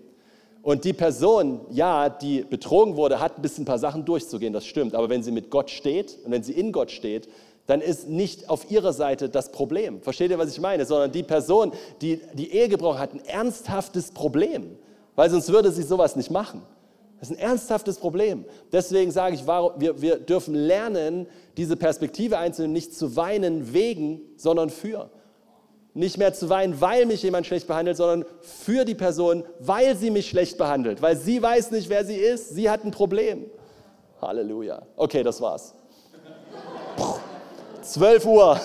Und 0.62 0.84
die 0.84 0.92
Person, 0.92 1.60
ja, 1.70 2.10
die 2.10 2.42
betrogen 2.42 2.96
wurde, 2.96 3.18
hat 3.20 3.38
ein 3.38 3.42
bisschen 3.42 3.62
ein 3.62 3.66
paar 3.66 3.78
Sachen 3.78 4.04
durchzugehen, 4.04 4.52
das 4.52 4.66
stimmt. 4.66 4.94
Aber 4.94 5.08
wenn 5.08 5.22
sie 5.22 5.32
mit 5.32 5.50
Gott 5.50 5.70
steht 5.70 6.18
und 6.24 6.32
wenn 6.32 6.42
sie 6.42 6.52
in 6.52 6.70
Gott 6.70 6.90
steht, 6.90 7.28
dann 7.70 7.80
ist 7.80 8.08
nicht 8.08 8.50
auf 8.50 8.70
ihrer 8.70 8.92
Seite 8.92 9.28
das 9.28 9.52
Problem. 9.52 10.02
Versteht 10.02 10.30
ihr, 10.30 10.38
was 10.38 10.50
ich 10.50 10.60
meine? 10.60 10.84
Sondern 10.84 11.12
die 11.12 11.22
Person, 11.22 11.72
die 12.02 12.20
die 12.34 12.52
Ehe 12.52 12.68
gebrochen 12.68 12.98
hat, 12.98 13.14
ein 13.14 13.24
ernsthaftes 13.24 14.10
Problem 14.10 14.76
weil 15.20 15.28
sonst 15.28 15.52
würde 15.52 15.70
sie 15.70 15.82
sowas 15.82 16.16
nicht 16.16 16.30
machen. 16.30 16.62
Das 17.18 17.30
ist 17.30 17.36
ein 17.36 17.42
ernsthaftes 17.42 17.98
Problem. 17.98 18.46
Deswegen 18.72 19.10
sage 19.10 19.34
ich, 19.34 19.46
wir, 19.46 20.00
wir 20.00 20.18
dürfen 20.18 20.54
lernen, 20.54 21.26
diese 21.58 21.76
Perspektive 21.76 22.38
einzunehmen, 22.38 22.72
nicht 22.72 22.94
zu 22.94 23.16
weinen 23.16 23.74
wegen, 23.74 24.22
sondern 24.36 24.70
für. 24.70 25.10
Nicht 25.92 26.16
mehr 26.16 26.32
zu 26.32 26.48
weinen, 26.48 26.80
weil 26.80 27.04
mich 27.04 27.22
jemand 27.22 27.46
schlecht 27.46 27.66
behandelt, 27.66 27.98
sondern 27.98 28.24
für 28.40 28.86
die 28.86 28.94
Person, 28.94 29.44
weil 29.58 29.94
sie 29.94 30.10
mich 30.10 30.30
schlecht 30.30 30.56
behandelt, 30.56 31.02
weil 31.02 31.18
sie 31.18 31.42
weiß 31.42 31.72
nicht, 31.72 31.90
wer 31.90 32.06
sie 32.06 32.16
ist. 32.16 32.54
Sie 32.54 32.70
hat 32.70 32.84
ein 32.84 32.90
Problem. 32.90 33.44
Halleluja. 34.22 34.80
Okay, 34.96 35.22
das 35.22 35.38
war's. 35.42 35.74
12 37.92 38.24
Uhr. 38.26 38.60